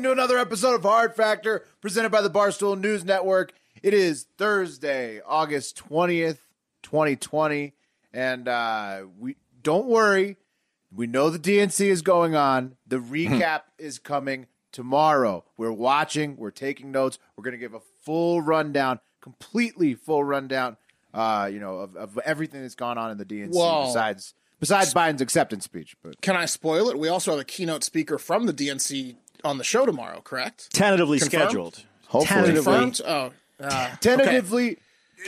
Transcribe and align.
Welcome 0.00 0.16
to 0.16 0.22
another 0.22 0.38
episode 0.38 0.74
of 0.74 0.82
Hard 0.82 1.14
Factor, 1.14 1.66
presented 1.82 2.08
by 2.08 2.22
the 2.22 2.30
Barstool 2.30 2.80
News 2.80 3.04
Network. 3.04 3.52
It 3.82 3.92
is 3.92 4.24
Thursday, 4.38 5.20
August 5.26 5.76
twentieth, 5.76 6.40
twenty 6.82 7.16
twenty, 7.16 7.74
and 8.10 8.48
uh, 8.48 9.02
we 9.18 9.36
don't 9.62 9.84
worry. 9.84 10.38
We 10.90 11.06
know 11.06 11.28
the 11.28 11.38
DNC 11.38 11.88
is 11.88 12.00
going 12.00 12.34
on. 12.34 12.76
The 12.86 12.96
recap 12.98 13.62
is 13.78 13.98
coming 13.98 14.46
tomorrow. 14.72 15.44
We're 15.58 15.70
watching. 15.70 16.38
We're 16.38 16.50
taking 16.50 16.90
notes. 16.90 17.18
We're 17.36 17.44
going 17.44 17.52
to 17.52 17.58
give 17.58 17.74
a 17.74 17.82
full 18.00 18.40
rundown, 18.40 19.00
completely 19.20 19.92
full 19.92 20.24
rundown. 20.24 20.78
Uh, 21.12 21.50
you 21.52 21.60
know 21.60 21.80
of, 21.80 21.94
of 21.96 22.18
everything 22.24 22.62
that's 22.62 22.74
gone 22.74 22.96
on 22.96 23.10
in 23.10 23.18
the 23.18 23.26
DNC 23.26 23.52
Whoa. 23.52 23.84
besides 23.84 24.32
besides 24.60 24.94
Biden's 24.94 25.20
acceptance 25.20 25.64
speech. 25.64 25.94
But 26.02 26.22
Can 26.22 26.36
I 26.36 26.46
spoil 26.46 26.88
it? 26.88 26.98
We 26.98 27.08
also 27.08 27.32
have 27.32 27.40
a 27.40 27.44
keynote 27.44 27.84
speaker 27.84 28.16
from 28.16 28.46
the 28.46 28.54
DNC 28.54 29.16
on 29.44 29.58
the 29.58 29.64
show 29.64 29.86
tomorrow, 29.86 30.20
correct? 30.22 30.72
tentatively 30.72 31.18
Confirmed? 31.18 31.42
scheduled. 31.44 31.82
hopefully, 32.08 32.52
Confirmed? 32.54 33.00
Oh, 33.06 33.32
uh, 33.60 33.90
tentatively 34.00 34.78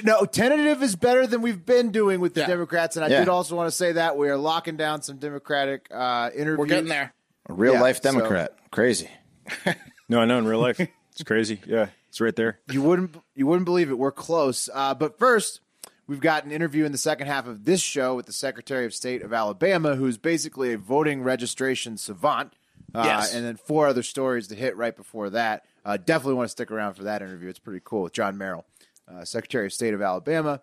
no 0.05 0.25
tentative 0.25 0.83
is 0.83 0.97
better 0.97 1.27
than 1.27 1.43
we've 1.43 1.67
been 1.67 1.91
doing 1.91 2.19
with 2.21 2.33
the 2.35 2.41
Yeah. 2.41 2.47
democrats 2.47 2.97
and 2.97 3.05
i 3.05 3.09
Yeah. 3.09 3.19
did 3.21 3.29
also 3.29 3.55
want 3.55 3.67
to 3.67 3.77
say 3.77 3.93
that 3.93 4.17
we 4.17 4.31
are 4.31 4.39
locking 4.39 4.77
down 4.79 5.03
some 5.03 5.19
democratic 5.19 5.87
uh 5.91 6.31
interviews 6.35 6.59
we're 6.59 6.67
getting 6.67 6.89
there. 6.89 7.13
A 7.49 7.53
real 7.53 7.75
Yeah, 7.75 7.81
life 7.83 7.97
so- 8.03 8.11
Democrat. 8.13 8.57
Crazy. 8.71 9.11
no, 10.09 10.21
I 10.21 10.25
know 10.25 10.39
in 10.39 10.47
real 10.47 10.61
life. 10.61 10.81
It's 10.81 11.23
crazy. 11.25 11.61
Yeah, 11.67 11.89
it's 12.09 12.21
right 12.23 12.35
there. 12.35 12.59
you 12.71 12.81
wouldn't 12.81 13.17
you 13.35 13.47
wouldn't 13.47 13.67
believe 13.67 13.91
it 13.91 13.99
we're 13.99 14.13
close 14.13 14.71
uh 14.73 14.95
but 14.95 15.19
first 15.19 15.61
we've 16.07 16.21
got 16.21 16.45
an 16.47 16.53
interview 16.53 16.85
in 16.87 16.93
the 16.93 16.99
second 16.99 17.27
half 17.27 17.47
of 17.47 17.65
this 17.67 17.81
show 17.83 18.15
with 18.15 18.25
the 18.27 18.33
secretary 18.33 18.87
of 18.87 18.95
state 18.95 19.21
of 19.23 19.33
alabama 19.33 19.97
who's 19.97 20.17
basically 20.17 20.73
a 20.73 20.79
voting 20.79 21.23
registration 21.23 21.97
savant 21.99 22.55
uh, 22.95 23.03
Yes. 23.05 23.35
and 23.35 23.45
then 23.45 23.57
four 23.57 23.87
other 23.87 24.03
stories 24.03 24.49
to 24.49 24.55
hit 24.55 24.77
right 24.77 24.97
before 24.97 25.31
that 25.31 25.65
uh, 25.85 25.97
definitely 25.97 26.35
want 26.35 26.47
to 26.47 26.53
stick 26.53 26.71
around 26.71 26.95
for 26.95 27.05
that 27.05 27.23
interview 27.23 27.49
it's 27.49 27.59
pretty 27.59 27.81
cool 27.85 28.03
with 28.03 28.13
john 28.13 28.37
merrill 28.39 28.65
uh, 29.13 29.25
secretary 29.25 29.67
of 29.67 29.73
state 29.73 29.95
of 29.95 30.03
alabama 30.03 30.61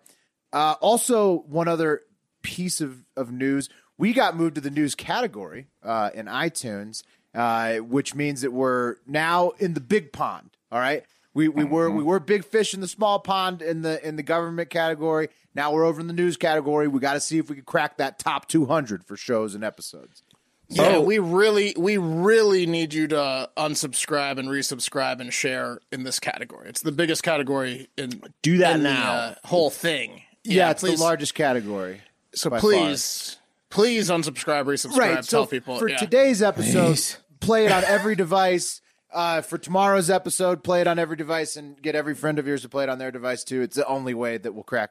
Uh, 0.52 0.74
also, 0.80 1.38
one 1.46 1.68
other 1.68 2.00
piece 2.42 2.80
of, 2.80 3.04
of 3.16 3.30
news: 3.30 3.68
we 3.98 4.12
got 4.12 4.34
moved 4.36 4.56
to 4.56 4.60
the 4.60 4.70
news 4.70 4.94
category 4.96 5.68
uh, 5.84 6.10
in 6.12 6.26
iTunes, 6.26 7.04
uh, 7.34 7.76
which 7.76 8.14
means 8.16 8.40
that 8.40 8.50
we're 8.52 8.96
now 9.06 9.50
in 9.60 9.74
the 9.74 9.80
big 9.80 10.12
pond. 10.12 10.50
All 10.72 10.80
right, 10.80 11.04
we 11.34 11.48
we 11.48 11.62
were 11.62 11.88
we 11.88 12.02
were 12.02 12.18
big 12.18 12.44
fish 12.44 12.74
in 12.74 12.80
the 12.80 12.88
small 12.88 13.20
pond 13.20 13.62
in 13.62 13.82
the 13.82 14.04
in 14.04 14.16
the 14.16 14.24
government 14.24 14.70
category. 14.70 15.28
Now 15.54 15.72
we're 15.72 15.84
over 15.84 16.00
in 16.00 16.08
the 16.08 16.12
news 16.14 16.36
category. 16.36 16.88
We 16.88 16.98
got 16.98 17.12
to 17.14 17.20
see 17.20 17.38
if 17.38 17.48
we 17.48 17.54
can 17.54 17.64
crack 17.64 17.98
that 17.98 18.18
top 18.18 18.48
200 18.48 19.04
for 19.04 19.16
shows 19.16 19.54
and 19.54 19.62
episodes. 19.62 20.24
Yeah, 20.72 20.98
we 21.00 21.18
really, 21.18 21.74
we 21.76 21.96
really 21.98 22.64
need 22.64 22.94
you 22.94 23.08
to 23.08 23.50
unsubscribe 23.56 24.38
and 24.38 24.48
resubscribe 24.48 25.20
and 25.20 25.32
share 25.32 25.80
in 25.90 26.04
this 26.04 26.20
category. 26.20 26.68
It's 26.68 26.82
the 26.82 26.92
biggest 26.92 27.22
category 27.24 27.88
in 27.96 28.22
Do 28.42 28.58
that 28.58 28.76
in 28.76 28.84
the, 28.84 28.90
now. 28.92 29.12
uh, 29.12 29.34
whole 29.44 29.70
thing. 29.70 30.22
Yeah, 30.44 30.70
it's 30.70 30.80
please. 30.82 30.98
the 30.98 31.04
largest 31.04 31.34
category. 31.34 32.02
So 32.34 32.50
by 32.50 32.60
please, 32.60 33.36
please 33.68 34.08
unsubscribe, 34.10 34.64
resubscribe, 34.66 34.96
right. 34.98 35.14
tell 35.16 35.24
So 35.24 35.46
people. 35.46 35.78
for 35.78 35.88
yeah. 35.88 35.96
today's 35.96 36.40
episode, 36.40 36.98
play 37.40 37.66
it 37.66 37.72
on 37.72 37.82
every 37.84 38.14
device. 38.24 38.80
Uh, 39.12 39.40
for 39.40 39.58
tomorrow's 39.58 40.08
episode, 40.08 40.62
play 40.62 40.80
it 40.82 40.86
on 40.86 41.00
every 41.00 41.16
device 41.16 41.56
and 41.56 41.82
get 41.82 41.96
every 41.96 42.14
friend 42.14 42.38
of 42.38 42.46
yours 42.46 42.62
to 42.62 42.68
play 42.68 42.84
it 42.84 42.88
on 42.88 42.98
their 42.98 43.10
device 43.10 43.42
too. 43.42 43.60
It's 43.60 43.74
the 43.74 43.84
only 43.88 44.14
way 44.14 44.38
that 44.38 44.52
we'll 44.54 44.62
crack. 44.62 44.90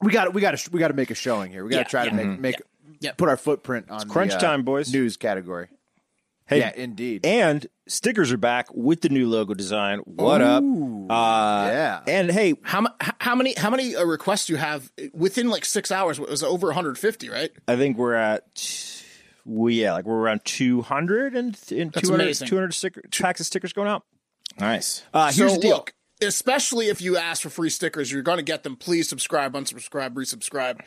We 0.00 0.10
got 0.10 0.34
we 0.34 0.40
got 0.40 0.58
to 0.58 0.70
we 0.72 0.80
got 0.80 0.88
to 0.88 0.94
make 0.94 1.12
a 1.12 1.14
showing 1.14 1.52
here. 1.52 1.62
We 1.62 1.70
got 1.70 1.76
to 1.76 1.80
Yeah, 1.82 1.84
try 1.84 2.04
to 2.08 2.10
yeah, 2.10 2.26
make 2.26 2.40
make 2.40 2.62
yeah. 3.02 3.12
put 3.12 3.28
our 3.28 3.36
footprint 3.36 3.90
on 3.90 4.08
crunch 4.08 4.30
the, 4.32 4.38
uh, 4.38 4.40
time, 4.40 4.62
boys. 4.62 4.92
News 4.92 5.16
category. 5.16 5.68
Hey, 6.46 6.58
yeah, 6.58 6.72
indeed. 6.74 7.24
and 7.24 7.66
stickers 7.86 8.32
are 8.32 8.36
back 8.36 8.66
with 8.74 9.00
the 9.00 9.08
new 9.08 9.28
logo 9.28 9.54
design. 9.54 10.00
What 10.00 10.40
up? 10.40 10.62
Uh, 10.62 11.70
yeah. 11.70 12.00
And 12.06 12.30
hey, 12.30 12.54
How, 12.62 12.82
mu- 12.82 12.88
h- 13.02 13.10
how 13.20 13.34
many 13.34 13.54
how 13.56 13.70
many 13.70 13.94
uh, 13.96 14.04
requests 14.04 14.46
do 14.46 14.54
you 14.54 14.58
have 14.58 14.90
within 15.14 15.48
like 15.48 15.64
six 15.64 15.90
hours? 15.90 16.18
It 16.18 16.28
was 16.28 16.42
over 16.42 16.66
150, 16.66 17.28
right? 17.30 17.50
I 17.68 17.76
think 17.76 17.96
we're 17.96 18.14
at. 18.14 18.92
We 19.44 19.80
yeah, 19.82 19.92
like 19.92 20.04
we're 20.04 20.18
around 20.20 20.44
two 20.44 20.82
hundred 20.82 21.34
and, 21.34 21.58
and 21.70 21.92
That's 21.92 22.08
200, 22.08 22.22
amazing. 22.22 22.48
200 22.48 22.74
sticker, 22.74 23.02
packs 23.10 23.40
of 23.40 23.46
stickers 23.46 23.72
going 23.72 23.88
out. 23.88 24.04
Nice. 24.60 25.02
Uh, 25.14 25.32
here's 25.32 25.52
so 25.52 25.56
the 25.56 25.62
deal. 25.62 25.76
look, 25.76 25.94
especially 26.20 26.88
if 26.88 27.00
you 27.00 27.16
ask 27.16 27.42
for 27.42 27.50
free 27.50 27.70
stickers, 27.70 28.12
you're 28.12 28.22
going 28.22 28.36
to 28.38 28.44
get 28.44 28.62
them. 28.62 28.76
Please 28.76 29.08
subscribe, 29.08 29.54
unsubscribe, 29.54 30.10
resubscribe. 30.14 30.80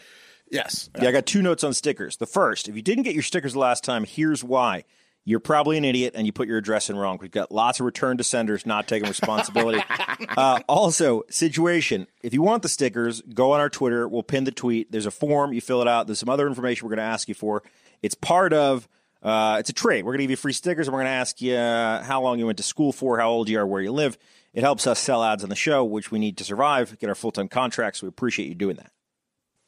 Yes. 0.49 0.89
Yeah, 1.01 1.09
I 1.09 1.11
got 1.11 1.25
two 1.25 1.41
notes 1.41 1.63
on 1.63 1.73
stickers. 1.73 2.17
The 2.17 2.25
first, 2.25 2.67
if 2.67 2.75
you 2.75 2.81
didn't 2.81 3.03
get 3.03 3.13
your 3.13 3.23
stickers 3.23 3.53
the 3.53 3.59
last 3.59 3.83
time, 3.83 4.03
here's 4.03 4.43
why. 4.43 4.83
You're 5.27 5.39
probably 5.39 5.79
an 5.79 5.85
idiot 5.85 6.13
and 6.15 6.27
you 6.27 6.31
put 6.31 6.47
your 6.47 6.59
address 6.59 6.87
in 6.87 6.95
wrong. 6.95 7.17
We've 7.19 7.31
got 7.31 7.51
lots 7.51 7.79
of 7.79 7.87
return 7.87 8.17
to 8.17 8.23
senders 8.23 8.67
not 8.67 8.87
taking 8.87 9.07
responsibility. 9.07 9.83
uh, 10.37 10.59
also, 10.67 11.23
situation. 11.31 12.05
If 12.21 12.31
you 12.35 12.43
want 12.43 12.61
the 12.61 12.69
stickers, 12.69 13.21
go 13.21 13.51
on 13.51 13.59
our 13.59 13.69
Twitter. 13.69 14.07
We'll 14.07 14.21
pin 14.21 14.43
the 14.43 14.51
tweet. 14.51 14.91
There's 14.91 15.07
a 15.07 15.11
form. 15.11 15.51
You 15.51 15.61
fill 15.61 15.81
it 15.81 15.87
out. 15.87 16.05
There's 16.05 16.19
some 16.19 16.29
other 16.29 16.45
information 16.45 16.85
we're 16.85 16.95
going 16.95 17.05
to 17.05 17.11
ask 17.11 17.27
you 17.27 17.33
for. 17.33 17.63
It's 18.03 18.13
part 18.13 18.53
of. 18.53 18.87
Uh, 19.23 19.57
it's 19.59 19.71
a 19.71 19.73
trade. 19.73 20.05
We're 20.05 20.11
going 20.11 20.19
to 20.19 20.23
give 20.25 20.31
you 20.31 20.37
free 20.37 20.53
stickers, 20.53 20.87
and 20.87 20.93
we're 20.93 20.99
going 20.99 21.11
to 21.11 21.17
ask 21.17 21.41
you 21.41 21.55
uh, 21.55 22.03
how 22.03 22.21
long 22.21 22.37
you 22.37 22.45
went 22.45 22.59
to 22.59 22.63
school 22.63 22.91
for, 22.91 23.17
how 23.17 23.31
old 23.31 23.49
you 23.49 23.57
are, 23.57 23.65
where 23.65 23.81
you 23.81 23.91
live. 23.91 24.19
It 24.53 24.61
helps 24.61 24.85
us 24.85 24.99
sell 24.99 25.23
ads 25.23 25.41
on 25.41 25.49
the 25.49 25.55
show, 25.55 25.83
which 25.83 26.11
we 26.11 26.19
need 26.19 26.37
to 26.37 26.43
survive, 26.43 26.99
get 26.99 27.09
our 27.09 27.15
full 27.15 27.31
time 27.31 27.47
contracts. 27.47 28.03
We 28.03 28.07
appreciate 28.07 28.47
you 28.47 28.53
doing 28.53 28.75
that. 28.75 28.91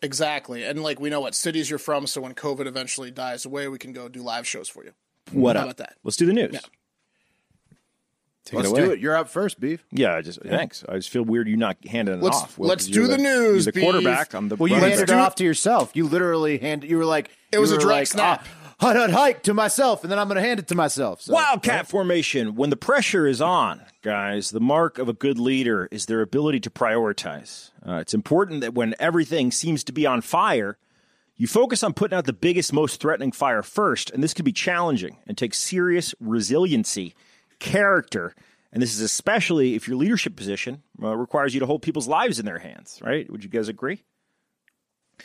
Exactly. 0.02 0.64
And 0.64 0.84
like 0.84 1.00
we 1.00 1.10
know 1.10 1.22
what 1.22 1.34
cities 1.36 1.70
you're 1.70 1.80
from, 1.80 2.06
so 2.08 2.22
when 2.22 2.34
COVID 2.34 2.68
eventually 2.68 3.10
dies 3.12 3.46
away, 3.46 3.68
we 3.68 3.78
can 3.80 3.94
go 3.94 4.08
do 4.08 4.22
live 4.22 4.48
shows 4.48 4.70
for 4.70 4.84
you. 4.84 4.94
What 5.32 5.56
How 5.56 5.62
up? 5.64 5.66
about 5.68 5.78
that? 5.78 5.96
Let's 6.04 6.18
do 6.18 6.26
the 6.26 6.34
news. 6.34 6.52
Yeah. 6.54 6.60
Take 8.46 8.60
Let's 8.60 8.70
it 8.70 8.72
away. 8.72 8.82
do 8.86 8.92
it. 8.92 9.00
You're 9.00 9.18
up 9.18 9.28
first, 9.28 9.60
beef. 9.60 9.84
Yeah, 9.92 10.16
I 10.16 10.22
just 10.22 10.42
thanks. 10.42 10.86
I 10.88 10.96
just 10.96 11.10
feel 11.10 11.24
weird 11.24 11.50
you 11.50 11.58
not 11.58 11.76
handing 11.86 12.16
it 12.20 12.24
Let's- 12.24 12.38
off. 12.44 12.58
Will, 12.58 12.70
let's 12.70 12.86
'cause 12.86 12.96
you're 12.96 13.06
do 13.08 13.12
the 13.12 13.18
news, 13.18 13.66
You're 13.66 13.72
the 13.74 13.80
Beef. 13.80 13.84
quarterback. 13.84 14.34
I'm 14.34 14.48
the 14.48 14.56
Well, 14.56 14.70
you 14.70 14.76
running 14.76 14.92
handed 14.92 15.10
it 15.10 15.14
back. 15.14 15.26
off 15.26 15.36
to 15.36 15.44
yourself. 15.44 15.92
You 15.96 16.08
literally 16.08 16.58
handed. 16.58 16.90
You 16.90 16.98
were 16.98 17.04
like, 17.06 17.30
It 17.52 17.60
was 17.60 17.72
you 17.72 17.76
a 17.76 17.80
were 17.80 17.84
direct 17.84 18.00
like, 18.00 18.08
snap. 18.08 18.46
"Ah, 18.46 18.76
hut 18.80 18.96
hut 18.96 19.10
hike 19.12 19.44
to 19.44 19.54
myself, 19.54 20.04
and 20.04 20.12
then 20.12 20.18
I'm 20.18 20.28
going 20.30 20.38
to 20.38 20.42
hand 20.48 20.62
it 20.62 20.68
to 20.70 20.76
myself. 20.76 21.22
So, 21.24 21.34
Wildcat 21.34 21.88
formation. 21.90 22.56
When 22.56 22.70
the 22.70 22.78
pressure 22.78 23.28
is 23.28 23.42
on, 23.42 23.82
guys, 24.08 24.52
the 24.52 24.62
mark 24.62 25.00
of 25.00 25.10
a 25.10 25.14
good 25.14 25.38
leader 25.38 25.90
is 25.92 26.06
their 26.06 26.22
ability 26.22 26.62
to 26.62 26.70
prioritize. 26.70 27.72
Uh, 27.86 27.96
it's 27.96 28.14
important 28.14 28.62
that 28.62 28.74
when 28.74 28.96
everything 29.00 29.52
seems 29.52 29.84
to 29.84 29.92
be 29.92 30.06
on 30.06 30.22
fire, 30.22 30.78
you 31.36 31.46
focus 31.46 31.84
on 31.84 31.94
putting 31.94 32.18
out 32.18 32.24
the 32.24 32.32
biggest, 32.32 32.72
most 32.72 33.02
threatening 33.02 33.34
fire 33.34 33.62
first. 33.62 34.10
And 34.12 34.24
this 34.24 34.34
can 34.34 34.46
be 34.46 34.54
challenging 34.54 35.18
and 35.28 35.38
take 35.38 35.54
serious 35.54 36.16
resiliency, 36.22 37.16
character. 37.60 38.34
And 38.72 38.82
this 38.82 38.96
is 38.96 39.02
especially 39.02 39.76
if 39.76 39.90
your 39.90 39.98
leadership 39.98 40.38
position 40.38 40.84
uh, 41.04 41.14
requires 41.18 41.54
you 41.54 41.60
to 41.60 41.66
hold 41.66 41.82
people's 41.82 42.08
lives 42.08 42.40
in 42.40 42.46
their 42.46 42.60
hands, 42.60 43.02
right? 43.04 43.30
Would 43.30 43.44
you 43.44 43.50
guys 43.50 43.68
agree? 43.68 44.06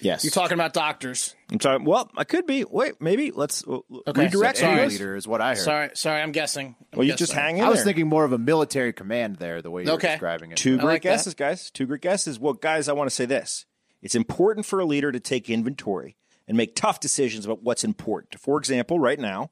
Yes. 0.00 0.24
You're 0.24 0.30
talking 0.30 0.54
about 0.54 0.72
doctors. 0.72 1.34
I'm 1.50 1.58
talking. 1.58 1.84
Well, 1.84 2.10
I 2.16 2.24
could 2.24 2.46
be. 2.46 2.64
Wait, 2.64 3.00
maybe 3.00 3.30
let's 3.30 3.62
uh, 3.68 3.80
Okay, 4.08 4.22
redirect. 4.24 4.58
so- 4.58 4.64
you 4.66 4.70
Any 4.72 4.80
guys. 4.82 4.92
leader 4.92 5.16
is 5.16 5.28
what 5.28 5.40
I 5.40 5.50
heard. 5.50 5.58
Sorry, 5.58 5.90
sorry, 5.94 6.22
I'm 6.22 6.32
guessing. 6.32 6.74
I'm 6.92 6.98
Well, 6.98 7.04
you 7.04 7.12
guessing. 7.12 7.18
just 7.26 7.32
hang 7.34 7.58
in 7.58 7.64
I 7.64 7.68
was 7.68 7.78
there. 7.80 7.86
thinking 7.86 8.08
more 8.08 8.24
of 8.24 8.32
a 8.32 8.38
military 8.38 8.92
command 8.92 9.36
there, 9.36 9.60
the 9.62 9.70
way 9.70 9.84
you 9.84 9.90
Okay. 9.92 10.12
describing 10.12 10.50
it. 10.52 10.56
Two 10.56 10.76
great 10.78 10.84
like 10.86 11.02
that. 11.02 11.10
guesses, 11.10 11.34
guys. 11.34 11.70
Two 11.70 11.86
great 11.86 12.00
guesses. 12.00 12.40
Well, 12.40 12.54
guys, 12.54 12.88
I 12.88 12.94
want 12.94 13.10
to 13.10 13.14
say 13.14 13.26
this: 13.26 13.66
it's 14.00 14.14
important 14.14 14.64
for 14.66 14.80
a 14.80 14.84
leader 14.86 15.12
to 15.12 15.20
take 15.20 15.50
inventory 15.50 16.16
and 16.48 16.56
make 16.56 16.74
tough 16.74 16.98
decisions 16.98 17.44
about 17.44 17.62
what's 17.62 17.84
important. 17.84 18.40
For 18.40 18.58
example, 18.58 18.98
right 18.98 19.20
now, 19.20 19.50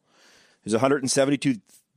There's 0.65 0.75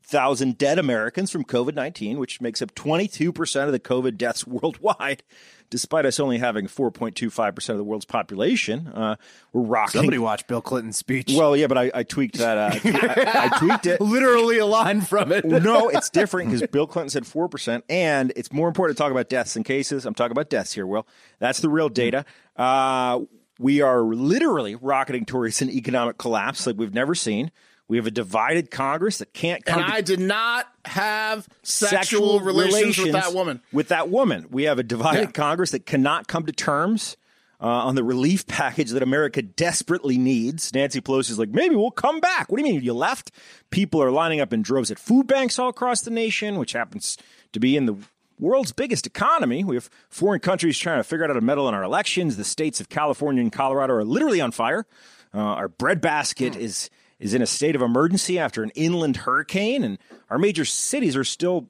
172,000 0.03 0.57
dead 0.57 0.79
Americans 0.79 1.31
from 1.31 1.43
COVID 1.43 1.75
19, 1.75 2.19
which 2.19 2.41
makes 2.41 2.61
up 2.61 2.75
22% 2.75 3.65
of 3.65 3.71
the 3.71 3.79
COVID 3.79 4.17
deaths 4.17 4.45
worldwide. 4.47 5.23
Despite 5.69 6.05
us 6.05 6.19
only 6.19 6.37
having 6.37 6.67
4.25% 6.67 7.69
of 7.69 7.77
the 7.77 7.83
world's 7.83 8.05
population, 8.05 8.89
uh, 8.89 9.15
we're 9.53 9.63
rocking. 9.63 9.99
Somebody 9.99 10.19
watch 10.19 10.45
Bill 10.45 10.61
Clinton's 10.61 10.97
speech. 10.97 11.33
Well, 11.35 11.57
yeah, 11.57 11.65
but 11.65 11.79
I, 11.79 11.91
I 11.95 12.03
tweaked 12.03 12.37
that. 12.37 12.57
Uh, 12.57 12.79
I, 12.83 13.49
I 13.51 13.57
tweaked 13.57 13.87
it. 13.87 13.99
literally 14.01 14.59
a 14.59 14.67
line 14.67 15.01
from 15.01 15.31
it. 15.31 15.45
no, 15.45 15.89
it's 15.89 16.11
different 16.11 16.51
because 16.51 16.67
Bill 16.69 16.85
Clinton 16.85 17.09
said 17.09 17.23
4%. 17.23 17.81
And 17.89 18.31
it's 18.35 18.51
more 18.51 18.67
important 18.67 18.95
to 18.95 19.01
talk 19.01 19.11
about 19.11 19.29
deaths 19.29 19.55
than 19.55 19.63
cases. 19.63 20.05
I'm 20.05 20.13
talking 20.13 20.33
about 20.33 20.51
deaths 20.51 20.73
here, 20.73 20.85
Will. 20.85 21.07
That's 21.39 21.59
the 21.59 21.69
real 21.69 21.89
data. 21.89 22.25
Uh, 22.55 23.21
we 23.57 23.81
are 23.81 24.03
literally 24.03 24.75
rocketing 24.75 25.25
towards 25.25 25.59
an 25.63 25.71
economic 25.71 26.19
collapse 26.19 26.67
like 26.67 26.75
we've 26.77 26.93
never 26.93 27.15
seen. 27.15 27.51
We 27.87 27.97
have 27.97 28.07
a 28.07 28.11
divided 28.11 28.71
Congress 28.71 29.17
that 29.17 29.33
can't 29.33 29.63
come 29.65 29.81
And 29.83 29.91
I 29.91 30.01
did 30.01 30.19
not 30.19 30.67
have 30.85 31.47
sexual, 31.63 32.39
relations, 32.39 32.97
with 32.97 33.11
that 33.11 33.33
woman. 33.33 33.61
With 33.71 33.89
that 33.89 34.09
woman, 34.09 34.47
we 34.49 34.63
have 34.63 34.79
a 34.79 34.83
divided 34.83 35.29
Yeah. 35.29 35.31
Congress 35.31 35.71
that 35.71 35.85
cannot 35.85 36.27
come 36.27 36.45
to 36.45 36.53
terms 36.53 37.17
uh, 37.61 37.67
on 37.67 37.95
the 37.95 38.03
relief 38.03 38.47
package 38.47 38.91
that 38.91 39.03
America 39.03 39.41
desperately 39.41 40.17
needs. 40.17 40.73
Nancy 40.73 41.01
Pelosi's 41.01 41.37
like, 41.39 41.49
maybe 41.49 41.75
we'll 41.75 41.91
come 41.91 42.19
back. 42.19 42.51
What 42.51 42.57
do 42.59 42.65
you 42.65 42.73
mean 42.73 42.83
you 42.83 42.93
left? 42.93 43.31
People 43.69 44.01
are 44.01 44.11
lining 44.11 44.39
up 44.39 44.53
in 44.53 44.61
droves 44.61 44.89
at 44.89 44.99
food 44.99 45.27
banks 45.27 45.59
all 45.59 45.69
across 45.69 46.01
the 46.01 46.11
nation, 46.11 46.57
which 46.57 46.73
happens 46.73 47.17
to 47.51 47.59
be 47.59 47.77
in 47.77 47.85
the 47.85 47.95
world's 48.39 48.71
biggest 48.71 49.05
economy. 49.05 49.63
We 49.63 49.75
have 49.75 49.89
foreign 50.09 50.39
countries 50.39 50.77
trying 50.77 50.99
to 50.99 51.03
figure 51.03 51.23
out 51.25 51.29
how 51.29 51.35
to 51.35 51.41
meddle 51.41 51.67
in 51.69 51.73
our 51.73 51.83
elections. 51.83 52.35
The 52.37 52.43
states 52.43 52.81
of 52.81 52.89
California 52.89 53.41
and 53.41 53.51
Colorado 53.51 53.93
are 53.93 54.03
literally 54.03 54.41
on 54.41 54.51
fire. 54.51 54.85
Uh, 55.33 55.39
our 55.39 55.67
bread 55.67 56.01
basket 56.01 56.55
is 56.55 56.89
is 57.23 57.33
in 57.33 57.41
a 57.41 57.47
state 57.47 57.73
of 57.73 57.81
emergency 57.81 58.37
after 58.37 58.63
an 58.63 58.69
inland 58.75 59.15
hurricane, 59.15 59.81
and 59.85 59.97
our 60.29 60.37
major 60.37 60.65
cities 60.65 61.15
are 61.15 61.23
still, 61.23 61.69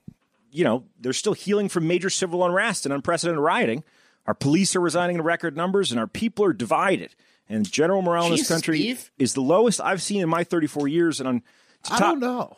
you 0.52 0.64
know, 0.64 0.84
they're 1.00 1.14
still 1.14 1.34
healing 1.34 1.70
from 1.70 1.88
major 1.88 2.10
civil 2.10 2.44
unrest 2.44 2.88
and 2.88 2.94
unprecedented 2.94 3.40
rioting. 3.40 3.84
Our 4.26 4.34
police 4.34 4.76
are 4.76 4.80
resigning 4.80 5.18
in 5.18 5.22
record 5.22 5.56
numbers, 5.56 5.92
and 5.92 6.00
our 6.00 6.08
people 6.08 6.44
are 6.44 6.54
divided. 6.54 7.14
And 7.48 7.72
general 7.72 8.02
morale 8.02 8.26
in 8.26 8.32
this 8.32 8.48
country 8.48 8.80
Steve. 8.80 9.12
is 9.20 9.36
the 9.36 9.42
lowest 9.42 9.80
I've 9.80 10.02
seen 10.02 10.22
in 10.22 10.30
my 10.30 10.44
34 10.44 10.88
years. 10.88 11.20
And 11.20 11.30
on 11.30 11.44
I 11.86 12.00
top, 12.00 12.00
don't 12.00 12.20
know. 12.20 12.58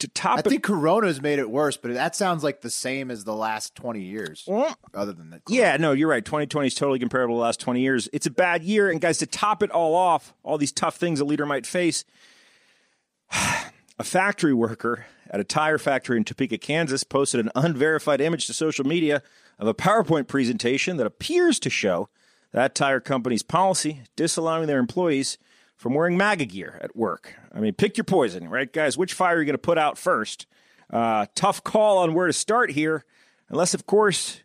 To, 0.00 0.06
to 0.06 0.12
top 0.14 0.38
I 0.38 0.40
it- 0.40 0.48
think 0.48 0.62
Corona's 0.64 1.20
made 1.22 1.38
it 1.38 1.50
worse, 1.50 1.76
but 1.76 1.92
that 1.94 2.16
sounds 2.16 2.42
like 2.42 2.60
the 2.60 2.70
same 2.70 3.10
as 3.10 3.24
the 3.24 3.34
last 3.34 3.74
20 3.74 4.00
years. 4.02 4.46
Other 4.94 5.12
than 5.12 5.30
that. 5.30 5.42
Yeah, 5.48 5.76
no, 5.76 5.92
you're 5.92 6.08
right. 6.08 6.24
2020 6.24 6.66
is 6.66 6.74
totally 6.74 6.98
comparable 6.98 7.34
to 7.36 7.38
the 7.38 7.42
last 7.42 7.60
20 7.60 7.80
years. 7.80 8.08
It's 8.12 8.26
a 8.26 8.30
bad 8.30 8.62
year. 8.64 8.90
And 8.90 9.00
guys, 9.00 9.18
to 9.18 9.26
top 9.26 9.62
it 9.62 9.70
all 9.70 9.94
off, 9.94 10.34
all 10.42 10.58
these 10.58 10.72
tough 10.72 10.96
things 10.96 11.20
a 11.20 11.24
leader 11.24 11.46
might 11.46 11.66
face, 11.66 12.04
a 13.98 14.04
factory 14.04 14.54
worker 14.54 15.06
at 15.30 15.40
a 15.40 15.44
tire 15.44 15.78
factory 15.78 16.16
in 16.16 16.24
Topeka, 16.24 16.58
Kansas 16.58 17.04
posted 17.04 17.40
an 17.40 17.50
unverified 17.54 18.20
image 18.20 18.46
to 18.46 18.52
social 18.54 18.84
media 18.86 19.22
of 19.58 19.68
a 19.68 19.74
PowerPoint 19.74 20.26
presentation 20.26 20.96
that 20.96 21.06
appears 21.06 21.60
to 21.60 21.70
show 21.70 22.08
that 22.52 22.74
tire 22.74 22.98
company's 23.00 23.42
policy 23.44 24.02
disallowing 24.16 24.66
their 24.66 24.78
employees 24.80 25.38
from 25.80 25.94
wearing 25.94 26.14
MAGA 26.14 26.44
gear 26.44 26.78
at 26.82 26.94
work. 26.94 27.34
I 27.54 27.58
mean, 27.58 27.72
pick 27.72 27.96
your 27.96 28.04
poison, 28.04 28.50
right, 28.50 28.70
guys? 28.70 28.98
Which 28.98 29.14
fire 29.14 29.36
are 29.36 29.38
you 29.38 29.46
going 29.46 29.54
to 29.54 29.58
put 29.58 29.78
out 29.78 29.96
first? 29.96 30.46
Uh, 30.92 31.24
tough 31.34 31.64
call 31.64 31.96
on 31.98 32.12
where 32.12 32.26
to 32.26 32.34
start 32.34 32.70
here, 32.72 33.06
unless, 33.48 33.72
of 33.72 33.86
course, 33.86 34.42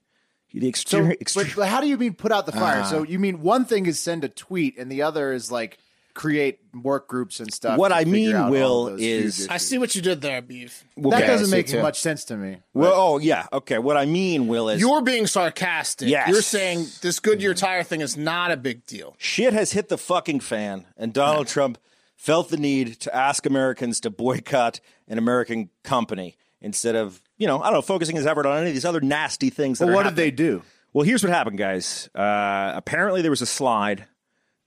the 0.53 0.61
So, 0.61 0.67
extreme. 0.69 1.07
but, 1.09 1.19
extreme 1.21 1.47
but 1.57 1.67
how 1.67 1.81
do 1.81 1.87
you 1.87 1.97
mean 1.97 2.13
put 2.13 2.31
out 2.31 2.45
the 2.45 2.53
fire? 2.53 2.79
Uh. 2.79 2.85
so 2.85 3.03
you 3.03 3.19
mean 3.19 3.41
one 3.41 3.65
thing 3.65 3.85
is 3.85 3.99
send 3.99 4.23
a 4.23 4.29
tweet, 4.29 4.77
and 4.77 4.89
the 4.89 5.01
other 5.01 5.33
is 5.33 5.51
like 5.51 5.77
create 6.15 6.59
work 6.73 7.07
groups 7.07 7.39
and 7.39 7.53
stuff. 7.53 7.77
What 7.77 7.91
I 7.91 8.05
mean, 8.05 8.49
Will, 8.49 8.95
is- 8.97 9.47
I 9.49 9.57
see 9.57 9.77
what 9.77 9.93
you 9.95 10.01
did 10.01 10.21
there, 10.21 10.41
Beef. 10.41 10.83
that 10.97 11.27
doesn't 11.27 11.51
make 11.51 11.67
too. 11.67 11.81
much 11.81 11.99
sense 11.99 12.25
to 12.25 12.37
me. 12.37 12.57
Well, 12.73 12.93
oh 12.95 13.17
yeah, 13.19 13.45
okay. 13.53 13.77
What 13.77 13.97
I 13.97 14.05
mean, 14.05 14.47
Will, 14.47 14.69
is 14.69 14.81
You're 14.81 15.01
being 15.03 15.27
sarcastic. 15.27 16.07
Yes. 16.09 16.29
You're 16.29 16.41
saying 16.41 16.87
this 17.01 17.19
Goodyear 17.19 17.53
tire 17.53 17.83
thing 17.83 18.01
is 18.01 18.17
not 18.17 18.49
a 18.51 18.57
big 18.57 18.85
deal. 18.87 19.15
shit 19.19 19.53
has 19.53 19.73
hit 19.73 19.89
the 19.89 19.97
fucking 19.97 20.39
fan, 20.39 20.85
and 20.97 21.13
Donald 21.13 21.47
Trump 21.47 21.77
felt 22.15 22.49
the 22.49 22.57
need 22.57 22.99
to 23.01 23.15
ask 23.15 23.45
Americans 23.45 23.99
to 23.99 24.09
boycott 24.09 24.79
an 25.07 25.17
American 25.19 25.69
company 25.83 26.37
instead 26.61 26.95
of, 26.95 27.21
you 27.37 27.45
know, 27.45 27.59
I 27.61 27.65
don't 27.65 27.73
know, 27.73 27.81
focusing 27.81 28.15
his 28.15 28.25
effort 28.25 28.45
on 28.47 28.57
any 28.59 28.69
of 28.69 28.73
these 28.73 28.85
other 28.85 29.01
nasty 29.01 29.49
things. 29.51 29.77
That 29.79 29.85
Well, 29.87 29.93
are 29.95 29.97
what 29.97 30.03
did 30.05 30.15
they 30.15 30.31
do? 30.31 30.63
Well, 30.93 31.05
here's 31.05 31.21
what 31.23 31.31
happened, 31.31 31.57
guys. 31.57 32.09
Uh, 32.15 32.71
apparently, 32.73 33.21
there 33.21 33.29
was 33.29 33.41
a 33.41 33.45
slide 33.45 34.05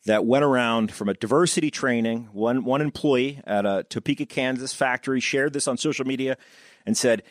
that 0.08 0.24
went 0.24 0.42
around 0.42 0.90
from 0.90 1.10
a 1.10 1.14
diversity 1.14 1.70
training. 1.70 2.30
One 2.32 2.64
one 2.64 2.80
employee 2.80 3.42
at 3.46 3.66
a 3.66 3.84
Topeka, 3.88 4.24
Kansas 4.24 4.72
factory 4.72 5.20
shared 5.20 5.52
this 5.52 5.68
on 5.68 5.76
social 5.76 6.06
media 6.06 6.38
and 6.86 6.96
said, 6.96 7.22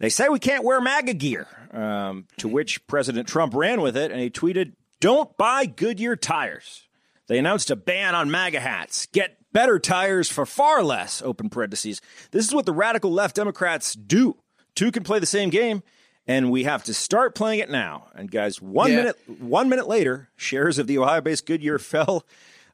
"They 0.00 0.08
say 0.08 0.28
we 0.28 0.40
can't 0.40 0.64
wear 0.64 0.80
MAGA 0.80 1.14
gear." 1.14 1.46
Um, 1.72 2.26
to 2.38 2.48
which 2.48 2.84
President 2.88 3.28
Trump 3.28 3.54
ran 3.54 3.80
with 3.80 3.96
it, 3.96 4.10
and 4.10 4.20
he 4.20 4.28
tweeted, 4.28 4.72
"Don't 5.00 5.36
buy 5.36 5.66
Goodyear 5.66 6.16
tires." 6.16 6.88
They 7.28 7.38
announced 7.38 7.70
a 7.70 7.76
ban 7.76 8.16
on 8.16 8.28
MAGA 8.28 8.58
hats. 8.58 9.06
Get 9.06 9.38
better 9.52 9.78
tires 9.78 10.28
for 10.28 10.44
far 10.44 10.82
less. 10.82 11.22
Open 11.22 11.48
parentheses. 11.48 12.00
This 12.32 12.46
is 12.46 12.54
what 12.54 12.66
the 12.66 12.72
radical 12.72 13.12
left 13.12 13.36
Democrats 13.36 13.94
do. 13.94 14.36
Two 14.74 14.90
can 14.90 15.04
play 15.04 15.20
the 15.20 15.26
same 15.26 15.50
game, 15.50 15.84
and 16.26 16.50
we 16.50 16.64
have 16.64 16.84
to 16.84 16.94
start 16.94 17.34
playing 17.34 17.60
it 17.60 17.70
now. 17.70 18.06
And 18.14 18.30
guys, 18.30 18.60
one 18.60 18.90
Yeah. 18.90 18.96
minute 18.98 19.16
one 19.40 19.68
minute 19.68 19.88
later, 19.88 20.28
shares 20.36 20.78
of 20.78 20.86
the 20.86 20.98
Ohio-based 20.98 21.46
Goodyear 21.46 21.78
fell 21.80 22.24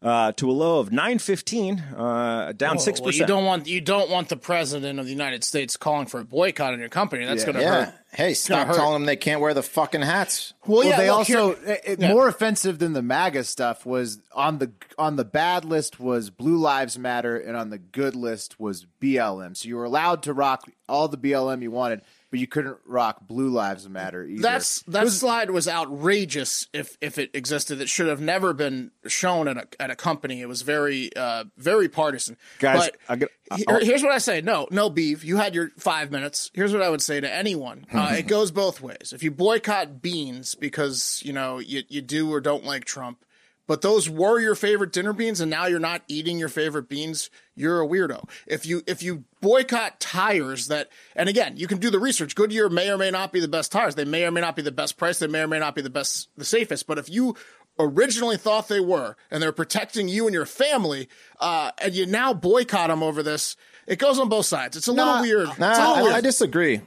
uh, 0.02 0.32
to 0.32 0.50
a 0.50 0.52
low 0.52 0.81
of 0.81 0.90
nine 0.90 1.20
fifteen, 1.20 1.78
uh, 1.96 2.52
down 2.56 2.76
six 2.81 3.00
Well, 3.00 3.10
you 3.10 3.12
percent. 3.20 3.28
don't 3.28 3.44
want 3.44 3.69
you 3.69 3.81
don't 3.81 4.10
want 4.10 4.31
the 4.31 4.37
president 4.37 4.99
of 4.99 5.04
the 5.04 5.12
United 5.12 5.44
States 5.44 5.76
calling 5.76 6.06
for 6.06 6.19
a 6.19 6.25
boycott 6.25 6.72
on 6.72 6.81
your 6.81 6.88
company. 6.88 7.25
That's 7.25 7.44
going 7.44 7.54
to 7.54 7.62
Yeah. 7.62 7.84
hurt. 7.84 7.94
Hey, 8.10 8.34
stop 8.34 8.66
hurt. 8.66 8.75
telling 8.76 8.94
them 8.94 9.04
they 9.06 9.14
can't 9.14 9.40
wear 9.40 9.55
the 9.55 9.62
fucking 9.62 10.02
hats. 10.02 10.55
Well, 10.66 10.78
Well, 10.81 10.88
yeah. 10.88 10.96
they 10.98 11.08
look, 11.08 11.19
also 11.19 11.50
it, 11.52 12.00
Yeah. 12.00 12.08
more 12.12 12.26
offensive 12.26 12.81
than 12.81 12.94
the 12.94 13.00
MAGA 13.02 13.44
stuff 13.44 13.87
was 13.87 14.19
on 14.34 14.58
the 14.58 14.72
on 14.98 15.14
the 15.14 15.25
bad 15.25 15.64
list 15.64 16.00
was 16.00 16.31
Blue 16.31 16.56
Lives 16.56 16.98
Matter, 16.98 17.37
and 17.38 17.56
on 17.56 17.70
the 17.70 17.78
good 17.78 18.16
list 18.16 18.58
was 18.58 18.87
BLM. 19.00 19.55
So 19.56 19.69
you 19.69 19.76
were 19.76 19.84
allowed 19.84 20.25
to 20.25 20.32
rock 20.32 20.69
all 20.88 21.06
the 21.06 21.16
BLM 21.16 21.62
you 21.62 21.70
wanted, 21.70 22.02
but 22.32 22.40
you 22.40 22.49
couldn't 22.49 22.79
rock 22.87 23.29
Blue 23.29 23.50
Lives 23.50 23.88
Matter 23.88 24.25
either. 24.25 24.43
That's 24.43 24.82
that 24.88 25.06
slide 25.11 25.50
was 25.52 25.69
outrageous. 25.69 26.67
If 26.73 26.96
if 27.00 27.19
it 27.19 27.31
existed, 27.34 27.81
it 27.81 27.88
should 27.88 28.08
have 28.08 28.20
never 28.20 28.52
been 28.52 28.90
shown 29.06 29.46
at 29.46 29.56
a 29.58 29.69
at 29.82 29.90
a 29.90 29.94
company. 29.94 30.40
It 30.40 30.49
was 30.49 30.62
very 30.62 31.14
uh 31.14 31.44
very 31.56 31.88
partisan. 31.88 32.37
Guys, 32.58 32.79
But 32.90 32.96
I 33.08 33.17
get- 33.17 33.31
here- 33.55 33.81
here's 33.84 34.02
what 34.02 34.12
I 34.12 34.19
say. 34.19 34.40
No, 34.40 34.67
no 34.70 34.88
beef. 34.88 35.25
You 35.25 35.37
had 35.37 35.55
your 35.55 35.69
five 35.79 36.11
minutes. 36.11 36.50
Here's 36.55 36.72
what 36.72 36.81
I 36.82 36.89
would 36.89 37.03
say 37.03 37.20
to 37.20 37.32
anyone. 37.32 37.86
Uh, 37.93 38.15
it 38.19 38.27
goes 38.27 38.51
both 38.51 38.81
ways. 38.81 39.12
If 39.15 39.22
you 39.22 39.31
boycott 39.31 40.01
beans 40.03 40.55
because 40.56 41.20
you 41.24 41.32
know 41.34 41.58
you 41.58 41.82
you 41.89 42.01
do 42.01 42.32
or 42.32 42.41
don't 42.41 42.65
like 42.65 42.84
Trump. 42.86 43.24
But 43.69 43.81
those 43.81 44.10
were 44.10 44.40
your 44.40 44.54
favorite 44.54 44.92
dinner 44.92 45.12
beans, 45.12 45.40
and 45.40 45.50
now 45.50 45.66
you're 45.66 45.78
not 45.78 46.02
eating 46.08 46.38
your 46.38 46.48
favorite 46.48 46.88
beans. 46.88 47.31
You're 47.54 47.81
a 47.81 47.86
weirdo. 47.86 48.28
If 48.46 48.66
you 48.66 48.82
if 48.86 49.02
you 49.02 49.24
boycott 49.40 50.00
tires 50.00 50.66
that, 50.66 50.88
and 51.14 51.28
again, 51.28 51.56
you 51.56 51.66
can 51.66 51.78
do 51.78 51.88
the 51.90 52.00
research. 52.00 52.34
Goodyear 52.34 52.69
may 52.69 52.90
or 52.90 52.98
may 52.98 53.10
not 53.10 53.32
be 53.32 53.40
the 53.40 53.48
best 53.48 53.70
tires. 53.70 53.94
They 53.94 54.04
may 54.04 54.24
or 54.24 54.31
may 54.31 54.40
not 54.40 54.56
be 54.56 54.62
the 54.62 54.72
best 54.72 54.96
price. 54.96 55.19
They 55.19 55.28
may 55.28 55.42
or 55.42 55.48
may 55.48 55.60
not 55.60 55.74
be 55.74 55.82
the 55.82 55.90
best, 55.90 56.28
the 56.36 56.44
safest. 56.44 56.86
But 56.86 56.98
if 56.98 57.08
you 57.08 57.36
originally 57.78 58.36
thought 58.36 58.69
they 58.69 58.81
were, 58.81 59.16
and 59.31 59.42
they're 59.42 59.52
protecting 59.52 60.08
you 60.08 60.26
and 60.26 60.34
your 60.34 60.46
family, 60.46 61.08
uh, 61.40 61.70
and 61.78 61.94
you 61.94 62.04
now 62.04 62.34
boycott 62.34 62.88
them 62.88 63.02
over 63.02 63.22
this, 63.22 63.56
it 63.86 63.98
goes 63.98 64.19
on 64.19 64.28
both 64.28 64.46
sides. 64.46 64.76
It's 64.76 64.88
a 64.88 64.92
little 64.92 65.20
weird. 65.20 65.56
Nah, 65.58 65.70
it's 65.70 65.78
a 65.78 65.82
little 65.82 65.96
I, 65.96 66.02
weird. 66.02 66.14
I 66.16 66.20
disagree. 66.20 66.81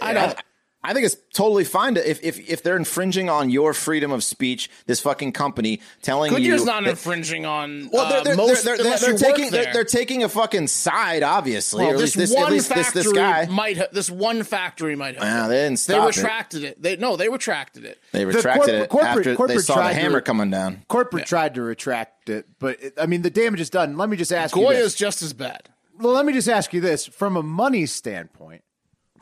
I 0.00 0.12
don't. 0.12 0.36
I 0.82 0.94
think 0.94 1.04
it's 1.04 1.16
totally 1.34 1.64
fine 1.64 1.96
to 1.96 2.10
if, 2.10 2.22
if 2.24 2.38
if 2.48 2.62
they're 2.62 2.76
infringing 2.78 3.28
on 3.28 3.50
your 3.50 3.74
freedom 3.74 4.12
of 4.12 4.24
speech, 4.24 4.70
this 4.86 4.98
fucking 5.00 5.32
company 5.32 5.82
telling 6.00 6.32
Goodyear's 6.32 6.60
you 6.60 6.66
not 6.66 6.84
that- 6.84 6.90
infringing 6.90 7.44
on 7.44 7.90
Well, 7.92 8.08
they're, 8.08 8.20
uh, 8.20 8.24
they're, 8.24 8.36
most 8.36 8.64
they're, 8.64 8.78
they're, 8.78 8.96
they're 8.96 9.08
you 9.10 9.14
work 9.14 9.20
taking 9.36 9.50
they're, 9.50 9.72
they're 9.74 9.84
taking 9.84 10.22
a 10.24 10.28
fucking 10.30 10.68
side, 10.68 11.22
obviously. 11.22 11.84
Well, 11.84 11.94
at 11.96 11.98
this 12.00 12.16
least 12.16 12.30
this 12.30 12.34
one 12.34 12.46
at 12.46 12.50
least 12.52 12.68
this 12.74 12.86
factory 12.86 13.02
this 13.02 13.12
guy. 13.12 13.46
might 13.46 13.76
have 13.76 13.88
this 13.92 14.08
one 14.10 14.42
factory 14.42 14.96
might 14.96 15.16
have. 15.16 15.22
Well, 15.22 15.48
they 15.50 15.56
didn't 15.56 15.72
They 15.72 15.76
stop 15.76 16.08
it. 16.08 16.16
retracted 16.16 16.64
it. 16.64 16.82
They 16.82 16.96
no, 16.96 17.16
they 17.16 17.28
retracted 17.28 17.84
it. 17.84 17.98
They 18.12 18.24
retracted 18.24 18.88
corporate- 18.88 19.26
it 19.26 19.26
corporate- 19.26 19.26
after 19.38 19.46
they 19.48 19.58
saw 19.58 19.74
the 19.74 19.80
tried 19.82 19.92
to- 19.92 20.00
hammer 20.00 20.20
coming 20.22 20.50
down. 20.50 20.82
corporate 20.88 21.26
tried 21.26 21.54
to 21.56 21.62
retract 21.62 22.30
it, 22.30 22.46
but 22.58 22.82
it, 22.82 22.94
I 22.98 23.04
mean 23.04 23.20
the 23.20 23.28
damage 23.28 23.60
is 23.60 23.68
done. 23.68 23.98
Let 23.98 24.08
me 24.08 24.16
just 24.16 24.32
ask 24.32 24.56
you 24.56 24.62
Goya's 24.62 24.78
this. 24.78 24.94
just 24.94 25.20
as 25.22 25.34
bad. 25.34 25.68
Well, 25.98 26.14
let 26.14 26.24
me 26.24 26.32
just 26.32 26.48
ask 26.48 26.72
you 26.72 26.80
this: 26.80 27.04
from 27.04 27.36
a 27.36 27.42
money 27.42 27.84
standpoint, 27.84 28.62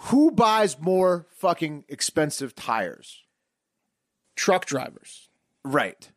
who 0.02 0.30
buys 0.30 0.78
more 0.78 1.26
fucking 1.30 1.84
expensive 1.88 2.54
tires? 2.54 3.22
Truck 4.36 4.66
drivers. 4.66 5.28
Right. 5.64 6.10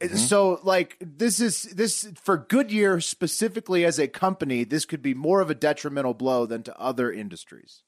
Mm-hmm. 0.00 0.16
So 0.16 0.60
like 0.62 0.96
this 1.00 1.40
is 1.40 1.62
this 1.62 2.08
for 2.22 2.36
Goodyear 2.36 3.00
specifically 3.00 3.84
as 3.84 3.98
a 3.98 4.08
company, 4.08 4.64
this 4.64 4.84
could 4.84 5.00
be 5.00 5.14
more 5.14 5.40
of 5.40 5.48
a 5.48 5.54
detrimental 5.54 6.12
blow 6.12 6.44
than 6.44 6.62
to 6.64 6.78
other 6.78 7.10
industries. 7.10 7.82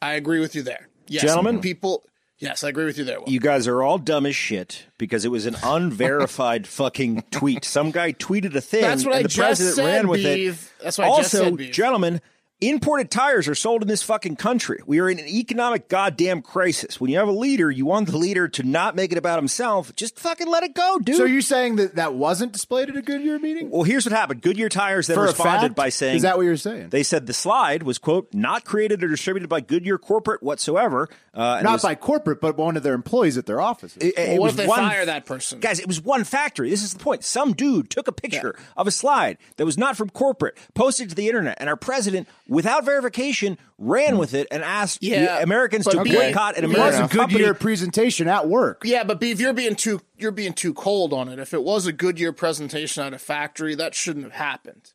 I 0.00 0.14
agree 0.14 0.40
with 0.40 0.56
you 0.56 0.62
there. 0.62 0.88
Yes, 1.06 1.22
Gentlemen? 1.22 1.60
people. 1.60 2.04
Yes, 2.38 2.64
I 2.64 2.70
agree 2.70 2.86
with 2.86 2.98
you 2.98 3.04
there. 3.04 3.20
Will. 3.20 3.28
You 3.28 3.38
guys 3.38 3.68
are 3.68 3.84
all 3.84 3.98
dumb 3.98 4.26
as 4.26 4.34
shit 4.34 4.86
because 4.98 5.24
it 5.24 5.28
was 5.28 5.46
an 5.46 5.54
unverified 5.62 6.66
fucking 6.66 7.22
tweet. 7.30 7.64
Some 7.64 7.92
guy 7.92 8.12
tweeted 8.12 8.52
a 8.56 8.60
thing 8.60 8.80
That's 8.80 9.04
what 9.04 9.14
and 9.14 9.20
I 9.20 9.22
the 9.22 9.28
just 9.28 9.60
president 9.60 9.76
said, 9.76 9.84
ran 9.86 10.08
with 10.08 10.24
Beeve. 10.24 10.72
it. 10.78 10.82
That's 10.82 10.98
what 10.98 11.04
I 11.04 11.10
also, 11.10 11.20
just 11.22 11.30
said, 11.30 11.56
Beeve. 11.56 11.72
gentlemen, 11.72 12.20
imported 12.68 13.10
tires 13.10 13.48
are 13.48 13.54
sold 13.54 13.82
in 13.82 13.88
this 13.88 14.02
fucking 14.02 14.36
country. 14.36 14.80
We 14.86 15.00
are 15.00 15.10
in 15.10 15.18
an 15.18 15.26
economic 15.26 15.88
goddamn 15.88 16.42
crisis. 16.42 17.00
When 17.00 17.10
you 17.10 17.18
have 17.18 17.28
a 17.28 17.32
leader, 17.32 17.70
you 17.70 17.84
want 17.86 18.08
the 18.08 18.16
leader 18.16 18.48
to 18.48 18.62
not 18.62 18.94
make 18.94 19.12
it 19.12 19.18
about 19.18 19.38
himself. 19.38 19.94
Just 19.96 20.18
fucking 20.18 20.46
let 20.48 20.62
it 20.62 20.74
go, 20.74 20.98
dude. 20.98 21.16
So 21.16 21.24
you're 21.24 21.40
saying 21.42 21.76
that 21.76 21.96
that 21.96 22.14
wasn't 22.14 22.52
displayed 22.52 22.88
at 22.88 22.96
a 22.96 23.02
Goodyear 23.02 23.38
meeting? 23.38 23.70
well, 23.70 23.82
here's 23.82 24.04
what 24.06 24.12
happened. 24.12 24.42
Goodyear 24.42 24.68
Tires 24.68 25.06
then 25.06 25.16
For 25.16 25.24
responded 25.24 25.74
by 25.74 25.88
saying, 25.88 26.16
Is 26.16 26.22
that 26.22 26.36
what 26.36 26.44
you're 26.44 26.56
saying? 26.56 26.90
They 26.90 27.02
said 27.02 27.26
the 27.26 27.32
slide 27.32 27.82
was 27.82 27.98
quote 27.98 28.32
not 28.32 28.64
created 28.64 29.02
or 29.02 29.08
distributed 29.08 29.48
by 29.48 29.60
Goodyear 29.60 29.98
corporate 29.98 30.42
whatsoever. 30.42 31.08
Uh, 31.34 31.54
and 31.56 31.64
Not 31.64 31.72
was- 31.74 31.82
by 31.82 31.94
corporate, 31.94 32.40
but 32.40 32.56
one 32.56 32.76
of 32.76 32.82
their 32.82 32.94
employees 32.94 33.38
at 33.38 33.46
their 33.46 33.60
offices. 33.60 34.02
It, 34.02 34.14
it 34.16 34.28
Well, 34.28 34.38
what 34.38 34.42
was 34.42 34.52
if 34.52 34.56
they 34.58 34.66
one, 34.66 34.78
fire 34.78 35.04
that 35.06 35.26
person? 35.26 35.60
Guys, 35.60 35.80
it 35.80 35.86
was 35.86 36.00
one 36.00 36.24
factory. 36.24 36.70
This 36.70 36.82
is 36.82 36.92
the 36.92 36.98
point. 36.98 37.24
Some 37.24 37.54
dude 37.54 37.90
took 37.90 38.06
a 38.06 38.12
picture 38.12 38.54
of 38.76 38.86
a 38.86 38.90
slide 38.90 39.38
that 39.56 39.64
was 39.64 39.78
not 39.78 39.96
from 39.96 40.10
corporate, 40.10 40.56
posted 40.74 41.08
to 41.08 41.14
the 41.14 41.28
internet, 41.28 41.56
and 41.58 41.68
our 41.68 41.76
president, 41.76 42.28
without 42.52 42.84
verification, 42.84 43.58
ran 43.78 44.18
with 44.18 44.34
it 44.34 44.46
and 44.50 44.62
asked 44.62 45.02
Yeah, 45.02 45.40
Americans 45.40 45.84
but 45.84 45.92
to 45.92 46.02
be- 46.04 46.12
boycott 46.12 46.56
an 46.56 46.64
it 46.64 46.66
it 46.66 46.68
was 46.68 46.76
American 46.76 47.04
a 47.04 47.08
company. 47.08 47.38
Goodyear 47.40 47.54
presentation 47.54 48.28
at 48.28 48.48
work. 48.48 48.82
Yeah, 48.84 49.04
but 49.04 49.18
Beeve, 49.20 49.40
you're 49.40 49.52
being 49.52 49.74
too 49.74 50.00
you're 50.18 50.30
being 50.32 50.52
too 50.52 50.74
cold 50.74 51.12
on 51.12 51.28
it. 51.28 51.38
If 51.38 51.52
it 51.54 51.62
was 51.64 51.86
a 51.86 51.92
Goodyear 51.92 52.32
presentation 52.32 53.02
at 53.02 53.12
a 53.14 53.18
factory, 53.18 53.74
that 53.74 53.94
shouldn't 53.94 54.24
have 54.24 54.34
happened. 54.34 54.92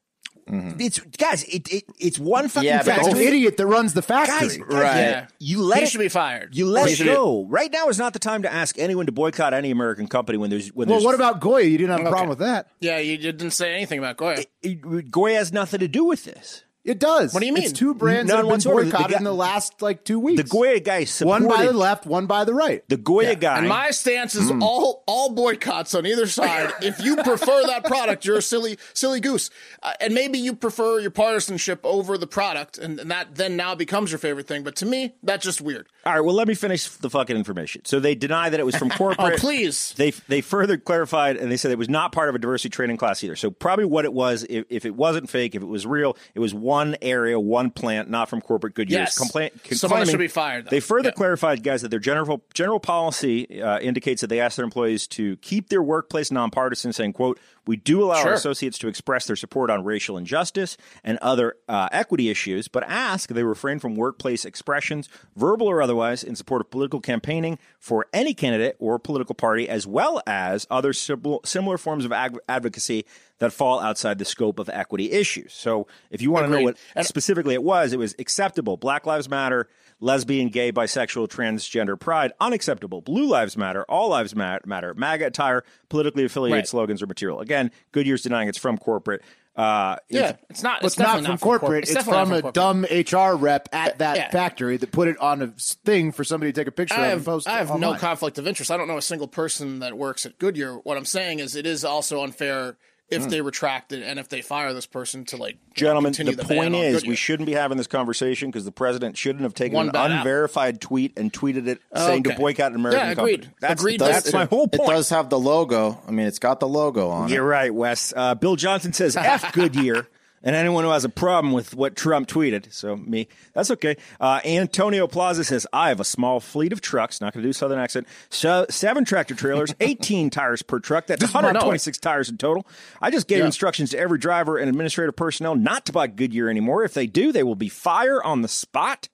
Mm-hmm. 0.49 0.79
It's 0.79 0.99
guys, 0.99 1.43
it, 1.43 1.67
it 1.69 1.83
it's 1.99 2.17
one 2.17 2.47
fucking 2.47 2.65
Yeah, 2.69 2.77
but 2.77 2.85
That's 2.85 3.13
the 3.13 3.27
idiot 3.27 3.57
that 3.57 3.67
runs 3.67 3.93
the 3.93 4.01
factory. 4.01 4.47
Guys, 4.47 4.59
Right. 4.59 4.95
Yeah, 5.01 5.27
You 5.39 5.61
let 5.61 5.79
he 5.79 5.83
it- 5.83 5.89
should 5.89 5.99
be 5.99 6.07
fired. 6.07 6.55
You 6.55 6.67
let 6.67 6.87
it 6.89 6.95
should- 6.95 7.07
go. 7.07 7.45
Right 7.49 7.69
now 7.69 7.89
is 7.89 7.97
not 7.99 8.13
the 8.13 8.19
time 8.19 8.43
to 8.43 8.53
ask 8.53 8.79
anyone 8.79 9.07
to 9.07 9.11
boycott 9.11 9.53
any 9.53 9.71
American 9.71 10.07
company 10.07 10.37
when 10.37 10.49
there's 10.49 10.69
when 10.69 10.87
well, 10.87 10.99
there's 10.99 11.05
what 11.05 11.15
about 11.15 11.41
Goya? 11.41 11.65
You 11.65 11.77
didn't 11.77 11.89
have 11.91 11.99
a 11.99 12.03
Okay. 12.03 12.11
problem 12.11 12.29
with 12.29 12.39
that. 12.39 12.67
Yeah, 12.79 12.97
you 12.99 13.17
didn't 13.17 13.51
say 13.51 13.73
anything 13.73 13.99
about 13.99 14.15
Goya. 14.15 14.45
it, 14.61 15.11
Goya 15.11 15.35
has 15.35 15.51
nothing 15.51 15.81
to 15.81 15.89
do 15.89 16.05
with 16.05 16.23
this. 16.23 16.63
It 16.87 16.99
does. 16.99 17.33
What 17.33 17.41
do 17.41 17.45
you 17.45 17.53
mean? 17.53 17.65
It's 17.65 17.73
two 17.73 17.93
brands 17.93 18.29
None 18.29 18.37
that 18.37 18.37
have 18.37 18.43
been 18.45 18.49
whatsoever. 18.51 18.83
The 18.85 18.91
boycotted 18.91 19.11
guy- 19.11 19.17
in 19.19 19.23
the 19.25 19.33
last 19.33 19.81
like 19.81 20.03
two 20.05 20.19
weeks. 20.19 20.41
The 20.41 20.47
Goya 20.49 20.79
guy 20.79 21.03
supported 21.03 21.45
one 21.47 21.55
by 21.57 21.65
the 21.65 21.73
left, 21.73 22.05
one 22.05 22.25
by 22.27 22.45
the 22.45 22.53
right. 22.53 22.83
the 22.87 22.95
Goya 22.97 23.35
guy. 23.35 23.59
And 23.59 23.67
my 23.67 23.91
stance 23.91 24.33
is 24.35 24.49
Hmm. 24.49 24.63
all 24.63 25.03
all 25.05 25.31
boycotts 25.31 25.93
on 25.93 26.05
either 26.05 26.27
side. 26.27 26.71
if 26.81 26.99
you 27.03 27.17
prefer 27.17 27.63
that 27.67 27.83
product, 27.83 28.23
you're 28.25 28.37
a 28.37 28.41
silly 28.41 28.77
silly 28.93 29.19
goose. 29.19 29.49
Uh, 29.83 29.93
and 29.99 30.13
maybe 30.13 30.39
you 30.39 30.55
prefer 30.55 30.99
your 30.99 31.11
partisanship 31.11 31.81
over 31.83 32.17
the 32.17 32.25
product, 32.27 32.77
and, 32.77 32.99
and 33.01 33.11
that 33.11 33.35
then 33.35 33.57
now 33.57 33.75
becomes 33.75 34.09
your 34.11 34.19
favorite 34.19 34.47
thing. 34.47 34.63
But 34.63 34.77
to 34.77 34.85
me, 34.85 35.13
that's 35.21 35.43
just 35.43 35.59
weird. 35.59 35.87
All 36.05 36.13
right, 36.13 36.21
well, 36.21 36.35
let 36.35 36.47
me 36.47 36.53
finish 36.53 36.87
the 36.87 37.09
fucking 37.09 37.35
information. 37.35 37.83
So 37.83 37.99
they 37.99 38.15
deny 38.15 38.49
that 38.49 38.59
it 38.61 38.65
was 38.65 38.77
from 38.77 38.89
corporate. 38.91 39.33
Oh, 39.33 39.37
please. 39.37 39.93
They 39.97 40.11
they 40.29 40.39
further 40.39 40.77
clarified 40.77 41.35
and 41.35 41.51
they 41.51 41.57
said 41.57 41.71
it 41.71 41.77
was 41.77 41.89
not 41.89 42.13
part 42.13 42.29
of 42.29 42.35
a 42.35 42.39
diversity 42.39 42.69
training 42.69 42.95
class 42.95 43.21
either. 43.25 43.35
So 43.35 43.51
probably 43.51 43.83
what 43.83 44.05
it 44.05 44.13
was, 44.13 44.45
if, 44.49 44.63
if 44.69 44.85
it 44.85 44.95
wasn't 44.95 45.29
fake, 45.29 45.53
if 45.53 45.61
it 45.61 45.65
was 45.67 45.85
real, 45.85 46.15
it 46.33 46.39
was 46.39 46.53
one 46.53 46.76
area, 47.01 47.39
one 47.39 47.71
plant, 47.71 48.09
not 48.09 48.29
from 48.29 48.41
corporate 48.41 48.73
Goodyear. 48.75 48.99
Yes. 48.99 49.17
Complaint. 49.17 49.53
Someone 49.71 50.05
should 50.05 50.19
be 50.19 50.27
fired, 50.27 50.65
though. 50.65 50.69
They 50.69 50.79
further 50.79 51.09
Yeah. 51.09 51.13
clarified, 51.13 51.63
guys, 51.63 51.81
that 51.81 51.89
their 51.89 51.99
general 51.99 52.43
general 52.53 52.79
policy 52.79 53.61
uh, 53.61 53.79
indicates 53.79 54.21
that 54.21 54.27
they 54.27 54.39
ask 54.39 54.55
their 54.55 54.65
employees 54.65 55.07
to 55.07 55.37
keep 55.37 55.69
their 55.69 55.81
workplace 55.81 56.31
nonpartisan, 56.31 56.93
saying, 56.93 57.13
"quote 57.13 57.39
We 57.65 57.75
do 57.75 58.01
allow 58.01 58.15
Sure. 58.21 58.27
our 58.29 58.33
associates 58.35 58.77
to 58.77 58.87
express 58.87 59.25
their 59.25 59.35
support 59.35 59.69
on 59.69 59.83
racial 59.83 60.15
injustice 60.17 60.77
and 61.03 61.17
other 61.17 61.55
uh, 61.67 61.89
equity 61.91 62.29
issues, 62.29 62.69
but 62.69 62.81
ask 62.87 63.29
they 63.29 63.43
refrain 63.43 63.77
from 63.79 63.95
workplace 63.97 64.45
expressions, 64.45 65.09
verbal 65.35 65.67
or 65.67 65.81
otherwise, 65.81 66.23
in 66.23 66.37
support 66.37 66.61
of 66.61 66.71
political 66.71 67.01
campaigning 67.01 67.59
for 67.77 68.05
any 68.13 68.33
candidate 68.33 68.77
or 68.79 68.97
political 68.97 69.35
party, 69.35 69.67
as 69.67 69.85
well 69.85 70.21
as 70.25 70.65
other 70.71 70.93
sim- 70.93 71.21
similar 71.43 71.77
forms 71.77 72.05
of 72.05 72.13
ag- 72.13 72.37
advocacy 72.47 73.05
that 73.39 73.53
fall 73.53 73.79
outside 73.79 74.17
the 74.17 74.25
scope 74.25 74.59
of 74.59 74.69
equity 74.69 75.11
issues. 75.11 75.53
So, 75.53 75.87
if 76.09 76.21
you 76.21 76.31
want 76.31 76.45
to 76.45 76.49
know 76.49 76.57
Agreed. 76.57 76.77
what 76.95 77.05
specifically 77.05 77.53
it 77.53 77.63
was, 77.63 77.93
it 77.93 77.99
was 77.99 78.15
acceptable. 78.19 78.77
Black 78.77 79.05
Lives 79.05 79.29
Matter, 79.29 79.67
lesbian, 79.99 80.49
gay, 80.49 80.71
bisexual, 80.71 81.27
transgender 81.27 81.99
pride, 81.99 82.31
unacceptable. 82.39 83.01
Blue 83.01 83.27
Lives 83.27 83.55
Matter, 83.57 83.83
all 83.89 84.09
lives 84.09 84.35
matter. 84.35 84.93
MAGA 84.95 85.27
attire, 85.27 85.63
politically 85.89 86.25
affiliated 86.25 86.57
Right. 86.57 86.67
slogans 86.67 87.01
or 87.01 87.07
material. 87.07 87.39
Again, 87.39 87.71
Goodyear's 87.91 88.21
denying 88.21 88.47
it's 88.49 88.57
from 88.57 88.77
corporate. 88.77 89.21
Uh, 89.55 89.95
Yeah, 90.07 90.33
it's 90.51 90.61
not. 90.61 90.83
It's, 90.83 90.93
It's, 90.93 90.99
not 90.99 91.05
definitely 91.05 91.27
from 91.29 91.37
corporate. 91.39 91.83
It's, 91.85 91.93
definitely 91.95 92.19
from 92.25 92.29
not 92.29 92.49
a 92.49 92.51
dumb 92.51 92.85
HR 92.91 93.35
rep 93.35 93.69
at 93.73 93.97
that 93.97 94.17
Yeah. 94.17 94.29
factory 94.29 94.77
that 94.77 94.91
put 94.91 95.07
it 95.07 95.17
on 95.17 95.41
a 95.41 95.47
thing 95.83 96.11
for 96.11 96.23
somebody 96.23 96.51
to 96.53 96.61
take 96.61 96.67
a 96.67 96.71
picture 96.71 96.93
I 96.95 97.07
of 97.07 97.17
and 97.17 97.25
post. 97.25 97.47
I 97.47 97.57
have 97.57 97.79
no 97.79 97.95
conflict 97.95 98.37
of 98.37 98.47
interest. 98.47 98.69
I 98.69 98.77
don't 98.77 98.87
know 98.87 98.97
a 98.97 99.01
single 99.01 99.27
person 99.27 99.79
that 99.79 99.97
works 99.97 100.27
at 100.27 100.37
Goodyear. 100.37 100.73
What 100.75 100.95
I'm 100.95 101.05
saying 101.05 101.39
is, 101.39 101.55
it 101.55 101.65
is 101.65 101.83
also 101.83 102.21
unfair 102.21 102.77
if 103.09 103.29
they 103.29 103.41
retract 103.41 103.91
it 103.93 104.03
and 104.03 104.19
if 104.19 104.27
they 104.29 104.41
fire 104.41 104.73
this 104.73 104.85
person 104.85 105.23
to 105.25 105.37
like 105.37 105.57
Gentlemen, 105.73 106.11
continue 106.13 106.35
the, 106.35 106.43
the, 106.43 106.53
point 106.55 106.75
on 106.75 106.81
is, 106.81 106.95
Goodyear. 106.95 107.09
we 107.09 107.15
shouldn't 107.15 107.47
be 107.47 107.53
having 107.53 107.77
this 107.77 107.87
conversation 107.87 108.49
because 108.49 108.65
the 108.65 108.71
president 108.71 109.17
shouldn't 109.17 109.43
have 109.43 109.53
taken 109.53 109.75
One 109.75 109.85
an 109.87 109.91
bad 109.93 110.11
apple. 110.11 110.17
unverified 110.17 110.81
tweet 110.81 111.17
and 111.17 111.31
tweeted 111.31 111.67
it 111.67 111.81
saying 111.95 112.23
to 112.23 112.35
boycott 112.35 112.71
an 112.71 112.75
American 112.79 113.05
Yeah, 113.05 113.11
agreed. 113.13 113.41
company. 113.41 113.55
That's, 113.61 113.81
Agreed. 113.81 113.99
That's, 113.99 114.23
That's 114.23 114.33
my 114.33 114.45
whole 114.45 114.67
point 114.67 114.89
It 114.89 114.93
does 114.93 115.09
have 115.09 115.29
the 115.29 115.39
logo. 115.39 116.01
I 116.07 116.11
mean, 116.11 116.27
it's 116.27 116.39
got 116.39 116.59
the 116.59 116.67
logo 116.67 117.09
on 117.09 117.29
You're 117.29 117.45
it. 117.45 117.47
right, 117.49 117.73
Wes. 117.73 118.13
Uh, 118.15 118.35
Bill 118.35 118.55
Johnson 118.55 118.91
says 118.93 119.15
F 119.15 119.53
Goodyear. 119.53 120.07
And 120.43 120.55
anyone 120.55 120.83
who 120.83 120.91
has 120.91 121.03
a 121.03 121.09
problem 121.09 121.51
with 121.51 121.73
what 121.75 121.95
Trump 121.95 122.27
tweeted, 122.27 122.71
so 122.71 122.95
me, 122.95 123.27
that's 123.53 123.71
okay. 123.71 123.97
Uh, 124.19 124.39
Antonio 124.45 125.07
Plaza 125.07 125.43
says, 125.43 125.65
I 125.73 125.89
have 125.89 125.99
a 125.99 126.03
small 126.05 126.39
fleet 126.39 126.71
of 126.71 126.79
trucks, 126.79 127.19
not 127.19 127.33
going 127.33 127.41
to 127.41 127.49
do 127.49 127.53
Southern 127.53 127.79
accent, 127.79 128.07
so 128.29 128.65
seven 128.69 129.03
tractor 129.03 129.33
trailers, 129.33 129.73
18 129.79 130.29
tires 130.29 130.61
per 130.61 130.79
truck. 130.79 131.07
That's 131.07 131.23
126 131.23 131.97
tires 131.97 132.29
in 132.29 132.37
total. 132.37 132.67
I 133.01 133.09
just 133.09 133.27
gave 133.27 133.43
instructions 133.43 133.89
to 133.91 133.99
every 133.99 134.19
driver 134.19 134.57
and 134.57 134.69
administrative 134.69 135.15
personnel 135.15 135.55
not 135.55 135.85
to 135.87 135.91
buy 135.91 136.05
Goodyear 136.07 136.49
anymore. 136.49 136.83
If 136.83 136.93
they 136.93 137.07
do, 137.07 137.31
they 137.31 137.43
will 137.43 137.55
be 137.55 137.69
fire 137.69 138.21
on 138.23 138.41
the 138.43 138.47
spot. 138.47 139.09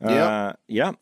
Uh, 0.00 0.52
yeah. 0.68 0.92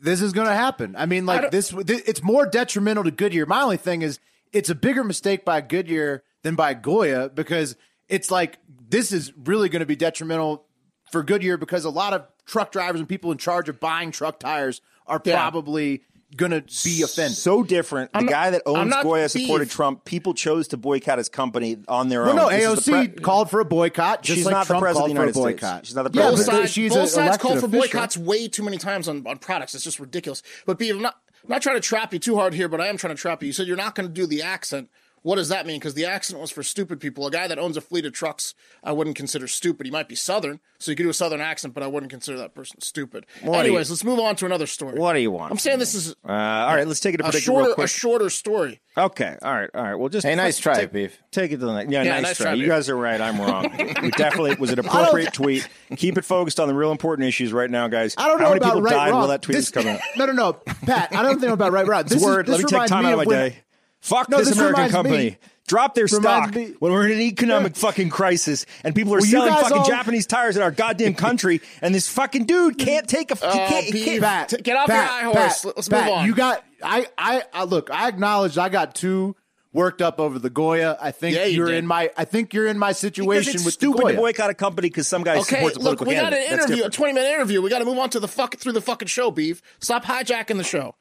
this 0.00 0.22
is 0.22 0.32
going 0.32 0.48
to 0.48 0.54
happen. 0.54 0.94
I 0.96 1.04
mean, 1.04 1.26
like 1.26 1.42
don't- 1.42 1.52
this, 1.52 1.68
th- 1.68 2.02
it's 2.06 2.22
more 2.22 2.46
detrimental 2.46 3.04
to 3.04 3.10
Goodyear. 3.10 3.44
My 3.44 3.60
only 3.60 3.76
thing 3.76 4.00
is, 4.02 4.20
it's 4.52 4.70
a 4.70 4.74
bigger 4.74 5.04
mistake 5.04 5.44
by 5.44 5.60
Goodyear 5.60 6.22
than 6.42 6.54
by 6.54 6.72
Goya 6.72 7.28
because 7.28 7.76
it's 8.08 8.30
like 8.30 8.58
this 8.88 9.12
is 9.12 9.32
really 9.44 9.68
going 9.68 9.80
to 9.80 9.86
be 9.86 9.96
detrimental 9.96 10.64
for 11.12 11.22
Goodyear 11.22 11.56
because 11.56 11.84
a 11.84 11.90
lot 11.90 12.12
of 12.12 12.26
truck 12.46 12.72
drivers 12.72 13.00
and 13.00 13.08
people 13.08 13.32
in 13.32 13.38
charge 13.38 13.68
of 13.68 13.80
buying 13.80 14.10
truck 14.10 14.38
tires 14.40 14.80
are 15.06 15.20
Yeah. 15.24 15.34
probably 15.36 16.02
going 16.36 16.50
to 16.52 16.60
be 16.84 17.00
offended. 17.02 17.36
So 17.38 17.62
different. 17.62 18.12
The 18.12 18.18
I'm 18.18 18.26
guy 18.26 18.50
that 18.50 18.60
owns 18.66 18.90
not 18.90 19.02
Goya 19.02 19.28
supported 19.30 19.64
beef. 19.66 19.72
Trump. 19.72 20.04
People 20.04 20.34
chose 20.34 20.68
to 20.68 20.76
boycott 20.76 21.16
his 21.16 21.30
company 21.30 21.78
on 21.88 22.10
their 22.10 22.20
well, 22.22 22.30
own. 22.32 22.36
no, 22.36 22.48
This 22.50 22.86
AOC 22.86 23.14
pre- 23.14 23.22
called 23.22 23.48
for 23.50 23.60
a 23.60 23.64
boycott. 23.64 24.22
Just 24.22 24.36
She's 24.36 24.44
like 24.44 24.52
not 24.52 24.68
the 24.68 24.78
president 24.78 25.04
of 25.04 25.08
the 25.08 25.14
United 25.14 25.32
States. 25.32 25.44
boycott. 25.62 25.86
She's 25.86 25.94
not 25.94 26.12
the 26.12 26.18
Yeah, 26.18 26.30
both 26.30 26.40
sides, 26.40 26.70
she's 26.70 26.92
both 26.92 27.08
sides 27.08 27.16
elected 27.28 27.40
call 27.40 27.50
for 27.56 27.66
official. 27.66 27.80
boycotts 27.80 28.16
way 28.18 28.46
too 28.48 28.62
many 28.62 28.76
times 28.76 29.08
on, 29.08 29.26
on 29.26 29.38
products. 29.38 29.74
It's 29.74 29.84
just 29.84 29.98
ridiculous. 29.98 30.42
But 30.66 30.78
B, 30.78 30.90
I'm 30.90 31.00
not, 31.00 31.16
I'm 31.44 31.48
not 31.50 31.62
trying 31.62 31.76
to 31.76 31.80
trap 31.80 32.12
you 32.12 32.18
too 32.18 32.36
hard 32.36 32.52
here, 32.52 32.68
but 32.68 32.80
I 32.82 32.88
am 32.88 32.98
trying 32.98 33.16
to 33.16 33.20
trap 33.20 33.42
you. 33.42 33.46
You 33.46 33.52
said 33.54 33.66
you're 33.66 33.76
not 33.78 33.94
going 33.94 34.06
to 34.08 34.12
do 34.14 34.26
the 34.26 34.42
accent. 34.42 34.90
What 35.22 35.36
does 35.36 35.48
that 35.48 35.66
mean? 35.66 35.78
Because 35.78 35.94
the 35.94 36.06
accent 36.06 36.40
was 36.40 36.50
for 36.50 36.62
stupid 36.62 37.00
people. 37.00 37.26
A 37.26 37.30
guy 37.30 37.48
that 37.48 37.58
owns 37.58 37.76
a 37.76 37.80
fleet 37.80 38.06
of 38.06 38.12
trucks, 38.12 38.54
I 38.82 38.92
wouldn't 38.92 39.16
consider 39.16 39.46
stupid. 39.48 39.86
He 39.86 39.90
might 39.90 40.08
be 40.08 40.14
Southern, 40.14 40.60
so 40.78 40.90
you 40.90 40.96
could 40.96 41.02
do 41.04 41.10
a 41.10 41.14
Southern 41.14 41.40
accent, 41.40 41.74
but 41.74 41.82
I 41.82 41.86
wouldn't 41.86 42.10
consider 42.10 42.38
that 42.38 42.54
person 42.54 42.80
stupid. 42.80 43.26
do 43.40 43.46
you- 43.48 43.54
Anyways, 43.54 43.90
let's 43.90 44.04
move 44.04 44.18
on 44.20 44.36
to 44.36 44.46
another 44.46 44.66
story. 44.66 44.98
What 44.98 45.12
do 45.14 45.20
you 45.20 45.30
want? 45.30 45.50
I'm 45.52 45.58
saying 45.58 45.78
this 45.78 45.94
is 45.94 46.14
Uh, 46.26 46.32
all 46.32 46.74
right, 46.76 46.86
let's 46.86 47.00
take 47.00 47.14
it 47.14 47.18
to 47.18 47.24
a 47.24 47.26
prediction 47.26 47.54
real 47.54 47.62
shorter, 47.64 47.74
quick. 47.74 47.84
a 47.84 47.88
shorter 47.88 48.30
story. 48.30 48.80
okay, 48.96 49.36
all 49.42 49.54
right, 49.54 49.70
all 49.74 49.82
right. 49.82 49.94
Well, 49.94 50.08
just 50.08 50.26
Hey, 50.26 50.34
nice 50.34 50.58
try, 50.58 50.74
take, 50.80 50.92
Beef. 50.92 51.18
Take 51.30 51.52
it 51.52 51.58
to 51.60 51.66
the 51.66 51.74
next. 51.74 51.90
Yeah, 51.90 52.02
Yeah, 52.02 52.12
nice, 52.14 52.22
nice 52.22 52.36
try. 52.38 52.44
try, 52.46 52.54
You 52.54 52.66
guys 52.66 52.88
are 52.88 52.96
right. 52.96 53.20
I'm 53.20 53.40
wrong. 53.40 53.66
it 53.78 54.14
definitely 54.16 54.54
was 54.56 54.70
an 54.70 54.78
appropriate 54.78 55.32
tweet. 55.32 55.68
Keep 55.96 56.18
it 56.18 56.24
focused 56.24 56.58
on 56.60 56.68
the 56.68 56.74
real 56.74 56.92
important 56.92 57.26
issues 57.28 57.52
right 57.52 57.70
now, 57.70 57.88
guys. 57.88 58.14
I 58.16 58.28
don't 58.28 58.38
know 58.38 58.44
How 58.46 58.50
many 58.50 58.58
about 58.58 58.68
people 58.68 58.82
right 58.82 58.90
died 58.94 59.10
wrong. 59.10 59.18
while 59.20 59.28
that 59.28 59.42
tweet 59.42 59.56
This- 59.56 59.66
was 59.66 59.70
coming 59.70 59.94
out? 59.94 60.00
No, 60.16 60.26
no, 60.26 60.32
no, 60.32 60.52
Pat. 60.52 61.14
I 61.14 61.22
don't 61.22 61.38
think 61.40 61.52
about 61.52 61.72
right 61.72 61.86
wrong. 61.86 62.04
This 62.04 62.14
is- 62.18 62.22
Word. 62.22 62.46
this 62.46 62.62
Let 62.62 62.72
me 62.72 62.78
take 62.78 62.88
time 62.88 63.04
out 63.06 63.12
of 63.12 63.16
my 63.18 63.22
of 63.22 63.26
when- 63.26 63.50
day. 63.50 63.56
Fuck 64.00 64.28
No, 64.28 64.38
this, 64.38 64.48
this 64.48 64.58
American 64.58 64.90
company. 64.90 65.16
me- 65.30 65.38
Drop 65.66 65.94
their 65.94 66.04
reminds 66.06 66.22
stock 66.24 66.54
me- 66.54 66.74
when 66.78 66.92
we're 66.92 67.04
in 67.06 67.12
an 67.12 67.20
economic 67.20 67.76
fucking 67.76 68.08
crisis 68.08 68.64
and 68.84 68.94
people 68.94 69.12
are 69.12 69.18
Well, 69.18 69.26
selling 69.26 69.52
fucking 69.52 69.76
all- 69.76 69.84
Japanese 69.86 70.26
tires 70.26 70.56
in 70.56 70.62
our 70.62 70.70
goddamn 70.70 71.12
country, 71.12 71.60
and 71.82 71.94
this 71.94 72.08
fucking 72.08 72.46
dude 72.46 72.78
can't 72.78 73.06
take 73.06 73.30
a. 73.30 73.34
he 73.34 73.40
Oh, 73.44 73.50
can't, 73.52 73.92
Pete, 73.92 74.04
can't- 74.06 74.22
Pat, 74.22 74.48
T- 74.48 74.56
get 74.62 74.76
off 74.78 74.86
Pat, 74.86 74.96
your 74.96 75.06
high 75.34 75.40
horse. 75.40 75.62
Pat, 75.64 75.76
Let's 75.76 75.88
Pat, 75.90 76.04
move 76.06 76.14
on. 76.14 76.26
You 76.26 76.34
got 76.34 76.64
I, 76.82 77.06
I 77.18 77.42
I 77.52 77.64
look, 77.64 77.90
I 77.90 78.08
acknowledge 78.08 78.56
I 78.56 78.70
got 78.70 78.94
too 78.94 79.36
worked 79.74 80.00
up 80.00 80.18
over 80.20 80.38
the 80.38 80.48
Goya. 80.48 80.96
I 81.02 81.10
think 81.10 81.36
Yeah, 81.36 81.44
you 81.44 81.64
are 81.64 81.66
did. 81.66 81.76
in 81.76 81.86
my 81.86 82.10
I 82.16 82.24
think 82.24 82.54
you're 82.54 82.66
in 82.66 82.78
my 82.78 82.88
Because 82.90 82.98
situation 83.00 83.54
it's 83.56 83.64
with 83.66 83.74
stupid 83.74 84.06
the 84.06 84.12
to 84.12 84.16
boycott 84.16 84.48
a 84.48 84.54
company 84.54 84.88
because 84.88 85.06
some 85.06 85.22
guy 85.22 85.36
Okay, 85.36 85.56
supports 85.56 85.76
a 85.76 85.80
look, 85.80 85.98
political 85.98 86.06
we 86.06 86.14
got 86.14 86.32
an 86.32 86.50
interview, 86.50 86.84
a 86.84 86.88
20 86.88 87.12
minute 87.12 87.28
interview. 87.28 87.60
We 87.60 87.68
got 87.68 87.80
to 87.80 87.84
move 87.84 87.98
on 87.98 88.08
to 88.10 88.20
the 88.20 88.28
fuck 88.28 88.56
through 88.56 88.72
the 88.72 88.80
fucking 88.80 89.08
show, 89.08 89.30
beef. 89.30 89.60
Stop 89.80 90.06
hijacking 90.06 90.56
the 90.56 90.64
show. 90.64 90.94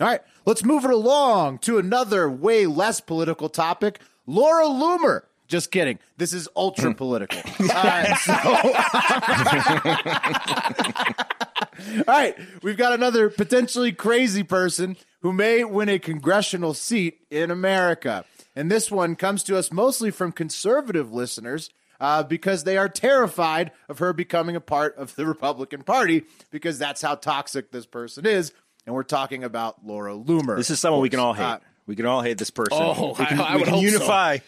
All 0.00 0.08
right, 0.08 0.20
let's 0.44 0.64
move 0.64 0.84
it 0.84 0.90
along 0.90 1.58
to 1.58 1.78
another 1.78 2.28
way 2.28 2.66
less 2.66 3.00
political 3.00 3.48
topic. 3.48 4.00
Laura 4.26 4.64
Loomer. 4.64 5.22
Just 5.46 5.70
kidding. 5.70 5.98
This 6.16 6.32
is 6.32 6.48
ultra 6.56 6.94
political. 6.94 7.40
Uh, 7.76 8.16
so, 8.16 8.32
right, 12.06 12.36
we've 12.62 12.76
got 12.76 12.92
another 12.92 13.30
potentially 13.30 13.92
crazy 13.92 14.42
person 14.42 14.96
who 15.20 15.32
may 15.32 15.64
win 15.64 15.88
a 15.88 15.98
congressional 15.98 16.74
seat 16.74 17.20
in 17.30 17.50
America. 17.50 18.24
And 18.56 18.70
this 18.70 18.90
one 18.90 19.16
comes 19.16 19.42
to 19.44 19.56
us 19.56 19.72
mostly 19.72 20.10
from 20.10 20.32
conservative 20.32 21.12
listeners 21.12 21.70
uh, 22.00 22.22
because 22.22 22.64
they 22.64 22.76
are 22.76 22.88
terrified 22.88 23.72
of 23.88 23.98
her 23.98 24.12
becoming 24.12 24.56
a 24.56 24.60
part 24.60 24.96
of 24.96 25.14
the 25.16 25.26
Republican 25.26 25.82
Party 25.82 26.24
because 26.50 26.78
that's 26.78 27.02
how 27.02 27.14
toxic 27.14 27.70
this 27.70 27.86
person 27.86 28.26
is. 28.26 28.52
And 28.86 28.94
we're 28.94 29.02
talking 29.02 29.44
about 29.44 29.84
Laura 29.86 30.12
Loomer. 30.14 30.56
This 30.56 30.70
is 30.70 30.78
someone 30.80 31.00
we 31.02 31.10
can 31.10 31.20
all 31.20 31.32
hate. 31.32 31.42
Uh, 31.44 31.58
we 31.86 31.96
can 31.96 32.06
all 32.06 32.22
hate 32.22 32.38
this 32.38 32.50
person. 32.50 32.78
Oh, 32.80 33.14
we 33.18 33.24
can, 33.26 33.40
I- 33.40 33.44
I 33.44 33.52
we 33.54 33.60
would 33.60 33.64
can 33.64 33.74
hope 33.74 33.82
so. 33.84 33.90
unify. 33.92 34.38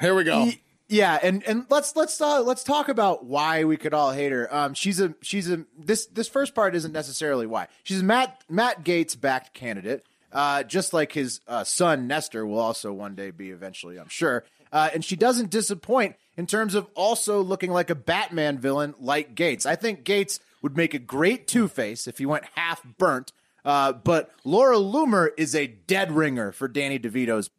Here 0.00 0.14
we 0.14 0.24
go. 0.24 0.50
Yeah, 0.88 1.18
and 1.22 1.42
and 1.44 1.64
let's 1.70 1.96
let's 1.96 2.20
uh, 2.20 2.42
let's 2.42 2.62
talk 2.62 2.88
about 2.88 3.24
why 3.24 3.64
we 3.64 3.76
could 3.78 3.94
all 3.94 4.12
hate 4.12 4.32
her. 4.32 4.54
Um, 4.54 4.74
she's 4.74 5.00
a 5.00 5.14
she's 5.22 5.50
a 5.50 5.64
this 5.78 6.06
this 6.06 6.28
first 6.28 6.54
part 6.54 6.74
isn't 6.76 6.92
necessarily 6.92 7.46
why 7.46 7.68
she's 7.84 8.00
a 8.00 8.04
Matt 8.04 8.42
Matt 8.50 8.84
Gaetz 8.84 9.18
backed 9.18 9.54
candidate. 9.54 10.04
Uh, 10.30 10.62
just 10.64 10.92
like 10.92 11.12
his 11.12 11.40
uh, 11.48 11.64
son 11.64 12.06
Nestor 12.06 12.44
will 12.44 12.58
also 12.58 12.92
one 12.92 13.14
day 13.14 13.30
be 13.30 13.50
eventually, 13.50 13.98
I'm 13.98 14.08
sure. 14.08 14.44
Uh, 14.72 14.90
and 14.92 15.04
she 15.04 15.14
doesn't 15.16 15.48
disappoint 15.50 16.16
in 16.36 16.46
terms 16.46 16.74
of 16.74 16.88
also 16.94 17.40
looking 17.40 17.70
like 17.70 17.88
a 17.88 17.94
Batman 17.94 18.58
villain 18.58 18.94
like 18.98 19.34
Gaetz. 19.36 19.64
I 19.64 19.76
think 19.76 20.04
Gaetz 20.04 20.40
would 20.60 20.76
make 20.76 20.92
a 20.92 20.98
great 20.98 21.46
Two 21.46 21.66
Face 21.68 22.06
if 22.08 22.18
he 22.18 22.26
went 22.26 22.44
half 22.56 22.82
burnt. 22.98 23.32
Uh, 23.64 23.92
but 23.92 24.30
Laura 24.44 24.76
Loomer 24.76 25.30
is 25.36 25.54
a 25.54 25.66
dead 25.66 26.12
ringer 26.12 26.52
for 26.52 26.68
Danny 26.68 26.98
DeVito's 26.98 27.50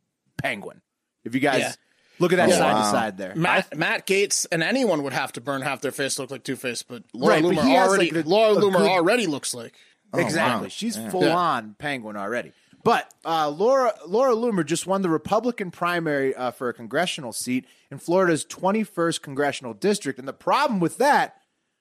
Penguin. 0.42 0.82
If 1.24 1.34
you 1.34 1.40
guys 1.42 1.60
Yeah. 1.62 1.74
look 2.20 2.32
at 2.32 2.36
that 2.36 2.50
Yeah. 2.50 2.58
side 2.58 2.78
to 2.84 2.90
side 2.92 3.18
there, 3.18 3.34
Matt, 3.36 3.76
Matt 3.76 4.06
Gaetz 4.06 4.46
and 4.52 4.62
anyone 4.62 5.02
would 5.04 5.14
have 5.14 5.32
to 5.34 5.42
burn 5.42 5.62
half 5.64 5.82
their 5.82 5.92
face 5.92 6.16
to 6.16 6.22
look 6.22 6.32
like 6.32 6.44
Two 6.44 6.56
Face, 6.56 6.84
but 6.84 7.04
Laura 7.14 7.36
Right, 7.36 7.44
Loomer 7.44 7.64
he 7.64 7.72
has, 7.72 7.88
already 7.90 8.12
like, 8.12 8.24
the- 8.26 8.30
Laura 8.30 8.54
a 8.54 8.56
Loomer 8.62 8.78
good- 8.78 8.90
already 8.90 9.26
looks 9.28 9.54
like. 9.56 9.74
exactly. 10.14 10.66
wow. 10.68 10.70
She's 10.70 10.96
full 11.10 11.24
Yeah. 11.26 11.36
on 11.36 11.76
penguin 11.80 12.16
already. 12.16 12.54
But 12.84 13.12
uh, 13.26 13.50
Laura 13.50 13.96
Laura 14.06 14.36
Loomer 14.36 14.64
just 14.64 14.86
won 14.86 15.02
the 15.02 15.10
Republican 15.10 15.72
primary 15.72 16.36
uh, 16.36 16.52
for 16.52 16.70
a 16.70 16.74
congressional 16.74 17.34
seat 17.34 17.66
in 17.90 17.98
Florida's 17.98 18.46
21st 18.46 19.24
congressional 19.24 19.74
district, 19.74 20.20
and 20.20 20.28
the 20.28 20.34
problem 20.34 20.80
with 20.80 21.00
that, 21.00 21.36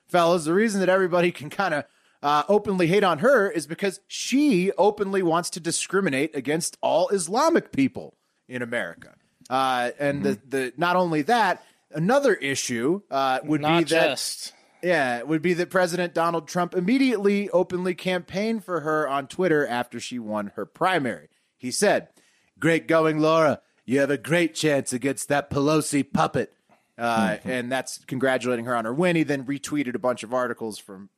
fellas, 0.09 0.47
the 0.47 0.54
reason 0.54 0.81
that 0.81 0.88
everybody 0.88 1.31
can 1.31 1.50
kind 1.50 1.75
of 1.75 1.85
uh, 2.25 2.43
openly 2.49 2.87
hate 2.87 3.04
on 3.04 3.19
her 3.19 3.50
is 3.50 3.66
because 3.66 4.00
she 4.09 4.73
openly 4.78 5.23
wants 5.23 5.50
to 5.50 5.61
discriminate 5.61 6.35
against 6.35 6.78
all 6.81 7.11
Islamic 7.11 7.71
people 7.71 8.16
in 8.49 8.62
America. 8.62 9.14
Uh, 9.50 9.90
and 9.99 10.23
the, 10.23 10.40
the 10.49 10.73
not 10.78 10.97
only 10.97 11.21
that, 11.21 11.62
another 11.93 12.33
issue 12.33 13.02
uh, 13.11 13.40
would 13.45 13.61
Not 13.61 13.81
be 13.81 13.85
that 13.85 14.09
just. 14.09 14.54
yeah, 14.83 15.19
it 15.19 15.28
would 15.28 15.43
be 15.43 15.52
that 15.52 15.69
President 15.69 16.14
Donald 16.14 16.49
Trump 16.49 16.75
immediately 16.75 17.50
openly 17.50 17.95
campaigned 17.95 18.64
for 18.64 18.81
her 18.81 19.07
on 19.07 19.26
Twitter 19.26 19.66
after 19.66 20.00
she 20.00 20.19
won 20.19 20.52
her 20.57 20.64
primary. 20.64 21.28
He 21.59 21.71
said, 21.71 22.09
Great 22.59 22.88
going, 22.88 23.19
Laura. 23.19 23.61
You 23.85 24.00
have 24.00 24.11
a 24.11 24.16
great 24.16 24.54
chance 24.54 24.95
against 24.95 25.28
that 25.28 25.50
Pelosi 25.50 26.11
puppet. 26.11 26.54
Uh, 26.97 27.37
and 27.45 27.71
that's 27.71 27.99
congratulating 28.07 28.64
her 28.64 28.75
on 28.75 28.87
her 28.87 28.95
win. 28.95 29.14
He 29.14 29.25
then 29.25 29.45
retweeted 29.45 29.95
a 29.95 29.99
bunch 29.99 30.23
of 30.23 30.33
articles 30.33 30.78
from 30.78 31.11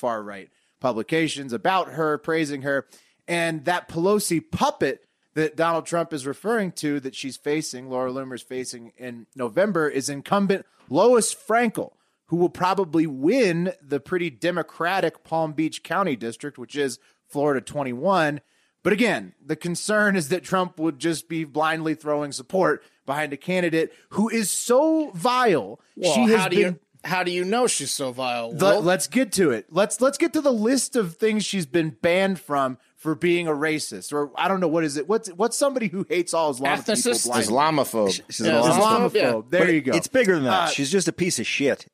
far 0.00 0.22
right 0.22 0.50
publications 0.80 1.52
about 1.52 1.92
her, 1.92 2.18
praising 2.18 2.62
her. 2.62 2.86
And 3.28 3.64
that 3.66 3.88
Pelosi 3.88 4.40
puppet 4.50 5.04
that 5.34 5.56
Donald 5.56 5.86
Trump 5.86 6.12
is 6.12 6.26
referring 6.26 6.72
to 6.72 6.98
that 7.00 7.14
she's 7.14 7.36
facing, 7.36 7.88
Laura 7.88 8.10
Loomer's 8.10 8.42
facing 8.42 8.92
in 8.96 9.26
November, 9.36 9.88
is 9.88 10.08
incumbent 10.08 10.66
Lois 10.88 11.32
Frankel, 11.32 11.92
who 12.26 12.36
will 12.36 12.48
probably 12.48 13.06
win 13.06 13.72
the 13.80 14.00
pretty 14.00 14.30
Democratic 14.30 15.22
Palm 15.22 15.52
Beach 15.52 15.82
County 15.82 16.16
District, 16.16 16.58
which 16.58 16.74
is 16.74 16.98
Florida 17.28 17.60
21. 17.60 18.40
But 18.82 18.92
again, 18.92 19.34
the 19.44 19.56
concern 19.56 20.16
is 20.16 20.30
that 20.30 20.42
Trump 20.42 20.80
would 20.80 20.98
just 20.98 21.28
be 21.28 21.44
blindly 21.44 21.94
throwing 21.94 22.32
support 22.32 22.82
behind 23.06 23.32
a 23.32 23.36
candidate 23.36 23.92
who 24.10 24.28
is 24.28 24.50
so 24.50 25.10
vile. 25.10 25.80
Well, 25.96 26.14
she 26.14 26.22
has 26.22 26.40
how 26.40 26.48
do 26.48 26.56
been 26.56 26.74
you 26.74 26.80
how 27.04 27.22
do 27.22 27.30
you 27.30 27.44
know 27.44 27.66
she's 27.66 27.92
so 27.92 28.12
vile? 28.12 28.52
the- 28.52 28.64
Well, 28.64 28.82
let's 28.82 29.06
get 29.06 29.32
to 29.32 29.50
it. 29.50 29.66
Let's 29.70 30.00
let's 30.00 30.18
get 30.18 30.32
to 30.34 30.40
the 30.40 30.52
list 30.52 30.96
of 30.96 31.16
things 31.16 31.44
she's 31.44 31.66
been 31.66 31.90
banned 32.02 32.40
from 32.40 32.78
for 32.96 33.14
being 33.14 33.46
a 33.48 33.52
racist, 33.52 34.12
or 34.12 34.30
I 34.36 34.46
don't 34.48 34.60
know 34.60 34.68
what 34.68 34.84
is 34.84 34.96
it. 34.96 35.08
What's 35.08 35.28
what's 35.30 35.56
somebody 35.56 35.88
who 35.88 36.04
hates 36.08 36.34
all 36.34 36.50
Islamic 36.50 36.84
Ethnicist? 36.84 37.24
people? 37.24 37.30
blindly? 37.32 37.82
Islamophobe. 37.84 38.22
She's 38.28 38.40
Yeah, 38.46 38.58
an 38.58 38.70
Islamophobe. 38.70 39.10
Islamophobe. 39.10 39.14
yeah. 39.14 39.40
There 39.48 39.64
But 39.66 39.72
you 39.74 39.80
go. 39.80 39.92
It's 39.92 40.08
bigger 40.08 40.34
than 40.34 40.44
that. 40.44 40.52
Uh, 40.52 40.66
She's 40.68 40.90
just 40.92 41.08
a 41.08 41.12
piece 41.12 41.38
of 41.38 41.46
shit. 41.46 41.86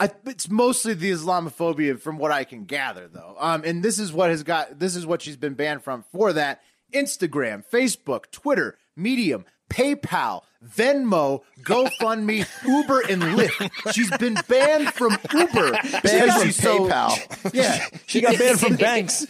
I, 0.00 0.10
it's 0.26 0.48
mostly 0.48 0.94
the 0.94 1.10
Islamophobia, 1.10 1.98
from 2.00 2.18
what 2.18 2.30
I 2.30 2.44
can 2.44 2.64
gather, 2.66 3.08
though. 3.08 3.34
Um, 3.38 3.62
and 3.64 3.82
this 3.82 3.98
is 3.98 4.12
what 4.12 4.30
has 4.30 4.44
got. 4.44 4.78
This 4.78 4.94
is 4.94 5.04
what 5.06 5.22
she's 5.22 5.36
been 5.36 5.54
banned 5.54 5.82
from. 5.82 6.04
For 6.12 6.32
that, 6.34 6.62
Instagram, 6.94 7.64
Facebook, 7.68 8.30
Twitter, 8.30 8.78
Medium, 8.96 9.44
PayPal, 9.68 10.42
Venmo, 10.66 11.42
GoFundMe, 11.62 12.46
Uber, 12.66 13.00
and 13.08 13.22
Lyft. 13.22 13.92
She's 13.94 14.10
been 14.18 14.36
banned 14.48 14.92
from 14.94 15.16
Uber. 15.32 15.72
Banned 15.72 16.02
because 16.02 16.32
from 16.34 16.42
she's 16.46 16.56
so- 16.56 16.88
PayPal. 16.88 17.54
yeah, 17.54 17.84
She 18.06 18.20
got 18.20 18.38
banned 18.38 18.60
from 18.60 18.76
banks. 18.76 19.26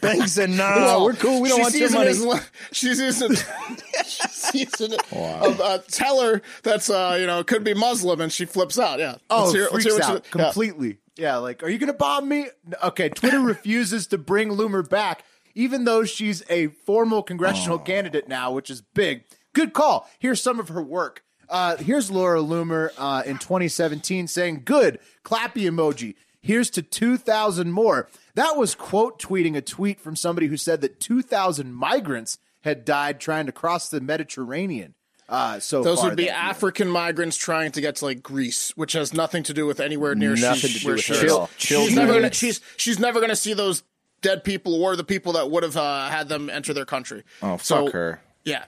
banks 0.00 0.32
said, 0.32 0.50
no, 0.50 0.64
Well, 0.64 1.04
we're 1.04 1.12
cool. 1.14 1.40
We 1.40 1.48
don't 1.48 1.60
want 1.60 1.72
she's 1.72 1.92
your 1.92 2.04
using 2.04 2.26
money. 2.26 2.34
Isla- 2.40 2.46
she's 2.72 2.98
using, 2.98 3.30
she's 4.06 4.50
using 4.80 4.98
a, 5.12 5.16
a 5.16 5.82
teller 5.88 6.42
that's 6.64 6.90
uh 6.90 7.16
you 7.20 7.26
know 7.26 7.44
could 7.44 7.62
be 7.62 7.72
Muslim 7.74 8.20
and 8.20 8.32
she 8.32 8.44
flips 8.46 8.78
out. 8.78 8.98
Yeah. 8.98 9.16
Oh, 9.30 9.42
Let's 9.42 9.52
hear- 9.54 9.62
let's 9.72 9.84
freaks 9.84 9.84
hear 9.96 10.04
out 10.04 10.26
she- 10.26 10.38
yeah. 10.38 10.44
completely. 10.44 10.98
Yeah. 11.16 11.36
like, 11.36 11.62
are 11.62 11.68
you 11.68 11.78
going 11.78 11.88
to 11.88 11.92
bomb 11.98 12.28
me? 12.28 12.48
Okay, 12.82 13.08
Twitter 13.08 13.40
refuses 13.40 14.06
to 14.08 14.18
bring 14.18 14.50
Loomer 14.50 14.88
back, 14.88 15.24
even 15.58 15.84
though 15.84 16.04
she's 16.04 16.44
a 16.48 16.68
formal 16.68 17.20
congressional 17.20 17.80
candidate 17.80 18.28
now, 18.28 18.52
which 18.52 18.70
is 18.70 18.80
big. 18.94 19.24
Good 19.54 19.72
call. 19.72 20.08
Here's 20.20 20.40
some 20.40 20.60
of 20.60 20.68
her 20.68 20.80
work. 20.80 21.24
Uh, 21.48 21.76
here's 21.76 22.12
Laura 22.12 22.40
Loomer 22.40 22.92
uh, 22.96 23.24
in 23.26 23.38
2017 23.38 24.28
saying, 24.28 24.62
"Good, 24.64 25.00
clappy 25.24 25.68
emoji." 25.68 26.14
Here's 26.40 26.70
to 26.70 26.82
2,000 26.82 27.72
more. 27.72 28.08
That 28.36 28.56
was 28.56 28.76
quote 28.76 29.20
tweeting 29.20 29.56
a 29.56 29.60
tweet 29.60 30.00
from 30.00 30.14
somebody 30.14 30.46
who 30.46 30.56
said 30.56 30.80
that 30.82 31.00
2,000 31.00 31.72
migrants 31.74 32.38
had 32.62 32.84
died 32.84 33.18
trying 33.18 33.46
to 33.46 33.52
cross 33.52 33.88
the 33.88 34.00
Mediterranean. 34.00 34.94
Uh, 35.28 35.58
so 35.58 35.82
Those 35.82 36.02
would 36.02 36.16
be 36.16 36.24
that 36.24 36.30
year. 36.30 36.50
African 36.50 36.88
migrants 36.88 37.36
trying 37.36 37.72
to 37.72 37.80
get 37.80 37.96
to 37.96 38.06
like 38.06 38.22
Greece, 38.22 38.72
which 38.76 38.92
has 38.94 39.12
nothing 39.12 39.42
to 39.42 39.52
do 39.52 39.66
with 39.66 39.78
anywhere 39.78 40.14
near 40.14 40.34
Nothing 40.36 40.70
she's, 40.70 40.78
to 40.78 40.86
do 40.86 40.92
with 40.92 41.00
she 41.02 41.12
her 41.14 41.26
is. 41.26 41.32
Chill- 41.58 41.84
she's 41.84 41.94
never 41.94 42.14
gonna 42.14 42.32
she's 42.32 42.60
she's 42.78 42.98
never 42.98 43.20
gonna 43.20 43.36
see 43.36 43.52
those 43.52 43.82
dead 44.20 44.44
people 44.44 44.82
or 44.82 44.96
the 44.96 45.04
people 45.04 45.32
that 45.34 45.50
would 45.50 45.62
have 45.62 45.76
uh, 45.76 46.08
had 46.08 46.28
them 46.28 46.50
enter 46.50 46.72
their 46.74 46.84
country. 46.84 47.24
Oh, 47.42 47.56
fuck 47.56 47.60
So, 47.62 47.90
her. 47.90 48.20
Yeah. 48.44 48.64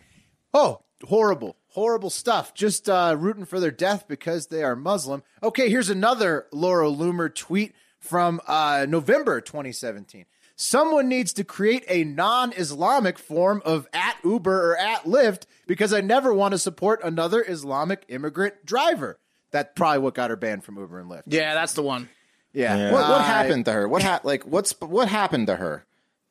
Oh, 0.54 0.82
horrible, 1.06 1.56
horrible 1.68 2.10
stuff. 2.10 2.54
Just 2.54 2.88
uh, 2.88 3.16
rooting 3.18 3.44
for 3.44 3.60
their 3.60 3.70
death 3.70 4.06
because 4.08 4.48
they 4.48 4.62
are 4.62 4.76
Muslim. 4.76 5.22
Okay, 5.42 5.68
here's 5.68 5.90
another 5.90 6.46
Laura 6.52 6.88
Loomer 6.88 7.34
tweet 7.34 7.74
from 7.98 8.40
uh, 8.46 8.86
November 8.88 9.40
2017. 9.40 10.26
Someone 10.56 11.08
needs 11.08 11.32
to 11.34 11.44
create 11.44 11.84
a 11.88 12.04
non 12.04 12.52
Islamic 12.52 13.18
form 13.18 13.62
of 13.64 13.86
at 13.94 14.16
Uber 14.22 14.72
or 14.72 14.76
at 14.76 15.04
Lyft 15.04 15.44
because 15.66 15.94
I 15.94 16.02
never 16.02 16.34
want 16.34 16.52
to 16.52 16.58
support 16.58 17.00
another 17.02 17.42
Islamic 17.46 18.04
immigrant 18.08 18.66
driver. 18.66 19.18
That's 19.52 19.70
probably 19.74 20.00
what 20.00 20.14
got 20.14 20.28
her 20.30 20.36
banned 20.36 20.62
from 20.64 20.76
Uber 20.76 21.00
and 21.00 21.10
Lyft. 21.10 21.22
Yeah, 21.26 21.54
that's 21.54 21.72
the 21.72 21.82
one. 21.82 22.10
Yeah. 22.52 22.92
What, 22.92 23.08
what 23.08 23.20
I- 23.20 23.24
happened 23.24 23.64
to 23.66 23.72
her? 23.72 23.88
What 23.88 24.02
ha- 24.02 24.20
like 24.24 24.44
what's 24.44 24.72
what 24.80 25.08
happened 25.08 25.46
to 25.48 25.56
her? 25.56 25.84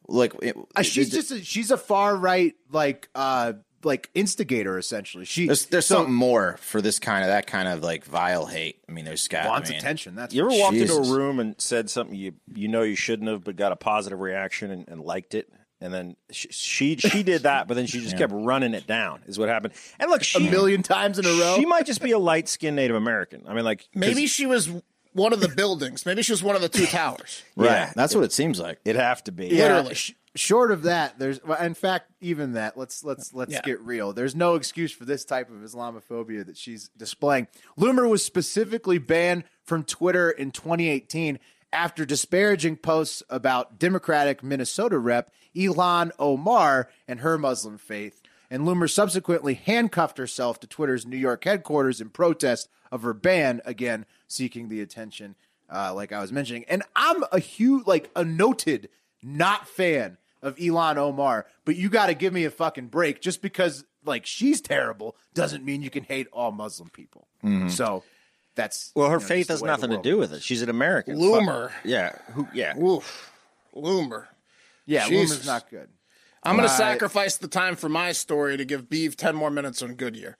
Like 0.07 0.33
it, 0.41 0.55
Uh, 0.75 0.81
she's 0.81 1.09
did- 1.09 1.15
just 1.15 1.31
a, 1.31 1.43
she's 1.43 1.71
a 1.71 1.77
far 1.77 2.15
right 2.15 2.55
like 2.71 3.09
uh 3.15 3.53
like 3.83 4.09
instigator 4.13 4.77
essentially. 4.77 5.23
She 5.23 5.45
there's 5.45 5.67
there's 5.67 5.85
so- 5.85 5.95
something 5.95 6.13
more 6.13 6.57
for 6.59 6.81
this 6.81 6.99
kind 6.99 7.23
of 7.23 7.29
that 7.29 7.47
kind 7.47 7.67
of 7.69 7.81
like 7.83 8.03
vile 8.05 8.45
hate. 8.47 8.81
I 8.89 8.91
mean, 8.91 9.05
there's 9.05 9.27
got 9.27 9.47
wants 9.47 9.69
I 9.69 9.73
mean, 9.73 9.79
attention. 9.79 10.15
That's 10.15 10.33
You 10.33 10.41
ever 10.45 10.57
walked 10.57 10.73
Jesus. 10.73 10.97
into 10.97 11.09
a 11.09 11.15
room 11.15 11.39
and 11.39 11.55
said 11.59 11.89
something 11.89 12.15
you 12.15 12.33
you 12.53 12.67
know 12.67 12.81
you 12.81 12.95
shouldn't 12.95 13.29
have, 13.29 13.43
but 13.43 13.55
got 13.55 13.71
a 13.71 13.75
positive 13.77 14.19
reaction 14.19 14.71
and, 14.71 14.87
and 14.89 14.99
liked 15.01 15.33
it, 15.35 15.47
and 15.79 15.93
then 15.93 16.17
she, 16.31 16.49
she 16.51 16.95
she 16.97 17.23
did 17.31 17.43
that, 17.43 17.69
but 17.69 17.75
then 17.75 17.85
she 17.85 18.01
just 18.01 18.17
kept 18.17 18.33
running 18.35 18.73
it 18.73 18.85
down. 18.85 19.21
Is 19.27 19.39
what 19.39 19.47
happened. 19.47 19.73
And 19.99 20.09
look, 20.11 20.23
she, 20.23 20.45
a 20.45 20.51
million 20.51 20.83
times 20.83 21.17
in 21.19 21.25
a 21.25 21.29
row. 21.39 21.55
She 21.57 21.65
might 21.65 21.85
just 21.85 22.01
be 22.01 22.11
a 22.11 22.19
light 22.19 22.49
skinned 22.49 22.75
Native 22.75 22.97
American. 22.97 23.43
I 23.47 23.53
mean, 23.53 23.63
like 23.63 23.87
Maybe 23.95 24.27
she 24.27 24.45
was 24.47 24.69
one 25.13 25.33
of 25.33 25.39
the 25.41 25.47
buildings. 25.49 26.05
Maybe 26.05 26.21
she 26.21 26.31
was 26.31 26.43
one 26.43 26.55
of 26.55 26.61
the 26.61 26.69
two 26.69 26.85
towers. 26.85 27.43
Right. 27.55 27.65
Yeah. 27.67 27.93
That's 27.95 28.13
what 28.15 28.23
it 28.23 28.31
seems 28.31 28.59
like. 28.59 28.79
it'd 28.85 28.99
have 29.01 29.23
to 29.25 29.31
be. 29.31 29.47
Yeah, 29.47 29.63
Literally. 29.77 29.95
sh- 29.95 30.13
short 30.35 30.71
of 30.71 30.83
that, 30.83 31.17
there's 31.19 31.43
well, 31.43 31.59
in 31.61 31.73
fact 31.73 32.11
even 32.21 32.53
that. 32.53 32.77
Let's 32.77 33.03
let's 33.03 33.33
let's 33.33 33.51
Yeah. 33.51 33.61
get 33.63 33.79
real. 33.81 34.13
There's 34.13 34.35
no 34.35 34.55
excuse 34.55 34.91
for 34.91 35.05
this 35.05 35.25
type 35.25 35.49
of 35.49 35.57
Islamophobia 35.57 36.45
that 36.45 36.57
she's 36.57 36.89
displaying. 36.89 37.47
Loomer 37.77 38.07
was 38.09 38.23
specifically 38.25 38.97
banned 38.97 39.43
from 39.63 39.83
Twitter 39.83 40.29
in 40.29 40.51
2018 40.51 41.39
after 41.73 42.05
disparaging 42.05 42.77
posts 42.77 43.21
about 43.29 43.77
Democratic 43.79 44.41
Minnesota 44.43 44.97
rep 44.97 45.31
Ilhan 45.55 46.11
Omar 46.19 46.89
and 47.07 47.19
her 47.21 47.37
Muslim 47.37 47.77
faith. 47.77 48.21
And 48.51 48.63
Loomer 48.63 48.89
subsequently 48.89 49.53
handcuffed 49.53 50.17
herself 50.17 50.59
to 50.61 50.67
Twitter's 50.67 51.05
New 51.05 51.17
York 51.17 51.43
headquarters 51.43 52.01
in 52.01 52.09
protest 52.09 52.67
of 52.91 53.01
her 53.03 53.13
ban, 53.13 53.61
again 53.65 54.05
seeking 54.27 54.69
the 54.69 54.81
attention 54.81 55.35
uh, 55.71 55.93
like 55.93 56.11
I 56.11 56.19
was 56.21 56.31
mentioning. 56.31 56.65
And 56.67 56.81
I'm 56.95 57.23
a 57.31 57.37
huge, 57.39 57.85
like 57.85 58.09
a 58.15 58.23
noted 58.25 58.89
not 59.21 59.67
fan 59.67 60.17
of 60.41 60.55
Ilhan 60.55 60.97
Omar, 60.97 61.45
but 61.65 61.75
you 61.75 61.89
got 61.89 62.07
to 62.07 62.13
give 62.15 62.33
me 62.33 62.45
a 62.45 62.49
fucking 62.49 62.87
break. 62.87 63.21
Just 63.21 63.41
because 63.43 63.83
like 64.03 64.25
she's 64.25 64.61
terrible 64.61 65.15
doesn't 65.35 65.63
mean 65.63 65.81
you 65.83 65.89
can 65.91 66.03
hate 66.03 66.27
all 66.33 66.51
Muslim 66.51 66.89
people. 66.89 67.27
So 67.69 68.03
that's 68.55 68.91
Well, 68.95 69.09
her 69.09 69.15
you 69.17 69.19
know, 69.21 69.25
faith 69.27 69.47
has 69.49 69.61
nothing 69.61 69.91
to 69.91 70.01
do 70.01 70.17
with 70.17 70.33
it. 70.33 70.41
She's 70.41 70.61
an 70.63 70.69
American. 70.69 71.17
Loomer. 71.17 71.69
Fuck- 71.69 71.85
Yeah. 71.85 72.15
Who? 72.33 72.47
Yeah. 72.53 72.77
Oof. 72.79 73.31
Loomer. 73.75 74.25
Yeah, 74.85 75.07
Jesus. 75.07 75.37
Loomer's 75.39 75.45
not 75.45 75.69
good. 75.69 75.89
I'm 76.41 76.55
going 76.55 76.67
to 76.67 76.73
Uh, 76.73 76.77
sacrifice 76.77 77.37
the 77.37 77.47
time 77.49 77.75
for 77.75 77.89
my 77.89 78.11
story 78.13 78.57
to 78.57 78.65
give 78.65 78.89
Beeve 78.89 79.15
10 79.17 79.35
more 79.35 79.51
minutes 79.51 79.81
on 79.83 79.93
Goodyear. 79.95 80.37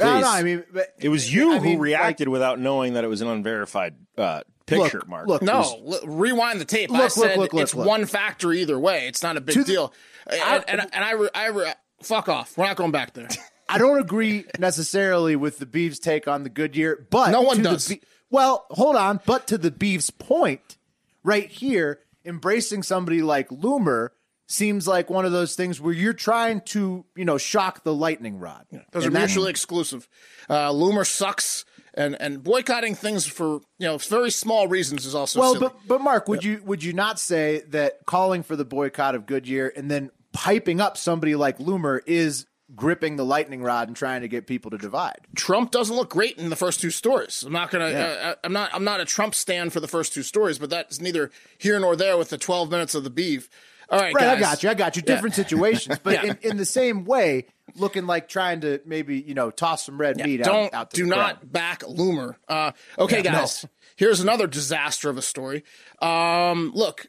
No, 0.00 0.12
Please. 0.12 0.20
no, 0.22 0.28
I 0.30 0.42
mean, 0.42 0.64
but, 0.72 0.92
It 0.98 1.08
was 1.08 1.32
you 1.32 1.52
I 1.52 1.58
who 1.58 1.64
mean, 1.64 1.78
reacted 1.78 2.28
without 2.28 2.58
knowing 2.58 2.94
that 2.94 3.04
it 3.04 3.08
was 3.08 3.20
an 3.20 3.28
unverified 3.28 3.94
uh, 4.18 4.40
picture, 4.66 4.98
look, 4.98 5.08
Mark. 5.08 5.28
Look, 5.28 5.42
No, 5.42 5.62
there's- 5.86 6.02
l- 6.02 6.08
rewind 6.08 6.60
the 6.60 6.64
tape. 6.64 6.90
Look, 6.90 7.00
look, 7.02 7.10
said 7.12 7.38
look, 7.38 7.52
look, 7.52 7.62
it's 7.62 7.74
look. 7.74 7.86
one 7.86 8.06
factor 8.06 8.52
either 8.52 8.78
way. 8.78 9.06
It's 9.06 9.22
not 9.22 9.36
a 9.36 9.40
big 9.40 9.54
To 9.54 9.60
the- 9.64 9.72
deal. 9.72 9.92
I- 10.28 10.64
and, 10.66 10.80
and, 10.80 10.90
and 10.94 11.04
I, 11.04 11.12
re, 11.12 11.28
I 11.34 11.46
re, 11.48 11.72
fuck 12.02 12.28
off. 12.28 12.56
We're 12.58 12.66
not 12.66 12.76
going 12.76 12.90
back 12.90 13.12
there. 13.14 13.28
I 13.68 13.78
don't 13.78 13.98
agree 14.00 14.44
necessarily 14.58 15.36
with 15.36 15.58
the 15.58 15.66
Beeves' 15.66 15.98
take 15.98 16.26
on 16.28 16.42
the 16.42 16.50
Goodyear, 16.50 17.06
but 17.10 17.30
No 17.30 17.42
one 17.42 17.62
does. 17.62 17.88
Be- 17.88 18.02
well, 18.30 18.66
hold 18.70 18.96
on, 18.96 19.20
but 19.26 19.46
to 19.48 19.58
the 19.58 19.70
Beeves' 19.70 20.10
point, 20.10 20.76
right 21.22 21.48
here, 21.48 22.00
embracing 22.24 22.82
somebody 22.82 23.22
like 23.22 23.48
Loomer 23.50 24.08
seems 24.46 24.86
like 24.86 25.08
one 25.10 25.24
of 25.24 25.32
those 25.32 25.54
things 25.54 25.80
where 25.80 25.92
you're 25.94 26.12
trying 26.12 26.60
to, 26.62 27.04
you 27.16 27.24
know, 27.24 27.38
shock 27.38 27.82
the 27.84 27.94
lightning 27.94 28.38
rod. 28.38 28.66
Those 28.92 29.04
are 29.04 29.06
And 29.08 29.16
that's- 29.16 29.30
mutually 29.30 29.50
exclusive. 29.50 30.08
Uh, 30.48 30.70
Loomer 30.70 31.06
sucks, 31.06 31.64
and 31.96 32.16
and 32.20 32.42
boycotting 32.42 32.94
things 32.96 33.24
for 33.24 33.60
you 33.78 33.86
know 33.86 33.98
very 33.98 34.30
small 34.30 34.66
reasons 34.66 35.06
is 35.06 35.14
also 35.14 35.38
Well, 35.40 35.52
silly. 35.54 35.68
but 35.68 35.76
but 35.86 36.00
Mark, 36.00 36.28
would 36.28 36.42
you 36.44 36.60
would 36.64 36.82
you 36.82 36.92
not 36.92 37.18
say 37.20 37.62
that 37.68 38.04
calling 38.04 38.42
for 38.42 38.56
the 38.56 38.64
boycott 38.64 39.14
of 39.14 39.26
Goodyear 39.26 39.72
and 39.76 39.88
then 39.90 40.10
piping 40.32 40.80
up 40.80 40.96
somebody 40.96 41.36
like 41.36 41.58
Loomer 41.58 42.00
is 42.06 42.46
gripping 42.74 43.14
the 43.14 43.24
lightning 43.24 43.62
rod 43.62 43.86
and 43.86 43.96
trying 43.96 44.22
to 44.22 44.28
get 44.28 44.48
people 44.48 44.72
to 44.72 44.78
divide? 44.78 45.18
Trump 45.36 45.70
doesn't 45.70 45.94
look 45.94 46.10
great 46.10 46.36
in 46.36 46.50
the 46.50 46.56
first 46.56 46.80
two 46.80 46.90
stories. 46.90 47.44
I'm 47.46 47.52
not 47.52 47.70
gonna. 47.70 47.84
Uh, 47.86 48.34
I'm 48.42 48.52
not. 48.52 48.70
I'm 48.74 48.84
not 48.84 48.98
a 49.00 49.04
Trump 49.04 49.34
stand 49.34 49.72
for 49.72 49.78
the 49.80 49.86
first 49.88 50.12
two 50.12 50.24
stories, 50.24 50.58
but 50.58 50.70
that's 50.70 51.00
neither 51.00 51.30
here 51.58 51.78
nor 51.78 51.94
there 51.94 52.16
with 52.18 52.30
the 52.30 52.38
12 52.38 52.70
minutes 52.72 52.96
of 52.96 53.04
the 53.04 53.10
beef. 53.10 53.48
All 53.90 53.98
right, 54.00 54.14
Right, 54.14 54.20
guys. 54.22 54.36
I 54.36 54.40
got 54.40 54.62
you. 54.62 54.70
I 54.70 54.74
got 54.74 54.96
you. 54.96 55.02
Different 55.02 55.34
situations, 55.34 55.98
but 56.02 56.14
Yeah. 56.14 56.24
in, 56.42 56.50
in 56.52 56.56
the 56.56 56.64
same 56.64 57.04
way, 57.04 57.46
looking 57.76 58.06
like 58.06 58.28
trying 58.28 58.60
to 58.62 58.80
maybe 58.86 59.20
you 59.20 59.34
know 59.34 59.50
toss 59.50 59.84
some 59.86 59.98
red 59.98 60.16
meat 60.16 60.42
Don't 60.42 60.66
out. 60.66 60.74
out 60.74 60.90
to 60.90 60.96
do 60.96 61.04
the 61.04 61.10
not 61.16 61.40
crowd. 61.40 61.52
back 61.52 61.80
Loomer. 61.80 62.36
Uh, 62.48 62.72
okay, 62.98 63.22
Yeah, 63.22 63.32
no. 63.32 63.38
guys. 63.40 63.66
Here's 63.96 64.20
another 64.20 64.46
disaster 64.46 65.08
of 65.10 65.16
a 65.18 65.22
story. 65.22 65.62
Um, 66.02 66.72
look, 66.74 67.06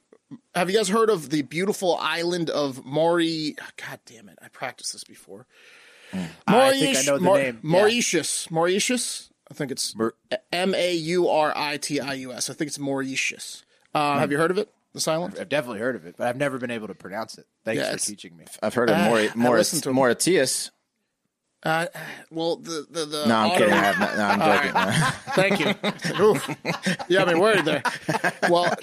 have 0.53 0.69
you 0.69 0.77
guys 0.77 0.89
heard 0.89 1.09
of 1.09 1.29
the 1.29 1.41
beautiful 1.41 1.95
island 1.99 2.49
of 2.49 2.85
Maury? 2.85 3.55
God 3.77 3.99
damn 4.05 4.29
it! 4.29 4.37
I 4.41 4.49
practiced 4.49 4.93
this 4.93 5.03
before. 5.03 5.47
I 6.47 6.71
think 6.71 6.97
I 6.97 7.01
know 7.01 7.17
the 7.17 7.23
Maur- 7.23 7.37
name. 7.37 7.59
Yeah. 7.63 7.69
Mauritius. 7.69 8.49
Mauritius. 8.51 9.29
I 9.49 9.53
think 9.53 9.71
it's 9.71 9.95
M 10.51 10.73
A 10.75 10.93
U 10.93 11.29
R 11.29 11.53
I 11.55 11.77
T 11.77 11.99
I 11.99 12.13
U 12.13 12.33
S. 12.33 12.49
I 12.49 12.53
think 12.53 12.67
it's 12.69 12.79
Mauritius. 12.79 13.63
Uh, 13.93 14.19
Have 14.19 14.31
you 14.31 14.37
heard 14.37 14.51
of 14.51 14.57
it? 14.57 14.71
This 14.95 15.07
island? 15.07 15.35
I've 15.39 15.49
definitely 15.49 15.79
heard 15.81 15.95
of 15.97 16.05
it, 16.07 16.15
but 16.17 16.25
I've 16.27 16.37
never 16.37 16.57
been 16.57 16.71
able 16.71 16.87
to 16.87 16.95
pronounce 16.95 17.37
it. 17.37 17.45
Thanks 17.65 17.81
Yeah, 17.83 17.91
for 17.91 17.97
teaching 17.99 18.35
me. 18.37 18.45
I've 18.63 18.73
heard 18.73 18.89
of 18.89 18.95
Uh, 18.97 19.05
Maury, 19.09 19.29
I 19.29 19.35
Maury, 19.35 19.59
listened 19.59 19.83
to 19.83 19.89
him. 19.89 19.95
Mauritius. 19.95 20.71
Uh, 21.63 21.87
well, 22.31 22.55
the 22.57 22.85
the, 22.89 23.05
the 23.05 23.25
No, 23.25 23.35
I'm 23.35 23.47
auto- 23.49 23.57
kidding. 23.57 23.73
I 23.73 23.77
have 23.77 23.99
not, 23.99 24.17
no, 24.17 24.23
I'm 24.23 24.39
joking. 24.63 25.11
Thank 25.35 26.17
you. 26.19 26.23
Oof. 26.23 26.47
You 27.09 27.17
got 27.17 27.27
me 27.27 27.35
worried 27.35 27.65
there. 27.65 27.83
Well, 28.49 28.73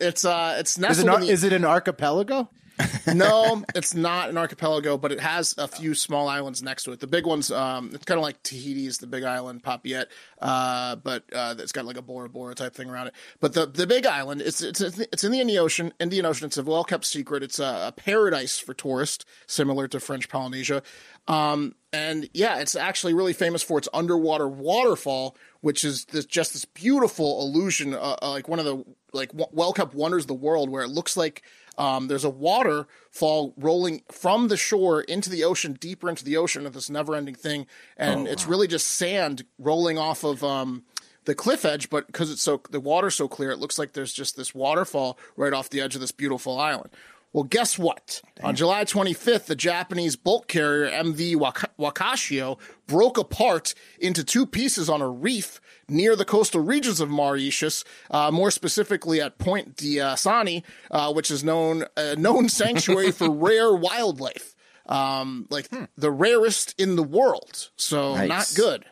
it's 0.00 0.24
uh, 0.24 0.56
it's 0.58 0.72
Is 0.72 0.78
nestled 0.78 1.06
it, 1.08 1.10
ar- 1.10 1.20
the, 1.20 1.28
is 1.28 1.44
it 1.44 1.52
an 1.52 1.64
archipelago? 1.64 2.50
no, 3.14 3.64
it's 3.74 3.94
not 3.94 4.30
an 4.30 4.38
archipelago, 4.38 4.96
but 4.96 5.12
it 5.12 5.20
has 5.20 5.54
a 5.58 5.68
few 5.68 5.94
small 5.94 6.28
islands 6.28 6.62
next 6.62 6.84
to 6.84 6.92
it. 6.92 7.00
The 7.00 7.06
big 7.06 7.26
ones, 7.26 7.50
um, 7.50 7.90
it's 7.92 8.04
kind 8.04 8.18
of 8.18 8.22
like 8.22 8.42
Tahiti's 8.42 8.98
the 8.98 9.06
big 9.06 9.24
island, 9.24 9.62
Papeete, 9.62 10.06
uh, 10.40 10.96
but 10.96 11.24
uh, 11.32 11.54
it's 11.58 11.72
got 11.72 11.84
like 11.84 11.96
a 11.96 12.02
Bora 12.02 12.28
Bora 12.28 12.54
type 12.54 12.74
thing 12.74 12.90
around 12.90 13.08
it. 13.08 13.14
But 13.40 13.54
the 13.54 13.66
the 13.66 13.86
big 13.86 14.06
island, 14.06 14.42
it's 14.42 14.62
it's 14.62 14.80
it's 14.80 15.24
in 15.24 15.32
the 15.32 15.40
Indian 15.40 15.60
Ocean. 15.60 15.92
Indian 16.00 16.26
Ocean. 16.26 16.46
It's 16.46 16.58
a 16.58 16.62
well 16.62 16.84
kept 16.84 17.04
secret. 17.04 17.42
It's 17.42 17.58
a, 17.58 17.88
a 17.88 17.92
paradise 17.92 18.58
for 18.58 18.74
tourists, 18.74 19.24
similar 19.46 19.88
to 19.88 20.00
French 20.00 20.28
Polynesia. 20.28 20.82
Um, 21.28 21.74
and 21.92 22.28
yeah, 22.32 22.58
it's 22.58 22.74
actually 22.74 23.14
really 23.14 23.32
famous 23.32 23.62
for 23.62 23.78
its 23.78 23.88
underwater 23.92 24.48
waterfall, 24.48 25.36
which 25.60 25.84
is 25.84 26.06
this, 26.06 26.24
just 26.24 26.54
this 26.54 26.64
beautiful 26.64 27.42
illusion, 27.42 27.94
uh, 27.94 28.16
uh, 28.22 28.30
like 28.30 28.48
one 28.48 28.58
of 28.58 28.64
the 28.64 28.84
like 29.12 29.30
well 29.34 29.72
kept 29.72 29.94
wonders 29.94 30.24
of 30.24 30.28
the 30.28 30.34
world, 30.34 30.70
where 30.70 30.82
it 30.82 30.88
looks 30.88 31.16
like 31.16 31.42
um, 31.82 32.06
there's 32.06 32.22
a 32.22 32.30
waterfall 32.30 33.54
rolling 33.56 34.02
from 34.08 34.46
the 34.46 34.56
shore 34.56 35.00
into 35.00 35.28
the 35.28 35.42
ocean, 35.42 35.72
deeper 35.72 36.08
into 36.08 36.24
the 36.24 36.36
ocean 36.36 36.64
of 36.64 36.74
this 36.74 36.88
never 36.88 37.16
ending 37.16 37.34
thing. 37.34 37.66
And 37.96 38.28
it's 38.28 38.46
really 38.46 38.68
just 38.68 38.86
sand 38.86 39.44
rolling 39.58 39.98
off 39.98 40.22
of 40.22 40.44
um, 40.44 40.84
the 41.24 41.34
cliff 41.34 41.64
edge. 41.64 41.90
But 41.90 42.06
because 42.06 42.30
it's 42.30 42.40
so, 42.40 42.62
the 42.70 42.78
water's 42.78 43.16
so 43.16 43.26
clear, 43.26 43.50
it 43.50 43.58
looks 43.58 43.80
like 43.80 43.94
there's 43.94 44.12
just 44.12 44.36
this 44.36 44.54
waterfall 44.54 45.18
right 45.36 45.52
off 45.52 45.70
the 45.70 45.80
edge 45.80 45.96
of 45.96 46.00
this 46.00 46.12
beautiful 46.12 46.56
island. 46.56 46.90
Well, 47.32 47.44
guess 47.44 47.78
what? 47.78 48.20
On 48.42 48.54
July 48.54 48.84
25th, 48.84 49.46
the 49.46 49.56
Japanese 49.56 50.16
bulk 50.16 50.48
carrier 50.48 50.90
MV 50.90 51.36
Waka- 51.36 51.70
Wakashio 51.78 52.58
broke 52.86 53.16
apart 53.16 53.74
into 53.98 54.22
two 54.22 54.44
pieces 54.44 54.90
on 54.90 55.00
a 55.00 55.08
reef 55.08 55.58
near 55.88 56.14
the 56.14 56.26
coastal 56.26 56.60
regions 56.60 57.00
of 57.00 57.08
Mauritius, 57.08 57.84
uh, 58.10 58.30
more 58.30 58.50
specifically 58.50 59.18
at 59.20 59.38
Point 59.38 59.76
Diasani, 59.76 60.62
uh, 60.90 61.10
which 61.14 61.30
is 61.30 61.42
known 61.42 61.84
a 61.96 62.16
known 62.16 62.48
sanctuary 62.50 63.10
for 63.12 63.30
rare 63.30 63.72
wildlife, 63.74 64.54
um, 64.86 65.46
like 65.48 65.70
the 65.96 66.10
rarest 66.10 66.74
in 66.78 66.96
the 66.96 67.02
world. 67.02 67.70
So 67.76 68.14
Nice. 68.14 68.28
not 68.28 68.52
good. 68.54 68.84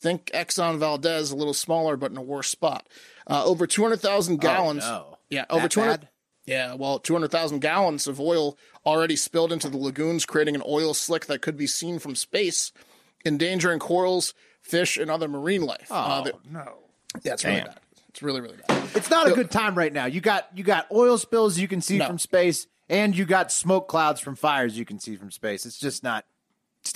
Think 0.00 0.26
Exxon 0.32 0.78
Valdez, 0.78 1.30
a 1.30 1.36
little 1.36 1.54
smaller, 1.54 1.96
but 1.98 2.10
in 2.10 2.16
a 2.16 2.22
worse 2.22 2.48
spot. 2.48 2.86
Uh, 3.26 3.44
over 3.44 3.66
200,000 3.66 4.40
gallons. 4.40 4.82
no. 4.84 5.18
Yeah, 5.28 5.44
over 5.50 5.62
That 5.62 5.70
200. 5.72 6.00
bad? 6.00 6.08
Yeah, 6.46 6.74
well, 6.74 6.98
200,000 7.00 7.58
gallons 7.60 8.06
of 8.06 8.20
oil 8.20 8.56
already 8.84 9.16
spilled 9.16 9.52
into 9.52 9.68
the 9.68 9.76
lagoons, 9.76 10.24
creating 10.24 10.54
an 10.54 10.62
oil 10.66 10.94
slick 10.94 11.26
that 11.26 11.42
could 11.42 11.56
be 11.56 11.66
seen 11.66 11.98
from 11.98 12.14
space, 12.14 12.72
endangering 13.24 13.78
corals, 13.80 14.32
fish, 14.62 14.96
and 14.96 15.10
other 15.10 15.26
marine 15.28 15.62
life. 15.62 15.88
Uh, 15.90 16.22
the- 16.22 16.34
no. 16.50 16.78
yeah, 17.22 17.32
it's 17.34 17.44
really 17.44 17.60
bad. 17.62 17.80
It's 18.10 18.22
really, 18.22 18.40
really 18.40 18.56
bad. 18.66 18.88
It's 18.94 19.10
not 19.10 19.28
a 19.30 19.34
good 19.34 19.50
time 19.50 19.74
right 19.76 19.92
now. 19.92 20.06
You 20.06 20.20
got 20.22 20.48
you 20.54 20.64
got 20.64 20.86
oil 20.90 21.18
spills 21.18 21.58
you 21.58 21.68
can 21.68 21.80
see 21.82 21.98
No. 21.98 22.06
from 22.06 22.18
space, 22.18 22.66
and 22.88 23.14
you 23.16 23.26
got 23.26 23.52
smoke 23.52 23.88
clouds 23.88 24.20
from 24.20 24.36
fires 24.36 24.78
you 24.78 24.86
can 24.86 24.98
see 25.00 25.16
from 25.16 25.30
space. 25.30 25.66
It's 25.66 25.78
just 25.78 26.02
not. 26.02 26.24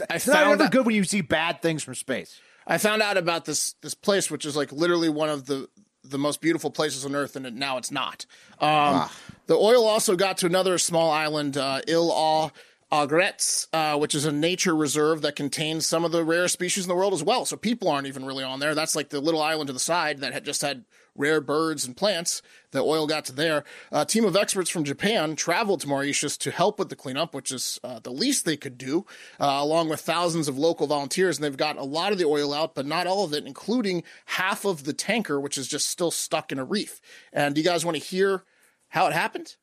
I 0.09 0.15
It's 0.15 0.27
not 0.27 0.35
found 0.37 0.47
ever 0.53 0.57
that- 0.63 0.73
good 0.73 0.87
when 0.87 0.95
you 0.95 1.05
see 1.05 1.21
bad 1.21 1.61
things 1.61 1.83
from 1.83 1.95
space. 1.95 2.41
I 2.67 2.79
found 2.79 3.03
out 3.03 3.17
about 3.19 3.45
this 3.45 3.75
this 3.83 3.95
place, 3.95 4.31
which 4.31 4.47
is 4.47 4.57
like 4.57 4.71
literally 4.73 5.09
one 5.11 5.29
of 5.29 5.45
the 5.47 5.69
the 6.03 6.19
most 6.19 6.41
beautiful 6.41 6.71
places 6.71 7.05
on 7.05 7.15
earth, 7.15 7.37
and 7.37 7.47
it, 7.47 7.55
now 7.55 7.77
it's 7.77 7.91
not. 7.91 8.27
Um, 8.61 9.09
The 9.47 9.57
oil 9.57 9.85
also 9.85 10.15
got 10.15 10.39
to 10.39 10.47
another 10.47 10.79
small 10.79 11.11
island, 11.11 11.57
uh, 11.57 11.81
Ile 11.89 12.11
aux 12.13 12.53
Aigrettes, 12.93 13.67
uh, 13.73 13.99
which 13.99 14.15
is 14.15 14.25
a 14.25 14.33
nature 14.33 14.77
reserve 14.77 15.23
that 15.23 15.35
contains 15.37 15.87
some 15.87 16.05
of 16.05 16.13
the 16.13 16.25
rare 16.25 16.49
species 16.49 16.85
in 16.85 16.89
the 16.89 16.95
world 16.95 17.13
as 17.13 17.23
well. 17.23 17.45
So 17.45 17.57
people 17.57 17.89
aren't 17.89 18.07
even 18.07 18.25
really 18.25 18.45
on 18.45 18.61
there. 18.61 18.75
That's 18.75 18.95
like 18.95 19.09
the 19.09 19.21
little 19.21 19.43
island 19.43 19.67
to 19.67 19.73
the 19.73 19.81
side 19.81 20.19
that 20.19 20.33
had 20.33 20.45
just 20.45 20.63
had 20.63 20.85
rare 21.17 21.41
birds 21.41 21.87
and 21.87 21.97
plants. 21.97 22.43
The 22.73 22.81
oil 22.81 23.07
got 23.07 23.25
to 23.27 23.33
there. 23.33 23.65
A 23.91 24.05
team 24.05 24.25
of 24.25 24.37
experts 24.37 24.71
from 24.71 24.85
Japan 24.85 25.35
traveled 25.37 25.81
to 25.81 25.89
Mauritius 25.89 26.37
to 26.39 26.51
help 26.51 26.79
with 26.79 26.89
the 26.89 26.97
cleanup, 26.97 27.35
which 27.35 27.51
is 27.51 27.81
uh, 27.83 27.99
the 27.99 28.13
least 28.13 28.45
they 28.45 28.57
could 28.57 28.79
do, 28.79 29.05
uh, 29.41 29.59
along 29.61 29.89
with 29.89 30.01
thousands 30.01 30.47
of 30.49 30.57
local 30.57 30.87
volunteers. 30.87 31.37
And 31.37 31.45
they've 31.45 31.57
got 31.57 31.77
a 31.77 31.85
lot 31.85 32.13
of 32.13 32.19
the 32.19 32.25
oil 32.27 32.55
out, 32.55 32.75
but 32.75 32.87
not 32.87 33.07
all 33.07 33.25
of 33.25 33.33
it, 33.35 33.45
including 33.47 34.03
half 34.27 34.65
of 34.65 34.85
the 34.85 34.93
tanker, 34.93 35.41
which 35.41 35.59
is 35.59 35.67
just 35.69 35.89
still 35.89 36.11
stuck 36.11 36.53
in 36.53 36.59
a 36.59 36.65
reef. 36.65 37.01
And 37.33 37.55
do 37.55 37.61
you 37.61 37.67
guys 37.67 37.85
want 37.85 37.97
to 37.97 38.03
hear 38.03 38.45
how 38.89 39.07
it 39.07 39.13
happened? 39.13 39.57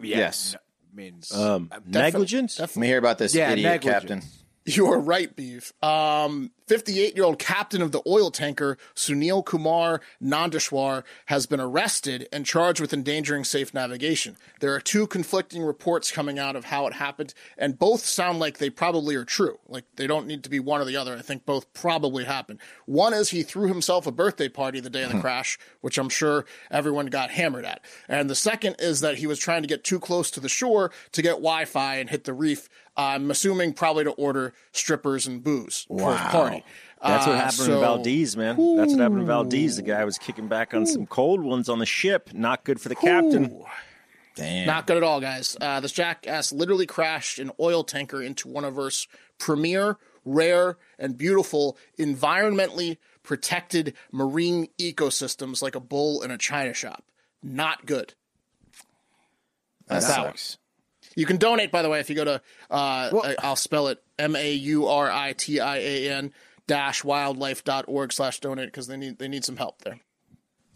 Yes. 0.00 0.56
means 0.92 1.32
Um, 1.32 1.70
negligence? 1.86 2.58
Let 2.58 2.76
me 2.76 2.86
hear 2.86 2.98
about 2.98 3.18
this 3.18 3.34
Yeah, 3.34 3.50
idiot 3.52 3.84
negligence. 3.84 4.02
captain. 4.02 4.22
You're 4.66 4.98
right, 4.98 5.34
Beef. 5.34 5.72
Um, 5.82 6.50
58 6.66 7.14
year 7.14 7.24
old 7.24 7.38
captain 7.38 7.82
of 7.82 7.92
the 7.92 8.02
oil 8.06 8.30
tanker, 8.30 8.78
Sunil 8.94 9.44
Kumar 9.44 10.00
Nandeshwar, 10.22 11.04
has 11.26 11.46
been 11.46 11.60
arrested 11.60 12.26
and 12.32 12.46
charged 12.46 12.80
with 12.80 12.92
endangering 12.92 13.44
safe 13.44 13.74
navigation. 13.74 14.36
There 14.60 14.74
are 14.74 14.80
two 14.80 15.06
conflicting 15.06 15.62
reports 15.62 16.10
coming 16.10 16.38
out 16.38 16.56
of 16.56 16.66
how 16.66 16.86
it 16.86 16.94
happened, 16.94 17.34
and 17.58 17.78
both 17.78 18.04
sound 18.04 18.38
like 18.38 18.58
they 18.58 18.70
probably 18.70 19.14
are 19.14 19.24
true. 19.24 19.58
Like 19.68 19.84
they 19.96 20.06
don't 20.06 20.26
need 20.26 20.42
to 20.44 20.50
be 20.50 20.58
one 20.58 20.80
or 20.80 20.86
the 20.86 20.96
other. 20.96 21.16
I 21.16 21.22
think 21.22 21.44
both 21.44 21.72
probably 21.74 22.24
happened. 22.24 22.60
One 22.86 23.12
is 23.12 23.30
he 23.30 23.42
threw 23.42 23.68
himself 23.68 24.06
a 24.06 24.12
birthday 24.12 24.48
party 24.48 24.80
the 24.80 24.90
day 24.90 25.02
of 25.02 25.10
the 25.10 25.16
hmm. 25.16 25.20
crash, 25.20 25.58
which 25.82 25.98
I'm 25.98 26.08
sure 26.08 26.46
everyone 26.70 27.06
got 27.06 27.30
hammered 27.30 27.66
at. 27.66 27.82
And 28.08 28.30
the 28.30 28.34
second 28.34 28.76
is 28.78 29.00
that 29.00 29.18
he 29.18 29.26
was 29.26 29.38
trying 29.38 29.62
to 29.62 29.68
get 29.68 29.84
too 29.84 30.00
close 30.00 30.30
to 30.30 30.40
the 30.40 30.48
shore 30.48 30.90
to 31.12 31.22
get 31.22 31.32
Wi 31.32 31.66
Fi 31.66 31.96
and 31.96 32.08
hit 32.08 32.24
the 32.24 32.32
reef. 32.32 32.68
I'm 32.96 33.30
assuming 33.30 33.72
probably 33.72 34.04
to 34.04 34.12
order 34.12 34.54
strippers 34.72 35.26
and 35.26 35.42
booze 35.42 35.86
for 35.88 36.12
his 36.12 36.20
party. 36.30 36.53
Money. 36.54 36.64
That's 37.02 37.26
what 37.26 37.34
Uh, 37.34 37.38
happened 37.38 37.52
so- 37.52 37.74
in 37.74 37.80
Valdez, 37.80 38.36
man. 38.36 38.56
That's 38.76 38.92
what 38.92 39.00
happened 39.00 39.20
in 39.20 39.26
Valdez. 39.26 39.76
The 39.76 39.82
guy 39.82 40.04
was 40.04 40.16
kicking 40.18 40.48
back 40.48 40.72
on 40.74 40.86
some 40.86 41.06
cold 41.06 41.40
ones 41.42 41.68
on 41.68 41.78
the 41.78 41.86
ship. 41.86 42.30
Not 42.32 42.64
good 42.64 42.80
for 42.80 42.88
the 42.88 42.94
captain. 42.94 43.62
Damn. 44.36 44.66
Not 44.66 44.86
good 44.86 44.96
at 44.96 45.02
all, 45.04 45.20
guys. 45.20 45.56
Uh, 45.60 45.78
this 45.80 45.92
jackass 45.92 46.50
literally 46.50 46.86
crashed 46.86 47.38
an 47.38 47.52
oil 47.60 47.84
tanker 47.84 48.20
into 48.22 48.48
one 48.48 48.64
of 48.64 48.76
Earth's 48.78 49.06
premier, 49.38 49.96
rare, 50.24 50.76
and 50.98 51.16
beautiful 51.16 51.76
environmentally 52.00 52.96
protected 53.22 53.94
marine 54.10 54.66
ecosystems 54.78 55.62
like 55.62 55.74
a 55.76 55.80
bull 55.80 56.20
in 56.22 56.30
a 56.32 56.38
china 56.38 56.74
shop. 56.74 57.04
Not 57.42 57.86
good. 57.86 58.14
that 59.86 60.00
that 60.00 60.02
sucks. 60.02 60.58
You 61.16 61.26
can 61.26 61.36
donate, 61.36 61.70
by 61.70 61.82
the 61.82 61.88
way, 61.88 62.00
if 62.00 62.08
you 62.10 62.16
go 62.16 62.24
to, 62.24 62.42
uh, 62.70 63.10
I- 63.24 63.36
I'll 63.40 63.56
spell 63.56 63.88
it 63.88 64.02
M 64.18 64.34
A 64.36 64.52
U 64.52 64.86
R 64.88 65.10
I 65.10 65.32
T 65.32 65.60
I 65.60 65.76
A 65.78 66.10
N 66.10 66.32
dash 66.66 67.02
wildlife.org 67.02 68.12
slash 68.12 68.40
donate 68.40 68.66
because 68.68 68.86
they 68.86 68.96
need, 68.96 69.18
they 69.18 69.28
need 69.28 69.44
some 69.44 69.56
help 69.56 69.82
there. 69.82 70.00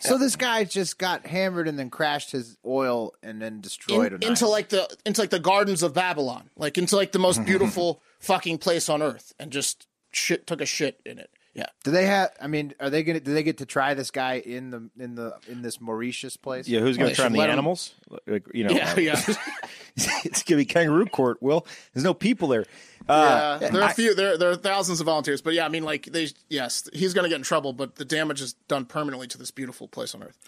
So 0.00 0.16
this 0.16 0.36
guy 0.36 0.62
just 0.62 0.96
got 0.98 1.26
hammered 1.26 1.66
and 1.66 1.76
then 1.76 1.90
crashed 1.90 2.30
his 2.30 2.56
oil 2.64 3.14
and 3.20 3.42
then 3.42 3.60
destroyed 3.60 4.12
In- 4.12 4.22
into 4.30 4.46
like 4.46 4.68
the 4.68 4.88
into 5.04 5.20
like 5.20 5.30
the 5.30 5.40
gardens 5.40 5.82
of 5.82 5.92
Babylon, 5.92 6.50
like 6.56 6.78
into 6.78 6.94
like 6.94 7.10
the 7.10 7.18
most 7.18 7.44
beautiful 7.46 8.00
fucking 8.20 8.58
place 8.58 8.88
on 8.88 9.02
earth, 9.02 9.32
and 9.40 9.50
just 9.50 9.88
shit 10.12 10.46
took 10.46 10.60
a 10.60 10.66
shit 10.66 11.00
in 11.04 11.18
it. 11.18 11.30
Yeah, 11.58 11.66
Do 11.82 11.90
they 11.90 12.06
have? 12.06 12.30
I 12.40 12.46
mean, 12.46 12.72
are 12.78 12.88
they 12.88 13.02
gonna? 13.02 13.18
Do 13.18 13.34
they 13.34 13.42
get 13.42 13.58
to 13.58 13.66
try 13.66 13.94
this 13.94 14.12
guy 14.12 14.34
in 14.34 14.70
the 14.70 14.88
in 14.96 15.16
the 15.16 15.34
in 15.48 15.60
this 15.60 15.80
Mauritius 15.80 16.36
place? 16.36 16.68
Yeah, 16.68 16.78
who's 16.78 16.96
gonna 16.96 17.08
they 17.08 17.14
try 17.16 17.24
should 17.24 17.32
the 17.32 17.38
let 17.38 17.48
him- 17.48 17.54
animals? 17.54 17.94
Like, 18.28 18.44
you 18.54 18.62
know, 18.62 18.70
yeah, 18.70 18.92
uh, 18.96 19.00
yeah. 19.00 19.20
it's 19.96 20.44
going 20.44 20.56
to 20.56 20.56
be 20.58 20.64
kangaroo 20.64 21.06
court. 21.06 21.42
Will 21.42 21.66
there's 21.92 22.04
no 22.04 22.14
people 22.14 22.46
there. 22.46 22.64
Uh, 23.08 23.58
yeah. 23.60 23.70
There 23.70 23.82
are 23.82 23.90
a 23.90 23.92
few. 23.92 24.14
There 24.14 24.38
there 24.38 24.50
are 24.50 24.54
thousands 24.56 25.00
of 25.00 25.06
volunteers, 25.06 25.42
but 25.42 25.52
yeah, 25.52 25.64
I 25.64 25.68
mean, 25.68 25.82
like 25.82 26.04
they. 26.04 26.28
Yes, 26.48 26.88
he's 26.92 27.12
gonna 27.12 27.28
get 27.28 27.36
in 27.36 27.42
trouble, 27.42 27.72
but 27.72 27.96
the 27.96 28.04
damage 28.04 28.40
is 28.40 28.52
done 28.68 28.84
permanently 28.84 29.26
to 29.26 29.38
this 29.38 29.50
beautiful 29.50 29.88
place 29.88 30.14
on 30.14 30.22
earth. 30.22 30.38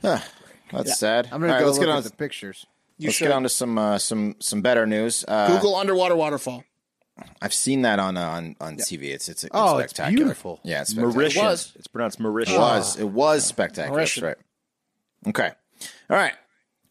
That's 0.00 0.98
sad. 0.98 1.26
I'm 1.30 1.40
gonna 1.40 1.48
All 1.48 1.52
right, 1.52 1.60
go 1.60 1.66
let's 1.66 1.78
look 1.78 1.86
get 1.86 1.92
on. 1.92 1.98
at 1.98 2.04
the 2.04 2.10
pictures. 2.16 2.64
You 2.96 3.08
let's 3.08 3.18
should 3.18 3.26
get 3.26 3.32
on 3.32 3.42
to 3.42 3.48
some 3.50 3.76
uh, 3.76 3.98
some 3.98 4.36
some 4.38 4.62
better 4.62 4.86
news. 4.86 5.22
Uh, 5.28 5.48
Google 5.48 5.74
underwater 5.76 6.16
waterfall. 6.16 6.64
I've 7.40 7.54
seen 7.54 7.82
that 7.82 7.98
on 7.98 8.16
uh, 8.16 8.28
on 8.28 8.56
on 8.60 8.76
TV. 8.76 9.04
It's 9.12 9.28
it's, 9.28 9.44
it's 9.44 9.50
Oh, 9.54 9.78
it's 9.78 9.92
spectacular. 9.92 10.24
beautiful. 10.24 10.60
Yeah, 10.64 10.82
it's 10.82 10.90
spectacular. 10.90 11.14
Mauritius. 11.14 11.36
It 11.42 11.44
was. 11.44 11.72
It's 11.76 11.86
pronounced 11.88 12.20
Mauritius. 12.20 12.56
It 12.56 12.58
was. 12.60 12.96
It 13.00 13.08
was 13.08 13.44
spectacular. 13.46 13.98
That's 13.98 14.20
right. 14.20 14.36
Okay. 15.28 15.50
All 16.10 16.16
right. 16.16 16.34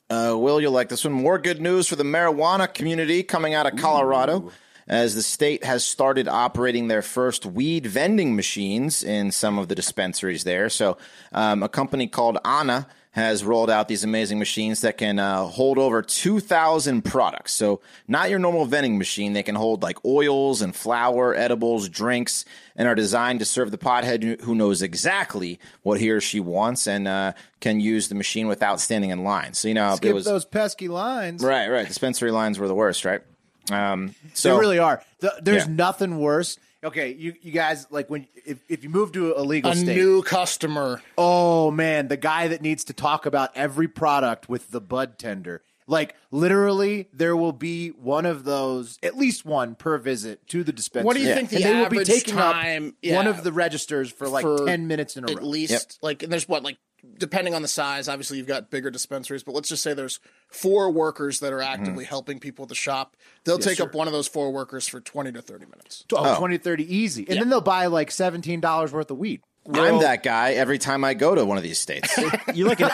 Uh, 0.09 0.35
Will, 0.37 0.59
you'll 0.59 0.73
like 0.73 0.89
this 0.89 1.03
one. 1.05 1.13
More 1.13 1.37
good 1.37 1.61
news 1.61 1.87
for 1.87 1.95
the 1.95 2.03
marijuana 2.03 2.71
community 2.73 3.23
coming 3.23 3.53
out 3.53 3.65
of 3.71 3.79
Colorado. 3.79 4.51
As 4.87 5.15
the 5.15 5.21
state 5.21 5.63
has 5.63 5.85
started 5.85 6.27
operating 6.27 6.89
their 6.89 7.01
first 7.01 7.45
weed 7.45 7.85
vending 7.85 8.35
machines 8.35 9.03
in 9.03 9.31
some 9.31 9.57
of 9.57 9.69
the 9.69 9.75
dispensaries 9.75 10.43
there. 10.43 10.67
So, 10.69 10.97
um, 11.31 11.63
a 11.63 11.69
company 11.69 12.07
called 12.07 12.39
Anna 12.43 12.87
has 13.13 13.43
rolled 13.43 13.69
out 13.69 13.89
these 13.89 14.05
amazing 14.05 14.39
machines 14.39 14.79
that 14.81 14.97
can 14.97 15.19
uh, 15.19 15.43
hold 15.45 15.77
over 15.77 16.01
2,000 16.01 17.01
products. 17.03 17.53
So, 17.53 17.81
not 18.07 18.29
your 18.29 18.39
normal 18.39 18.65
vending 18.65 18.97
machine. 18.97 19.33
They 19.33 19.43
can 19.43 19.55
hold 19.55 19.83
like 19.83 20.03
oils 20.05 20.61
and 20.61 20.73
flour, 20.73 21.35
edibles, 21.35 21.89
drinks, 21.89 22.45
and 22.75 22.87
are 22.87 22.95
designed 22.95 23.39
to 23.39 23.45
serve 23.45 23.69
the 23.71 23.77
pothead 23.77 24.39
who 24.41 24.55
knows 24.55 24.81
exactly 24.81 25.59
what 25.83 25.99
he 25.99 26.09
or 26.09 26.21
she 26.21 26.39
wants 26.39 26.87
and 26.87 27.05
uh, 27.07 27.33
can 27.59 27.81
use 27.81 28.07
the 28.07 28.15
machine 28.15 28.47
without 28.47 28.79
standing 28.79 29.09
in 29.09 29.23
line. 29.25 29.53
So, 29.55 29.67
you 29.67 29.73
know, 29.73 29.93
Skip 29.95 30.11
it 30.11 30.13
was. 30.13 30.23
those 30.25 30.45
pesky 30.45 30.87
lines. 30.87 31.43
Right, 31.43 31.67
right. 31.67 31.87
Dispensary 31.87 32.31
lines 32.31 32.59
were 32.59 32.69
the 32.69 32.75
worst, 32.75 33.03
right? 33.03 33.21
Um, 33.69 34.15
so 34.33 34.53
they 34.55 34.59
really 34.59 34.79
are. 34.79 35.03
The, 35.19 35.33
there's 35.41 35.67
Yeah. 35.67 35.73
nothing 35.73 36.17
worse. 36.17 36.57
Okay, 36.83 37.13
you 37.13 37.35
you 37.41 37.51
guys 37.51 37.85
like 37.91 38.09
when 38.09 38.27
if, 38.45 38.59
if 38.67 38.83
you 38.83 38.89
move 38.89 39.11
to 39.11 39.37
a 39.37 39.41
legal 39.43 39.71
A 39.71 39.75
state. 39.75 39.95
new 39.95 40.23
customer. 40.23 41.01
oh 41.17 41.69
man, 41.71 42.07
the 42.07 42.17
guy 42.17 42.47
that 42.47 42.61
needs 42.61 42.83
to 42.85 42.93
talk 42.93 43.25
about 43.25 43.51
every 43.55 43.87
product 43.87 44.49
with 44.49 44.71
the 44.71 44.81
bud 44.81 45.19
tender. 45.19 45.61
Like 45.87 46.15
literally, 46.31 47.09
there 47.11 47.35
will 47.35 47.51
be 47.51 47.89
one 47.89 48.25
of 48.25 48.45
those, 48.45 48.97
at 49.03 49.17
least 49.17 49.45
one 49.45 49.75
per 49.75 49.97
visit 49.97 50.47
to 50.47 50.63
the 50.63 50.71
dispensary. 50.71 51.05
What 51.05 51.17
do 51.17 51.21
you 51.23 51.33
think 51.33 51.49
the 51.49 51.57
and 51.57 51.65
they 51.65 51.73
will 51.73 51.89
be 51.89 51.97
average 51.97 52.07
taking 52.07 52.35
time- 52.35 52.87
up 52.89 52.93
yeah, 53.01 53.15
one 53.15 53.27
of 53.27 53.43
the 53.43 53.51
registers 53.51 54.09
for 54.11 54.27
like 54.27 54.43
for 54.43 54.65
ten 54.65 54.87
minutes 54.87 55.17
in 55.17 55.23
a 55.25 55.27
row. 55.27 55.33
at 55.33 55.43
least 55.43 55.99
like 56.01 56.23
and 56.23 56.31
there's 56.31 56.47
what 56.47 56.63
like 56.63 56.77
depending 57.17 57.53
on 57.53 57.61
the 57.61 57.67
size 57.67 58.07
obviously 58.07 58.37
you've 58.37 58.47
got 58.47 58.69
bigger 58.69 58.91
dispensaries 58.91 59.43
but 59.43 59.55
let's 59.55 59.69
just 59.69 59.81
say 59.81 59.93
there's 59.93 60.19
four 60.49 60.91
workers 60.91 61.39
that 61.39 61.51
are 61.51 61.61
actively 61.61 62.03
mm-hmm. 62.03 62.09
helping 62.09 62.39
people 62.39 62.63
at 62.63 62.69
the 62.69 62.75
shop 62.75 63.17
they'll 63.43 63.57
take 63.57 63.79
up 63.79 63.93
one 63.95 64.07
of 64.07 64.13
those 64.13 64.27
four 64.27 64.51
workers 64.51 64.87
for 64.87 64.99
20 64.99 65.31
to 65.31 65.41
30 65.41 65.65
minutes 65.65 66.05
Oh, 66.13 66.37
20, 66.37 66.57
30 66.57 66.95
easy, 66.95 67.25
and 67.29 67.39
then 67.39 67.49
they'll 67.49 67.61
buy 67.61 67.87
like 67.87 68.11
seventeen 68.11 68.59
dollars 68.59 68.91
worth 68.91 69.11
of 69.11 69.17
weed. 69.17 69.41
I'm 69.71 69.99
that 69.99 70.23
guy 70.23 70.53
every 70.53 70.79
time 70.79 71.03
I 71.03 71.13
go 71.13 71.35
to 71.35 71.45
one 71.45 71.55
of 71.55 71.63
these 71.63 71.79
states. 71.79 72.17
You 72.53 72.65
like 72.65 72.81
an 72.81 72.89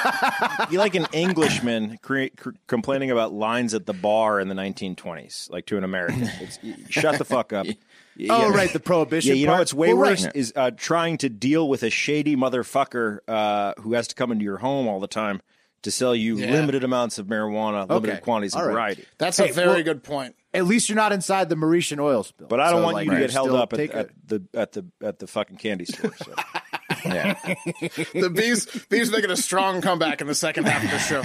you 0.70 0.78
like 0.78 0.96
an 0.96 1.08
Englishman 1.14 1.98
cre- 2.02 2.26
cr- 2.36 2.50
complaining 2.68 3.10
about 3.10 3.34
lines 3.34 3.74
at 3.74 3.86
the 3.86 3.94
bar 3.94 4.40
in 4.40 4.50
the 4.50 4.56
1920s, 4.56 5.50
like 5.50 5.66
to 5.68 5.78
an 5.78 5.84
American. 5.84 6.30
It's, 6.42 6.60
shut 6.90 7.18
the 7.18 7.26
fuck 7.26 7.54
up. 7.54 7.68
Y- 8.20 8.28
Oh, 8.30 8.50
yeah. 8.50 8.56
right, 8.56 8.72
the 8.74 8.80
prohibition. 8.80 9.30
Yeah, 9.36 9.36
you 9.36 9.46
know 9.46 9.52
part. 9.54 9.60
what's 9.62 9.74
way 9.74 9.90
Well, 9.94 9.98
right. 10.04 10.10
worse 10.12 10.28
is 10.34 10.54
uh, 10.56 10.72
trying 10.72 11.18
to 11.20 11.30
deal 11.30 11.68
with 11.70 11.84
a 11.84 11.90
shady 11.90 12.36
motherfucker 12.36 13.20
uh, 13.28 13.74
who 13.82 13.94
has 13.94 14.08
to 14.10 14.16
come 14.16 14.32
into 14.32 14.44
your 14.44 14.58
home 14.58 14.88
all 14.88 15.00
the 15.00 15.08
time 15.08 15.42
to 15.84 15.92
sell 15.92 16.16
you 16.16 16.38
Yeah. 16.38 16.52
limited 16.52 16.84
amounts 16.84 17.20
of 17.20 17.28
marijuana, 17.28 17.88
limited 17.88 18.14
Okay. 18.16 18.22
quantities 18.22 18.56
of 18.56 18.62
right. 18.66 18.72
variety. 18.72 19.06
that's 19.20 19.38
Hey, 19.38 19.50
a 19.50 19.54
very 19.54 19.68
well- 19.68 19.84
good 19.84 20.04
point 20.04 20.36
At 20.54 20.66
least 20.66 20.90
you're 20.90 20.96
not 20.96 21.12
inside 21.12 21.50
the 21.50 21.56
Mauritian 21.56 22.00
oil 22.00 22.24
spill. 22.24 22.48
But 22.48 22.60
I 22.60 22.72
don't 22.72 22.80
So, 22.80 22.84
want 22.86 22.96
like, 22.96 23.06
you 23.06 23.12
to 23.12 23.18
you 23.18 23.24
get 23.24 23.32
held 23.32 23.52
up 23.52 23.74
at, 23.74 23.80
at 23.92 24.10
the 24.26 24.42
at 24.56 24.72
the 24.72 24.86
at 25.04 25.20
the 25.20 25.28
fucking 25.28 25.58
candy 25.58 25.86
store. 25.86 26.14
So. 26.16 26.34
yeah. 27.14 27.34
the 28.14 28.32
bees 28.34 28.66
bees 28.90 29.12
making 29.12 29.32
a 29.32 29.38
strong 29.38 29.82
comeback 29.82 30.22
in 30.22 30.28
the 30.28 30.36
second 30.36 30.68
half 30.68 30.84
of 30.84 30.92
the 30.92 31.00
show 31.00 31.24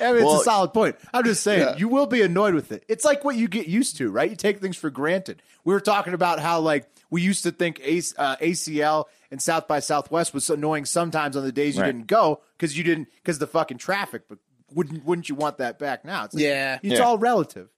I 0.00 0.12
mean, 0.12 0.24
Well- 0.24 0.34
it's 0.36 0.42
a 0.42 0.44
solid 0.44 0.72
point. 0.72 0.96
I'm 1.12 1.24
just 1.24 1.42
saying, 1.42 1.78
you 1.78 1.88
will 1.88 2.06
be 2.06 2.22
annoyed 2.22 2.54
with 2.54 2.72
it. 2.72 2.84
It's 2.88 3.04
like 3.04 3.24
what 3.24 3.36
you 3.36 3.48
get 3.48 3.66
used 3.68 3.96
to, 3.98 4.10
right? 4.10 4.28
You 4.30 4.36
take 4.36 4.60
things 4.60 4.76
for 4.76 4.90
granted. 4.90 5.42
We 5.64 5.74
were 5.74 5.80
talking 5.80 6.14
about 6.14 6.38
how, 6.40 6.60
like, 6.60 6.88
we 7.10 7.22
used 7.22 7.42
to 7.42 7.50
think 7.50 7.80
AC, 7.82 8.14
uh, 8.18 8.36
ACL 8.36 9.06
and 9.30 9.42
South 9.42 9.66
by 9.66 9.80
Southwest 9.80 10.32
was 10.32 10.44
so 10.46 10.54
annoying 10.54 10.84
sometimes 10.84 11.36
on 11.36 11.44
the 11.44 11.52
days 11.52 11.76
you 11.76 11.82
Right. 11.82 11.88
didn't 11.88 12.06
go 12.06 12.40
because 12.56 12.76
you 12.78 12.84
didn't 12.84 13.08
because 13.16 13.38
the 13.38 13.46
fucking 13.46 13.78
traffic. 13.78 14.22
But 14.28 14.38
wouldn't 14.72 15.04
wouldn't 15.04 15.28
you 15.28 15.34
want 15.34 15.58
that 15.58 15.78
back 15.78 16.04
now? 16.04 16.24
It's 16.26 16.34
like, 16.34 16.44
Yeah. 16.44 16.78
it's 16.82 16.94
Yeah. 16.98 17.04
all 17.04 17.18
relative. 17.18 17.68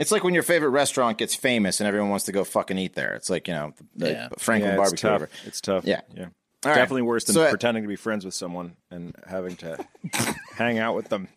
It's 0.00 0.10
like 0.10 0.24
when 0.24 0.34
your 0.34 0.42
favorite 0.42 0.70
restaurant 0.70 1.18
gets 1.18 1.34
famous 1.34 1.80
and 1.80 1.86
everyone 1.86 2.08
wants 2.10 2.24
to 2.24 2.32
go 2.32 2.42
fucking 2.42 2.78
eat 2.78 2.94
there. 2.94 3.14
It's 3.14 3.28
like, 3.30 3.46
you 3.48 3.54
know, 3.54 3.72
the 3.94 4.10
Yeah. 4.12 4.28
Franklin 4.38 4.74
yeah, 4.76 4.80
it's 4.82 4.90
barbecue. 4.90 5.08
or 5.08 5.12
tough. 5.12 5.20
whatever. 5.20 5.30
It's 5.46 5.60
tough. 5.60 5.84
Yeah. 5.84 6.00
yeah. 6.14 6.22
All 6.24 6.70
right. 6.70 6.74
Definitely 6.74 7.02
worse 7.02 7.24
than 7.24 7.34
So, 7.34 7.48
pretending 7.50 7.84
to 7.84 7.88
be 7.88 7.96
friends 7.96 8.24
with 8.24 8.34
someone 8.34 8.76
and 8.90 9.14
having 9.26 9.56
to 9.56 9.78
hang 10.54 10.78
out 10.78 10.94
with 10.96 11.08
them 11.10 11.28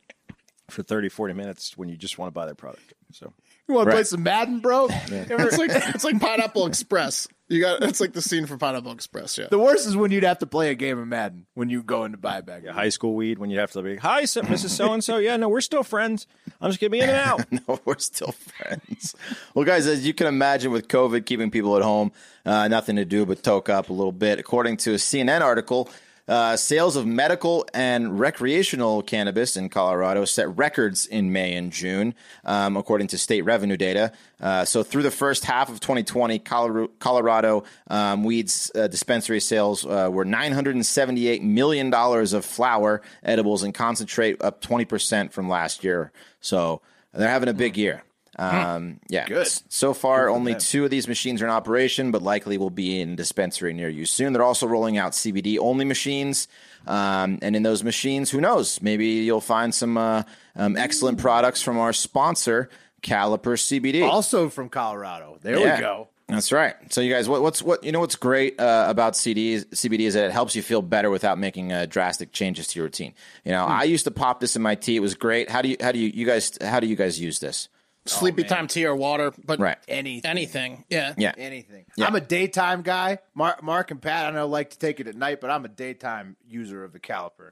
for 0.69 0.81
30, 0.83 1.09
40 1.09 1.33
minutes 1.33 1.77
when 1.77 1.89
you 1.89 1.95
just 1.97 2.17
want 2.17 2.27
to 2.27 2.33
buy 2.33 2.45
their 2.45 2.55
product. 2.55 2.93
So 3.11 3.33
You 3.67 3.75
want 3.75 3.87
to 3.87 3.93
play 3.93 4.03
some 4.03 4.23
Madden, 4.23 4.59
bro? 4.59 4.87
it's 4.91 5.57
like 5.57 5.71
it's 5.73 6.03
like 6.03 6.19
pineapple 6.19 6.65
express 6.67 7.27
you 7.53 7.61
got 7.61 7.83
it's 7.83 7.99
like 7.99 8.13
the 8.13 8.21
scene 8.21 8.45
from 8.45 8.57
pineapple 8.57 8.91
express 8.91 9.37
yeah 9.37 9.47
The 9.49 9.59
worst 9.59 9.87
is 9.87 9.95
when 9.95 10.11
you'd 10.11 10.23
have 10.23 10.39
to 10.39 10.47
play 10.47 10.71
a 10.71 10.75
game 10.75 10.97
of 10.97 11.07
Madden 11.07 11.45
when 11.53 11.69
you 11.69 11.83
go 11.83 12.03
into 12.05 12.17
buyback. 12.17 12.21
buy 12.21 12.37
a 12.37 12.41
bag. 12.41 12.65
of 12.65 12.75
high 12.75 12.89
school 12.89 13.15
weed 13.15 13.37
when 13.37 13.49
you 13.49 13.59
have 13.59 13.71
to 13.71 13.81
be, 13.81 13.97
hi, 13.97 14.25
so- 14.25 14.41
Mrs. 14.41 14.69
So 14.69 14.93
and 14.93 15.03
so. 15.03 15.17
Yeah, 15.17 15.37
no, 15.37 15.49
we're 15.49 15.61
still 15.61 15.83
friends. 15.83 16.25
I'm 16.59 16.69
just 16.71 16.79
gonna 16.79 16.89
be 16.89 16.99
in 16.99 17.09
and 17.09 17.17
out. 17.17 17.51
no, 17.67 17.79
we're 17.85 17.99
still 17.99 18.31
friends. 18.31 19.15
Well, 19.53 19.65
guys, 19.65 19.87
as 19.87 20.05
you 20.05 20.13
can 20.13 20.27
imagine, 20.27 20.71
with 20.71 20.87
COVID 20.87 21.25
keeping 21.25 21.51
people 21.51 21.77
at 21.77 21.83
home, 21.83 22.11
uh, 22.45 22.67
nothing 22.67 22.95
to 22.95 23.05
do 23.05 23.25
but 23.25 23.43
toke 23.43 23.69
up 23.69 23.89
a 23.89 23.93
little 23.93 24.11
bit. 24.11 24.39
According 24.39 24.77
to 24.77 24.91
a 24.93 24.97
CNN 24.97 25.41
article, 25.41 25.89
uh, 26.27 26.55
sales 26.55 26.95
of 26.95 27.05
medical 27.05 27.65
and 27.73 28.19
recreational 28.19 29.01
cannabis 29.01 29.57
in 29.57 29.69
Colorado 29.69 30.25
set 30.25 30.55
records 30.57 31.05
in 31.05 31.31
May 31.31 31.53
and 31.55 31.71
June, 31.71 32.15
um, 32.45 32.77
according 32.77 33.07
to 33.07 33.17
state 33.17 33.41
revenue 33.41 33.77
data. 33.77 34.11
Uh, 34.39 34.65
so, 34.65 34.83
through 34.83 35.03
the 35.03 35.11
first 35.11 35.45
half 35.45 35.69
of 35.69 35.79
2020, 35.79 36.39
Colorado, 36.39 36.91
Colorado 36.99 37.63
um, 37.87 38.23
weeds 38.23 38.71
uh, 38.75 38.87
dispensary 38.87 39.39
sales 39.39 39.85
uh, 39.85 40.09
were 40.11 40.25
$978 40.25 41.41
million 41.41 41.93
of 41.93 42.45
flour, 42.45 43.01
edibles, 43.23 43.63
and 43.63 43.73
concentrate, 43.73 44.41
up 44.41 44.61
20% 44.61 45.31
from 45.31 45.49
last 45.49 45.83
year. 45.83 46.11
So, 46.39 46.81
they're 47.13 47.29
having 47.29 47.49
a 47.49 47.53
big 47.53 47.77
year. 47.77 48.03
Um, 48.39 48.99
yeah. 49.09 49.25
Good. 49.27 49.47
So 49.69 49.93
far, 49.93 50.29
only 50.29 50.55
two 50.55 50.85
of 50.85 50.89
these 50.91 51.07
machines 51.07 51.41
are 51.41 51.45
in 51.45 51.51
operation, 51.51 52.11
but 52.11 52.21
likely 52.21 52.57
will 52.57 52.69
be 52.69 52.99
in 52.99 53.15
dispensary 53.15 53.73
near 53.73 53.89
you 53.89 54.05
soon. 54.05 54.33
They're 54.33 54.43
also 54.43 54.67
rolling 54.67 54.97
out 54.97 55.11
CBD 55.11 55.57
only 55.59 55.85
machines. 55.85 56.47
Um, 56.87 57.39
and 57.41 57.55
in 57.55 57.63
those 57.63 57.83
machines, 57.83 58.29
who 58.31 58.41
knows? 58.41 58.81
Maybe 58.81 59.05
you'll 59.07 59.39
find 59.41 59.73
some 59.73 59.97
uh, 59.97 60.23
um, 60.55 60.75
excellent 60.75 61.17
products 61.19 61.61
from 61.61 61.77
our 61.77 61.93
sponsor, 61.93 62.69
Caliper 63.01 63.55
CBD. 63.57 64.03
Also 64.03 64.49
from 64.49 64.69
Colorado. 64.69 65.37
There 65.41 65.57
Yeah. 65.59 65.75
we 65.75 65.81
go. 65.81 66.07
That's 66.27 66.51
right. 66.51 66.73
So 66.91 67.01
you 67.01 67.13
guys, 67.13 67.27
what, 67.29 67.41
what's 67.41 67.61
what 67.61 67.83
you 67.83 67.91
know? 67.91 67.99
What's 67.99 68.15
great 68.15 68.59
uh, 68.59 68.85
about 68.87 69.13
CDs, 69.13 69.65
CBD 69.65 70.01
is 70.01 70.13
that 70.13 70.23
it 70.25 70.31
helps 70.31 70.55
you 70.55 70.61
feel 70.61 70.81
better 70.81 71.09
without 71.11 71.37
making 71.37 71.71
uh, 71.73 71.85
drastic 71.85 72.31
changes 72.31 72.67
to 72.69 72.79
your 72.79 72.85
routine. 72.85 73.13
You 73.43 73.51
know, 73.51 73.65
I 73.65 73.83
used 73.83 74.05
to 74.05 74.11
pop 74.11 74.39
this 74.39 74.55
in 74.55 74.61
my 74.61 74.73
tea. 74.75 74.95
It 74.95 75.01
was 75.01 75.15
great. 75.15 75.49
How 75.49 75.61
do 75.61 75.67
you 75.69 75.77
how 75.81 75.91
do 75.91 75.99
you 75.99 76.07
you 76.13 76.25
guys 76.25 76.57
how 76.61 76.79
do 76.79 76.87
you 76.87 76.95
guys 76.95 77.19
use 77.19 77.39
this? 77.39 77.67
Oh, 78.05 78.09
Sleepy 78.09 78.43
time 78.43 78.67
tea 78.67 78.85
or 78.85 78.95
water, 78.95 79.31
but 79.45 79.59
Right. 79.59 79.77
Anything. 79.87 80.29
anything. 80.29 80.83
Yeah. 80.89 81.13
Yeah. 81.17 81.33
Anything. 81.37 81.85
Yeah. 81.95 82.05
I'm 82.07 82.15
a 82.15 82.21
daytime 82.21 82.81
guy. 82.81 83.19
Mark, 83.33 83.63
Mark 83.63 83.91
and 83.91 84.01
Pat, 84.01 84.25
I 84.25 84.31
know 84.31 84.45
like 84.47 84.71
to 84.71 84.77
take 84.79 84.99
it 84.99 85.07
at 85.07 85.15
night, 85.15 85.39
but 85.39 85.49
I'm 85.49 85.63
a 85.63 85.69
daytime 85.69 86.35
user 86.45 86.83
of 86.83 86.91
the 86.91 86.99
caliper. 86.99 87.51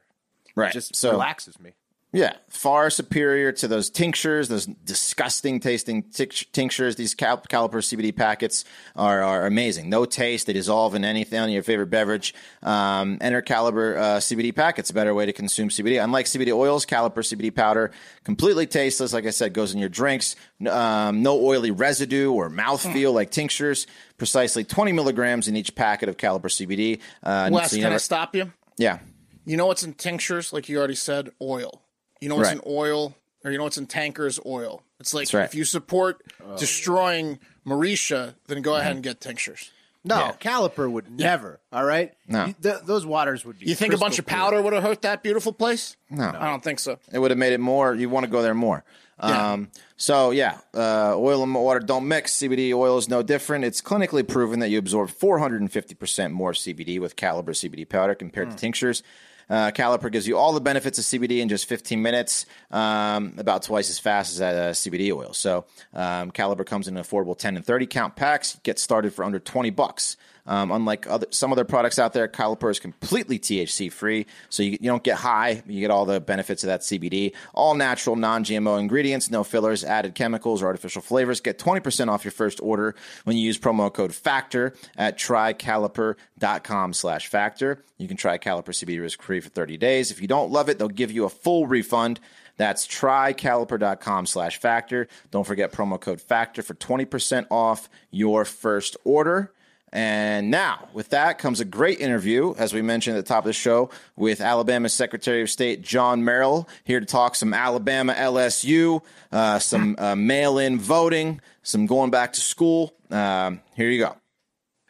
Right. 0.56 0.70
It 0.72 0.74
just 0.74 0.96
so 0.96 1.12
relaxes 1.12 1.58
me. 1.60 1.72
Yeah, 2.14 2.34
far 2.50 2.90
superior 2.90 3.54
to 3.54 3.70
those 3.70 3.90
tinctures, 3.90 4.50
those 4.50 4.66
disgusting 4.66 5.62
tasting 5.62 6.04
tinctures. 6.04 6.98
These 6.98 7.16
cal- 7.16 7.38
caliper 7.38 7.76
CBD 7.76 8.14
packets 8.14 8.66
are, 8.98 9.24
are 9.24 9.46
amazing. 9.46 9.90
No 9.90 10.04
taste. 10.04 10.48
They 10.48 10.52
dissolve 10.52 10.94
in 10.94 11.06
anything, 11.06 11.50
your 11.52 11.64
favorite 11.64 11.90
beverage. 11.90 12.34
Um, 12.64 13.18
enter 13.22 13.42
Caliper 13.42 13.98
uh, 13.98 14.18
CBD 14.18 14.54
packets, 14.54 14.90
a 14.90 14.94
better 14.94 15.14
way 15.14 15.26
to 15.26 15.32
consume 15.32 15.70
CBD. 15.70 16.04
Unlike 16.04 16.26
CBD 16.26 16.54
oils, 16.54 16.86
Caliper 16.86 17.20
CBD 17.20 17.56
powder, 17.56 17.92
completely 18.26 18.68
tasteless. 18.68 19.14
Like 19.14 19.26
I 19.26 19.30
said, 19.30 19.54
goes 19.54 19.74
in 19.74 19.80
your 19.80 19.88
drinks. 19.88 20.36
Um, 20.70 21.24
no 21.24 21.40
oily 21.42 21.72
residue 21.72 22.30
or 22.30 22.50
mouthfeel 22.50 23.14
like 23.14 23.32
tinctures. 23.32 23.88
Precisely 24.18 24.66
20 24.66 24.92
milligrams 24.92 25.48
in 25.48 25.56
each 25.56 25.76
packet 25.76 26.10
of 26.10 26.18
Caliper 26.18 26.50
CBD. 26.50 27.00
Uh, 27.24 27.50
Wes, 27.54 27.72
so 27.72 27.78
can 27.78 27.94
I 27.94 27.98
stop 27.98 28.36
you? 28.36 28.52
yeah. 28.78 29.00
You 29.46 29.58
know 29.58 29.66
what's 29.66 29.82
in 29.82 29.94
tinctures? 29.94 30.52
Like 30.54 30.70
you 30.70 30.78
already 30.78 30.94
said, 30.94 31.32
oil. 31.42 31.82
You 32.22 32.30
know 32.30 32.36
what's 32.36 32.50
Right. 32.50 32.58
in 32.58 32.64
oil, 32.66 33.16
or 33.44 33.52
you 33.52 33.58
know 33.58 33.64
what's 33.66 33.78
in 33.78 33.88
tankers? 33.88 34.40
Oil. 34.46 34.84
It's 35.00 35.14
like 35.14 35.34
right. 35.34 35.44
if 35.46 35.56
you 35.56 35.66
support 35.66 36.22
destroying 36.58 37.40
Mauritius, 37.66 38.34
then 38.48 38.62
go 38.62 38.72
Mm-hmm. 38.72 38.80
ahead 38.80 38.92
and 38.96 39.04
get 39.04 39.20
tinctures. 39.20 39.72
No, 40.04 40.36
caliper 40.40 40.90
would 40.92 41.12
never. 41.12 41.60
All 41.72 41.84
right. 41.84 42.14
No. 42.28 42.46
You- 42.46 42.56
th- 42.62 42.82
those 42.86 43.06
waters 43.06 43.46
would 43.46 43.60
be. 43.60 43.68
You 43.68 43.76
think 43.76 43.94
a 43.94 43.98
bunch 43.98 44.18
of 44.18 44.26
clear. 44.26 44.38
powder 44.40 44.62
would 44.62 44.74
have 44.74 44.82
hurt 44.82 45.04
that 45.04 45.22
beautiful 45.22 45.54
place? 45.54 45.96
No. 46.10 46.28
I 46.28 46.48
don't 46.50 46.64
think 46.64 46.80
so. 46.80 46.98
It 47.12 47.20
would 47.20 47.30
have 47.30 47.38
made 47.38 47.54
it 47.54 47.60
more. 47.60 47.94
You 47.94 48.10
want 48.10 48.24
to 48.26 48.32
go 48.32 48.42
there 48.42 48.56
more. 48.56 48.84
Yeah. 49.24 49.52
Um, 49.54 49.70
so 49.98 50.32
yeah, 50.32 50.58
uh, 50.74 51.14
oil 51.16 51.44
and 51.44 51.54
water 51.54 51.80
don't 51.80 52.08
mix. 52.08 52.32
CBD 52.36 52.74
oil 52.74 52.98
is 52.98 53.10
no 53.10 53.22
different. 53.22 53.64
It's 53.64 53.80
clinically 53.80 54.28
proven 54.28 54.60
that 54.62 54.70
you 54.70 54.80
absorb 54.80 55.12
450% 55.12 56.32
more 56.32 56.54
CBD 56.54 57.00
with 57.00 57.16
Caliper 57.16 57.50
CBD 57.54 57.88
powder 57.88 58.16
compared 58.16 58.50
to 58.50 58.58
tinctures. 58.58 59.04
Uh, 59.52 59.70
Caliper 59.70 60.10
gives 60.10 60.26
you 60.26 60.38
all 60.38 60.54
the 60.54 60.62
benefits 60.62 60.98
of 60.98 61.04
CBD 61.04 61.42
in 61.42 61.50
just 61.50 61.66
15 61.66 62.02
minutes, 62.02 62.46
um, 62.72 63.34
about 63.38 63.64
twice 63.64 63.90
as 63.90 64.00
fast 64.00 64.32
as 64.32 64.38
that 64.38 64.56
uh, 64.56 64.72
CBD 64.72 65.14
oil. 65.14 65.34
So 65.34 65.66
um, 65.94 66.32
Caliper 66.32 66.66
comes 66.66 66.88
in 66.88 66.94
affordable 66.96 67.38
10 67.38 67.58
and 67.58 67.66
30 67.66 67.86
count 67.88 68.16
packs. 68.16 68.58
Get 68.64 68.80
started 68.80 69.14
for 69.14 69.26
under 69.26 69.40
20 69.40 69.70
bucks. 69.72 70.16
Um, 70.46 70.72
unlike 70.72 71.08
other, 71.08 71.28
some 71.30 71.52
other 71.52 71.64
products 71.64 72.00
out 72.00 72.14
there, 72.14 72.28
Caliper 72.28 72.72
is 72.72 72.80
completely 72.80 73.40
THC 73.40 73.92
free, 73.92 74.26
so 74.50 74.64
you, 74.64 74.72
you 74.72 74.90
don't 74.90 75.04
get 75.04 75.18
high. 75.18 75.62
You 75.68 75.80
get 75.80 75.92
all 75.92 76.06
the 76.06 76.20
benefits 76.20 76.64
of 76.64 76.68
that 76.68 76.82
CBD. 76.82 77.34
All 77.54 77.76
natural, 77.76 78.16
non 78.16 78.44
GMO 78.44 78.80
ingredients, 78.80 79.30
no 79.30 79.44
fillers, 79.44 79.84
added 79.84 80.16
chemicals, 80.16 80.62
or 80.62 80.68
artificial 80.68 81.02
flavors. 81.02 81.42
Get 81.42 81.60
20% 81.60 82.10
off 82.10 82.26
your 82.26 82.32
first 82.32 82.60
order 82.62 82.96
when 83.24 83.38
you 83.38 83.44
use 83.44 83.58
promo 83.58 83.94
code 83.94 84.12
FACTOR 84.12 84.76
at 84.98 85.18
trycaliper.com 85.18 86.94
slash 86.94 87.28
factor. 87.28 87.84
You 87.98 88.08
can 88.08 88.18
try 88.18 88.38
Caliper 88.38 88.70
CBD 88.70 89.00
risk 89.00 89.22
free 89.22 89.40
for 89.40 89.50
30 89.50 89.78
days. 89.78 90.12
If 90.12 90.22
you 90.22 90.28
don't 90.28 90.52
love 90.52 90.70
it, 90.70 90.80
they'll 90.80 90.88
give 90.88 91.12
you 91.12 91.26
a 91.26 91.30
full 91.30 91.68
refund. 91.68 92.20
That's 92.58 92.88
trycaliper.com 92.88 94.26
slash 94.26 94.58
factor. 94.60 95.08
Don't 95.32 95.46
forget 95.46 95.72
promo 95.72 96.00
code 96.00 96.22
factor 96.22 96.62
for 96.62 96.74
20% 96.74 97.48
off 97.50 97.90
your 98.12 98.46
first 98.46 98.98
order. 99.04 99.52
And 99.94 100.50
now, 100.50 100.88
with 100.94 101.10
that 101.10 101.38
comes 101.38 101.60
a 101.60 101.66
great 101.66 102.00
interview, 102.00 102.54
as 102.58 102.74
we 102.74 102.82
mentioned 102.82 103.18
at 103.18 103.26
the 103.26 103.28
top 103.28 103.44
of 103.44 103.50
the 103.50 103.54
show, 103.54 103.90
with 104.16 104.40
Alabama 104.40 104.88
Secretary 104.88 105.42
of 105.42 105.50
State 105.50 105.82
John 105.82 106.24
Merrill, 106.24 106.70
here 106.86 107.02
to 107.02 107.06
talk 107.06 107.36
some 107.36 107.54
Alabama 107.54 108.14
LSU, 108.14 109.04
uh, 109.34 109.60
some 109.60 109.96
uh, 109.98 110.16
mail 110.16 110.60
in 110.60 110.80
voting, 110.80 111.42
some 111.62 111.88
going 111.88 112.10
back 112.10 112.34
to 112.34 112.42
school. 112.42 112.94
Um, 113.10 113.60
here 113.76 113.90
you 113.90 114.00
go. 114.00 114.16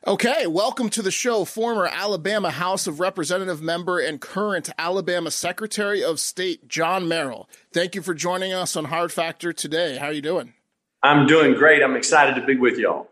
Okay, 0.06 0.48
welcome 0.48 0.90
to 0.90 1.04
the 1.04 1.12
show, 1.12 1.46
former 1.46 1.86
Alabama 1.86 2.50
House 2.50 2.88
of 2.88 3.00
Representative 3.00 3.62
member 3.62 4.00
and 4.00 4.20
current 4.20 4.68
Alabama 4.80 5.30
Secretary 5.30 6.04
of 6.04 6.20
State 6.20 6.68
John 6.68 7.08
Merrill. 7.08 7.48
Thank 7.72 7.94
you 7.94 8.02
for 8.02 8.16
joining 8.16 8.52
us 8.52 8.76
on 8.76 8.86
Hard 8.86 9.12
Factor 9.12 9.54
today. 9.54 9.98
How 9.98 10.08
are 10.08 10.12
you 10.12 10.24
doing? 10.24 10.54
I'm 11.04 11.28
doing 11.28 11.54
great. 11.54 11.84
I'm 11.84 11.96
excited 11.96 12.34
to 12.34 12.46
be 12.46 12.56
with 12.56 12.80
y'all. 12.80 13.11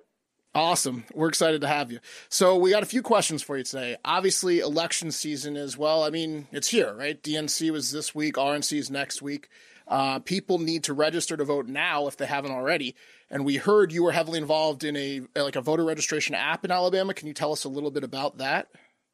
Awesome. 0.55 1.05
We're 1.13 1.29
excited 1.29 1.61
to 1.61 1.67
have 1.67 1.91
you. 1.91 1.99
So, 2.27 2.57
we 2.57 2.71
got 2.71 2.81
a 2.81 2.87
few 2.87 3.03
questions 3.03 3.43
for 3.43 3.57
you 3.57 3.63
today. 3.63 3.97
Obviously, 4.03 4.59
election 4.59 5.11
season 5.11 5.55
is 5.55 5.77
well. 5.77 6.03
I 6.03 6.09
mean, 6.09 6.47
it's 6.51 6.69
here, 6.69 6.93
right? 6.93 7.21
DNC 7.21 7.71
was 7.71 7.91
this 7.91 8.15
week, 8.15 8.35
RNC 8.35 8.77
is 8.77 8.89
next 8.89 9.21
week. 9.21 9.49
Uh, 9.89 10.19
people 10.19 10.59
need 10.59 10.83
to 10.83 10.93
register 10.93 11.35
to 11.35 11.43
vote 11.43 11.67
now 11.67 12.07
if 12.07 12.15
they 12.15 12.27
haven't 12.27 12.51
already. 12.51 12.95
And 13.31 13.43
we 13.43 13.57
heard 13.57 13.91
you 13.91 14.03
were 14.03 14.11
heavily 14.11 14.39
involved 14.39 14.83
in 14.83 14.95
a 14.95 15.21
like 15.35 15.55
a 15.55 15.61
voter 15.61 15.83
registration 15.83 16.35
app 16.35 16.63
in 16.63 16.71
Alabama. 16.71 17.13
Can 17.13 17.27
you 17.27 17.33
tell 17.33 17.51
us 17.51 17.63
a 17.63 17.69
little 17.69 17.91
bit 17.91 18.03
about 18.03 18.37
that? 18.37 18.67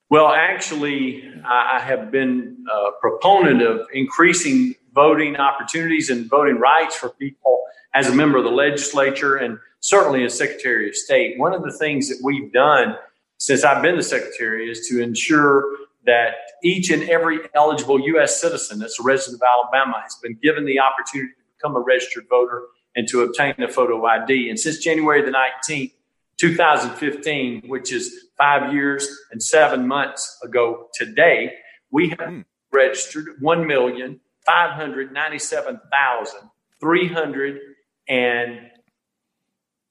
Well, 0.09 0.27
actually, 0.27 1.23
I 1.45 1.79
have 1.79 2.11
been 2.11 2.63
a 2.71 2.91
proponent 3.01 3.61
of 3.61 3.87
increasing 3.93 4.75
voting 4.93 5.35
opportunities 5.37 6.09
and 6.09 6.29
voting 6.29 6.57
rights 6.57 6.95
for 6.95 7.09
people 7.09 7.63
as 7.93 8.07
a 8.07 8.13
member 8.13 8.37
of 8.37 8.43
the 8.43 8.51
legislature 8.51 9.37
and 9.37 9.57
certainly 9.85 10.25
as 10.25 10.35
Secretary 10.35 10.89
of 10.89 10.95
State. 10.95 11.37
One 11.37 11.53
of 11.53 11.61
the 11.61 11.71
things 11.71 12.09
that 12.09 12.17
we've 12.23 12.51
done 12.51 12.95
since 13.37 13.63
I've 13.63 13.83
been 13.83 13.95
the 13.95 14.03
Secretary 14.03 14.67
is 14.67 14.87
to 14.87 14.99
ensure 14.99 15.63
that 16.07 16.33
each 16.63 16.89
and 16.89 17.03
every 17.03 17.39
eligible 17.53 17.99
U.S. 17.99 18.41
citizen 18.41 18.79
that's 18.79 18.99
a 18.99 19.03
resident 19.03 19.43
of 19.43 19.47
Alabama 19.47 20.01
has 20.01 20.15
been 20.23 20.39
given 20.41 20.65
the 20.65 20.79
opportunity 20.79 21.33
to 21.33 21.55
become 21.55 21.75
a 21.75 21.79
registered 21.79 22.25
voter 22.27 22.63
and 22.95 23.07
to 23.09 23.21
obtain 23.21 23.53
a 23.61 23.67
photo 23.67 24.03
ID. 24.05 24.49
And 24.49 24.59
since 24.59 24.79
January 24.79 25.21
the 25.21 25.31
19th, 25.31 25.91
2015, 26.37 27.67
which 27.67 27.93
is 27.93 28.25
five 28.39 28.73
years 28.73 29.07
and 29.31 29.41
seven 29.41 29.87
months 29.87 30.39
ago 30.43 30.87
today, 30.95 31.53
we 31.91 32.09
have 32.17 32.43
registered 32.73 33.27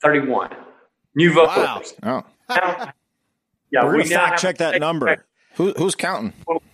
1,597,331 0.05 0.57
new 1.15 1.33
voters. 1.33 1.95
Oh, 2.03 2.23
Now, 2.49 2.93
yeah, 3.71 3.85
We're 3.85 3.97
we 3.97 4.05
now 4.05 4.27
fact 4.29 4.41
check 4.41 4.59
that 4.59 4.81
number. 4.81 5.07
record. 5.07 5.25
Who, 5.55 5.73
who's 5.77 5.95
counting? 5.95 6.33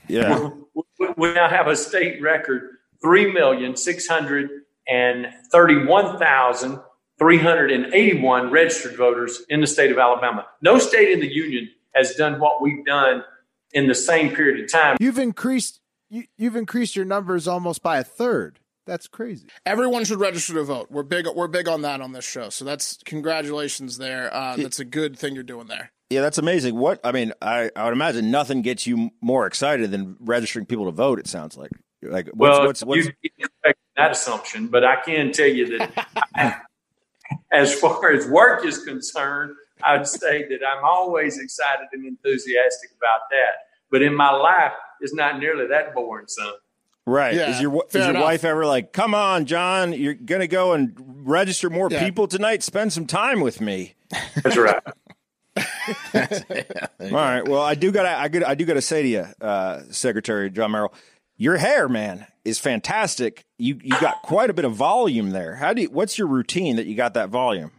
Yeah. 0.08 0.50
We- 0.74 0.82
We 1.16 1.32
now 1.32 1.48
have 1.48 1.66
a 1.66 1.74
state 1.76 2.20
record 2.22 2.70
three 3.02 3.32
million 3.32 3.74
six 3.76 4.06
hundred 4.06 4.50
and 4.88 5.26
thirty-one 5.50 6.18
thousand 6.18 6.78
three 7.18 7.38
hundred 7.38 7.70
and 7.72 7.92
eighty-one 7.94 8.50
registered 8.50 8.96
voters 8.96 9.42
in 9.48 9.60
the 9.60 9.66
state 9.66 9.90
of 9.90 9.98
Alabama. 9.98 10.46
No 10.62 10.78
state 10.78 11.10
in 11.10 11.20
the 11.20 11.26
union 11.32 11.68
has 11.94 12.14
done 12.14 12.38
what 12.38 12.60
we've 12.62 12.84
done 12.84 13.24
in 13.72 13.88
the 13.88 13.94
same 13.94 14.34
period 14.34 14.62
of 14.64 14.70
time. 14.70 14.96
You've 15.00 15.18
increased. 15.18 15.80
You, 16.10 16.24
you've 16.36 16.56
increased 16.56 16.96
your 16.96 17.04
numbers 17.06 17.48
almost 17.48 17.82
by 17.82 17.98
a 17.98 18.04
third. 18.04 18.59
That's 18.86 19.06
crazy. 19.06 19.48
Everyone 19.66 20.04
should 20.04 20.20
register 20.20 20.54
to 20.54 20.64
vote. 20.64 20.88
We're 20.90 21.02
big. 21.02 21.26
We're 21.34 21.48
big 21.48 21.68
on 21.68 21.82
that 21.82 22.00
on 22.00 22.12
this 22.12 22.24
show. 22.24 22.48
So 22.48 22.64
that's 22.64 22.98
congratulations 23.04 23.98
there. 23.98 24.34
Uh, 24.34 24.56
that's 24.56 24.80
a 24.80 24.84
good 24.84 25.18
thing 25.18 25.34
you're 25.34 25.44
doing 25.44 25.66
there. 25.66 25.92
Yeah, 26.08 26.22
that's 26.22 26.38
amazing. 26.38 26.76
What 26.76 26.98
I 27.04 27.12
mean, 27.12 27.32
I, 27.40 27.70
I 27.76 27.84
would 27.84 27.92
imagine 27.92 28.30
nothing 28.30 28.62
gets 28.62 28.86
you 28.86 29.10
more 29.20 29.46
excited 29.46 29.90
than 29.92 30.16
registering 30.18 30.66
people 30.66 30.86
to 30.86 30.90
vote. 30.90 31.20
It 31.20 31.28
sounds 31.28 31.56
like 31.56 31.70
like 32.02 32.26
what's 32.28 32.58
well, 32.58 32.66
what's, 32.66 32.84
what's 32.84 33.06
you 33.06 33.12
can 33.38 33.74
that 33.96 34.10
assumption, 34.12 34.66
but 34.68 34.84
I 34.84 34.96
can 34.96 35.30
tell 35.30 35.46
you 35.46 35.78
that 35.78 36.64
as 37.52 37.74
far 37.74 38.12
as 38.12 38.26
work 38.26 38.64
is 38.64 38.84
concerned, 38.84 39.54
I'd 39.84 40.06
say 40.06 40.48
that 40.48 40.60
I'm 40.66 40.84
always 40.84 41.38
excited 41.38 41.86
and 41.92 42.06
enthusiastic 42.06 42.90
about 42.96 43.20
that. 43.30 43.52
But 43.90 44.02
in 44.02 44.14
my 44.14 44.30
life, 44.30 44.72
it's 45.00 45.14
not 45.14 45.38
nearly 45.38 45.66
that 45.68 45.94
boring, 45.94 46.26
son. 46.28 46.54
Right? 47.10 47.34
Yeah, 47.34 47.50
is 47.50 47.60
your 47.60 47.84
is 47.88 47.94
your 47.94 48.10
enough. 48.10 48.22
wife 48.22 48.44
ever 48.44 48.64
like, 48.66 48.92
come 48.92 49.14
on, 49.14 49.44
John, 49.46 49.92
you're 49.92 50.14
gonna 50.14 50.46
go 50.46 50.72
and 50.72 50.94
register 50.96 51.68
more 51.70 51.88
Yeah. 51.90 52.04
people 52.04 52.26
tonight? 52.28 52.62
Spend 52.62 52.92
some 52.92 53.06
time 53.06 53.40
with 53.40 53.60
me. 53.60 53.94
That's 54.42 54.56
right. 54.56 54.82
All 56.14 57.10
right. 57.10 57.46
Well, 57.46 57.60
I 57.62 57.74
do 57.74 57.90
got 57.92 58.06
I, 58.06 58.24
I 58.46 58.54
do 58.54 58.64
got 58.64 58.74
to 58.74 58.82
say 58.82 59.02
to 59.02 59.08
you, 59.08 59.26
uh, 59.40 59.80
Secretary 59.90 60.50
John 60.50 60.70
Merrill, 60.72 60.92
your 61.36 61.56
hair, 61.56 61.88
man, 61.88 62.26
is 62.44 62.58
fantastic. 62.58 63.44
You 63.58 63.78
you 63.82 63.98
got 64.00 64.22
quite 64.22 64.50
a 64.50 64.52
bit 64.52 64.64
of 64.64 64.74
volume 64.74 65.30
there. 65.30 65.56
How 65.56 65.72
do 65.72 65.82
you, 65.82 65.90
what's 65.90 66.18
your 66.18 66.26
routine 66.28 66.76
that 66.76 66.86
you 66.86 66.94
got 66.94 67.14
that 67.14 67.28
volume? 67.30 67.72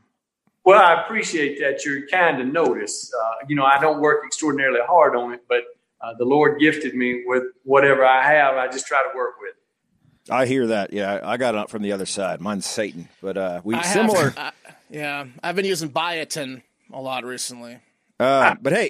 Well, 0.64 0.80
I 0.80 1.02
appreciate 1.04 1.60
that. 1.60 1.84
You're 1.86 2.08
kind 2.08 2.38
to 2.38 2.44
notice. 2.44 3.12
Uh, 3.20 3.46
you 3.48 3.56
know, 3.56 3.66
I 3.66 3.80
don't 3.80 4.00
work 4.00 4.24
extraordinarily 4.26 4.82
hard 4.86 5.16
on 5.16 5.34
it, 5.34 5.42
but 5.50 5.64
uh, 6.04 6.14
the 6.18 6.26
Lord 6.26 6.60
gifted 6.60 6.96
me 6.96 7.24
with 7.26 7.44
whatever 7.64 8.06
I 8.06 8.24
have. 8.24 8.56
I 8.56 8.68
just 8.68 8.88
try 8.88 9.02
to 9.12 9.16
work 9.18 9.36
with. 9.40 9.50
it. 9.52 10.32
I 10.32 10.46
hear 10.46 10.68
that. 10.68 10.94
Yeah, 10.94 11.20
I 11.24 11.38
got 11.38 11.56
it 11.56 11.70
from 11.70 11.82
the 11.82 11.92
other 11.92 12.06
side. 12.06 12.42
Mine's 12.42 12.66
Satan, 12.66 13.10
but 13.22 13.38
uh, 13.38 13.62
we 13.64 13.76
I 13.76 13.86
have- 13.86 13.86
similar. 13.94 14.34
I- 14.38 14.52
yeah, 14.90 15.26
I've 15.42 15.56
been 15.56 15.66
using 15.66 15.90
biotin 15.90 16.62
a 16.92 17.00
lot 17.02 17.24
recently. 17.24 17.80
Uh, 18.20 18.56
but 18.62 18.74
hey, 18.74 18.90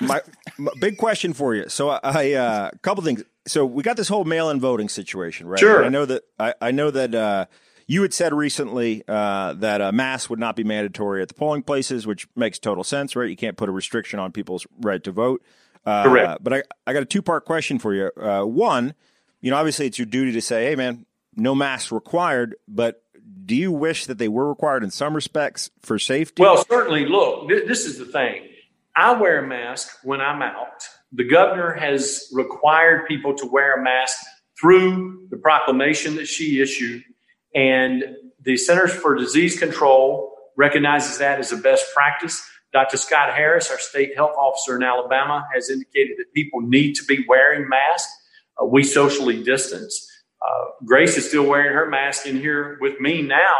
my, 0.00 0.20
my 0.56 0.70
big 0.80 0.96
question 0.98 1.32
for 1.32 1.54
you. 1.54 1.68
So 1.68 1.90
I, 1.90 2.32
uh, 2.34 2.70
a 2.72 2.78
couple 2.78 3.02
things. 3.02 3.24
So 3.46 3.66
we 3.66 3.82
got 3.82 3.96
this 3.96 4.08
whole 4.08 4.24
mail-in 4.24 4.60
voting 4.60 4.88
situation, 4.88 5.46
right? 5.48 5.58
Sure. 5.58 5.84
I 5.84 5.88
know 5.88 6.04
that 6.06 6.22
I, 6.38 6.54
I 6.60 6.70
know 6.70 6.90
that 6.92 7.14
uh, 7.14 7.46
You 7.88 8.02
had 8.02 8.14
said 8.14 8.32
recently 8.32 9.02
uh, 9.08 9.54
that 9.54 9.80
a 9.80 9.90
mask 9.92 10.30
would 10.30 10.38
not 10.38 10.54
be 10.54 10.62
mandatory 10.62 11.22
at 11.22 11.28
the 11.28 11.34
polling 11.34 11.62
places, 11.62 12.06
which 12.06 12.28
makes 12.36 12.58
total 12.60 12.84
sense, 12.84 13.16
right? 13.16 13.28
You 13.28 13.36
can't 13.36 13.56
put 13.56 13.68
a 13.68 13.72
restriction 13.72 14.20
on 14.20 14.30
people's 14.30 14.66
right 14.80 15.02
to 15.02 15.10
vote. 15.10 15.42
Uh, 15.84 16.04
Correct. 16.04 16.44
But 16.44 16.52
I, 16.52 16.62
I 16.86 16.92
got 16.92 17.02
a 17.02 17.06
two 17.06 17.22
part 17.22 17.44
question 17.44 17.78
for 17.78 17.94
you. 17.94 18.10
Uh, 18.20 18.44
one, 18.44 18.94
you 19.40 19.50
know, 19.50 19.56
obviously 19.56 19.86
it's 19.86 19.98
your 19.98 20.06
duty 20.06 20.32
to 20.32 20.40
say, 20.40 20.66
hey, 20.66 20.76
man, 20.76 21.06
no 21.36 21.54
masks 21.54 21.90
required, 21.92 22.56
but 22.68 23.02
do 23.46 23.56
you 23.56 23.72
wish 23.72 24.06
that 24.06 24.18
they 24.18 24.28
were 24.28 24.48
required 24.48 24.84
in 24.84 24.90
some 24.90 25.14
respects 25.14 25.70
for 25.82 25.98
safety? 25.98 26.42
Well, 26.42 26.64
certainly, 26.68 27.06
look, 27.06 27.48
th- 27.48 27.66
this 27.66 27.86
is 27.86 27.98
the 27.98 28.04
thing. 28.04 28.48
I 28.94 29.12
wear 29.14 29.42
a 29.42 29.46
mask 29.46 29.98
when 30.04 30.20
I'm 30.20 30.42
out. 30.42 30.84
The 31.12 31.24
governor 31.24 31.72
has 31.72 32.28
required 32.32 33.08
people 33.08 33.34
to 33.38 33.46
wear 33.46 33.80
a 33.80 33.82
mask 33.82 34.18
through 34.60 35.26
the 35.30 35.36
proclamation 35.36 36.16
that 36.16 36.26
she 36.26 36.60
issued, 36.60 37.02
and 37.54 38.04
the 38.42 38.56
Centers 38.56 38.92
for 38.92 39.14
Disease 39.16 39.58
Control 39.58 40.32
recognizes 40.56 41.18
that 41.18 41.38
as 41.40 41.50
a 41.52 41.56
best 41.56 41.86
practice. 41.94 42.42
Dr. 42.72 42.96
Scott 42.96 43.34
Harris, 43.34 43.70
our 43.70 43.78
state 43.78 44.14
health 44.14 44.36
officer 44.36 44.76
in 44.76 44.82
Alabama, 44.82 45.46
has 45.52 45.70
indicated 45.70 46.16
that 46.18 46.32
people 46.34 46.60
need 46.60 46.94
to 46.94 47.04
be 47.04 47.24
wearing 47.28 47.68
masks. 47.68 48.10
Uh, 48.60 48.66
we 48.66 48.84
socially 48.84 49.42
distance. 49.42 50.08
Uh, 50.40 50.64
Grace 50.84 51.16
is 51.16 51.28
still 51.28 51.46
wearing 51.46 51.72
her 51.72 51.86
mask 51.88 52.26
in 52.26 52.38
here 52.38 52.78
with 52.80 53.00
me 53.00 53.22
now 53.22 53.54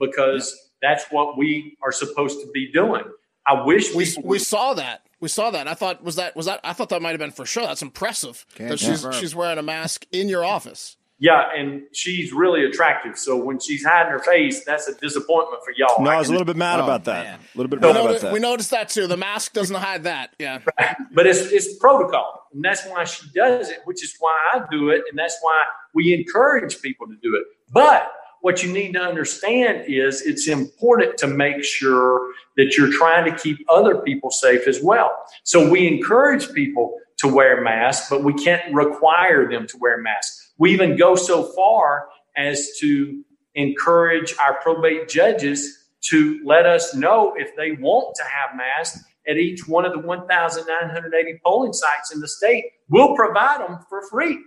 because 0.00 0.56
that's 0.82 1.04
what 1.10 1.38
we 1.38 1.76
are 1.82 1.92
supposed 1.92 2.40
to 2.40 2.50
be 2.52 2.70
doing. 2.72 3.04
I 3.46 3.62
wish 3.64 3.94
We 3.94 4.04
people 4.04 4.28
we 4.28 4.38
saw 4.38 4.74
that. 4.74 5.02
We 5.20 5.28
saw 5.28 5.50
that. 5.50 5.66
I 5.66 5.74
thought 5.74 6.04
was 6.04 6.16
that 6.16 6.36
was 6.36 6.46
that. 6.46 6.60
I 6.62 6.74
thought 6.74 6.90
that 6.90 7.00
might 7.00 7.10
have 7.10 7.18
been 7.18 7.30
for 7.30 7.46
sure. 7.46 7.64
That's 7.64 7.82
impressive 7.82 8.44
Can't 8.54 8.70
that 8.70 8.78
she's 8.78 9.02
confirm. 9.02 9.12
she's 9.14 9.34
wearing 9.34 9.58
a 9.58 9.62
mask 9.62 10.06
in 10.12 10.28
your 10.28 10.44
office. 10.44 10.96
Yeah, 11.20 11.48
and 11.56 11.82
she's 11.92 12.32
really 12.32 12.64
attractive. 12.64 13.18
So 13.18 13.36
when 13.36 13.58
she's 13.58 13.84
hiding 13.84 14.12
her 14.12 14.18
face, 14.20 14.64
that's 14.64 14.86
a 14.88 14.94
disappointment 14.94 15.62
for 15.64 15.72
y'all. 15.76 16.02
no, 16.04 16.10
I 16.10 16.14
I 16.14 16.18
was 16.18 16.28
a 16.28 16.32
little 16.32 16.44
bit 16.44 16.56
mad 16.56 16.80
Oh, 16.80 16.84
about 16.84 17.04
that. 17.04 17.24
man. 17.24 17.38
A 17.54 17.58
little 17.58 17.68
bit 17.70 17.80
We, 17.80 17.86
mad 17.88 17.90
about 17.96 18.04
noticed, 18.04 18.22
that. 18.22 18.32
we 18.32 18.38
noticed 18.40 18.70
that 18.70 18.88
too. 18.88 19.06
The 19.06 19.16
mask 19.16 19.52
doesn't 19.52 19.76
hide 19.76 20.04
that. 20.04 20.34
Yeah. 20.38 20.60
but 21.12 21.26
it's 21.26 21.40
it's 21.52 21.76
protocol, 21.78 22.46
and 22.52 22.64
that's 22.64 22.84
why 22.86 23.04
she 23.04 23.26
does 23.34 23.68
it, 23.70 23.80
which 23.84 24.02
is 24.04 24.14
why 24.20 24.36
I 24.54 24.60
do 24.70 24.90
it, 24.90 25.02
and 25.10 25.18
that's 25.18 25.36
why 25.40 25.62
we 25.94 26.14
encourage 26.14 26.80
people 26.82 27.06
to 27.08 27.16
do 27.22 27.34
it. 27.34 27.42
But 27.72 28.12
what 28.40 28.62
you 28.62 28.72
need 28.72 28.92
to 28.92 29.00
understand 29.00 29.84
is 29.88 30.22
it's 30.22 30.46
important 30.46 31.18
to 31.18 31.26
make 31.26 31.64
sure 31.64 32.30
that 32.56 32.76
you're 32.78 32.92
trying 32.92 33.24
to 33.28 33.36
keep 33.36 33.58
other 33.68 33.96
people 33.98 34.30
safe 34.30 34.68
as 34.68 34.80
well. 34.80 35.10
So 35.42 35.68
we 35.68 35.88
encourage 35.88 36.52
people 36.52 36.96
to 37.16 37.26
wear 37.26 37.60
masks, 37.62 38.08
but 38.08 38.22
we 38.22 38.32
can't 38.34 38.72
require 38.72 39.50
them 39.50 39.66
to 39.66 39.76
wear 39.78 39.98
masks. 39.98 40.47
We 40.58 40.72
even 40.72 40.96
go 40.96 41.14
so 41.14 41.44
far 41.54 42.08
as 42.36 42.70
to 42.80 43.22
encourage 43.54 44.34
our 44.38 44.54
probate 44.60 45.08
judges 45.08 45.86
to 46.10 46.40
let 46.44 46.66
us 46.66 46.94
know 46.94 47.34
if 47.36 47.54
they 47.56 47.72
want 47.72 48.14
to 48.16 48.22
have 48.24 48.56
masks 48.56 49.02
at 49.26 49.36
each 49.36 49.66
one 49.66 49.84
of 49.84 49.92
the 49.92 49.98
1,980 49.98 51.40
polling 51.44 51.72
sites 51.72 52.14
in 52.14 52.20
the 52.20 52.28
state. 52.28 52.64
We'll 52.88 53.14
provide 53.14 53.60
them 53.60 53.78
for 53.88 54.02
free 54.08 54.38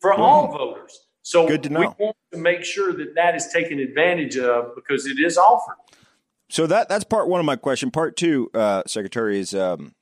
for 0.00 0.12
all 0.12 0.48
voters. 0.52 0.98
So 1.22 1.46
Good 1.46 1.62
to 1.64 1.68
we 1.70 1.86
want 1.98 2.16
to 2.32 2.38
make 2.38 2.64
sure 2.64 2.92
that 2.94 3.14
that 3.14 3.34
is 3.34 3.48
taken 3.52 3.78
advantage 3.78 4.36
of 4.38 4.74
because 4.74 5.06
it 5.06 5.18
is 5.18 5.36
offered. 5.38 5.76
so 6.48 6.66
that 6.66 6.88
that's 6.88 7.04
part 7.04 7.28
one 7.28 7.38
of 7.40 7.46
my 7.46 7.56
question. 7.56 7.90
Part 7.90 8.16
two, 8.16 8.50
uh, 8.54 8.82
Secretary, 8.86 9.38
is 9.38 9.54
um, 9.54 9.94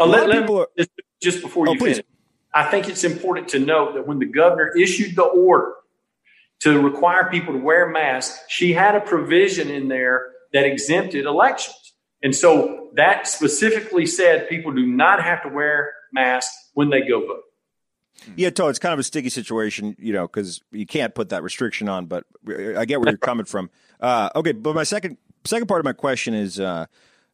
Uh, 0.00 0.06
let- 0.06 0.28
let 0.28 0.48
me- 0.48 0.54
are- 0.58 0.68
just, 0.76 0.90
just 1.22 1.42
before 1.42 1.68
Oh, 1.68 1.72
you 1.72 1.78
please. 1.78 1.96
finish, 1.98 2.06
I 2.54 2.64
think 2.64 2.88
it's 2.88 3.04
important 3.04 3.48
to 3.48 3.58
note 3.58 3.94
that 3.94 4.06
when 4.06 4.18
the 4.18 4.26
governor 4.26 4.72
issued 4.76 5.16
the 5.16 5.24
order 5.24 5.74
to 6.60 6.80
require 6.80 7.30
people 7.30 7.54
to 7.54 7.60
wear 7.60 7.88
masks, 7.88 8.38
she 8.48 8.72
had 8.72 8.94
a 8.94 9.00
provision 9.00 9.70
in 9.70 9.88
there 9.88 10.32
that 10.52 10.64
exempted 10.64 11.26
elections. 11.26 11.94
And 12.22 12.34
so 12.34 12.90
that 12.94 13.26
specifically 13.26 14.06
said 14.06 14.48
people 14.48 14.72
do 14.72 14.86
not 14.86 15.22
have 15.22 15.42
to 15.42 15.48
wear 15.48 15.92
masks 16.12 16.70
when 16.74 16.90
they 16.90 17.02
go 17.02 17.20
vote. 17.20 17.42
Yeah, 18.34 18.50
Todd, 18.50 18.70
it's 18.70 18.80
kind 18.80 18.92
of 18.92 18.98
a 18.98 19.04
sticky 19.04 19.28
situation, 19.28 19.94
you 19.98 20.12
know, 20.12 20.26
because 20.26 20.60
you 20.72 20.86
can't 20.86 21.14
put 21.14 21.28
that 21.28 21.44
restriction 21.44 21.88
on. 21.88 22.06
But 22.06 22.24
I 22.48 22.84
get 22.84 23.00
where 23.00 23.10
you're 23.10 23.18
coming 23.18 23.46
from. 23.46 23.70
Uh, 24.00 24.30
okay, 24.34 24.52
but 24.52 24.74
my 24.74 24.82
second 24.82 25.18
second 25.44 25.68
part 25.68 25.80
of 25.80 25.84
my 25.84 25.92
question 25.92 26.34
is: 26.34 26.58
uh, 26.58 26.86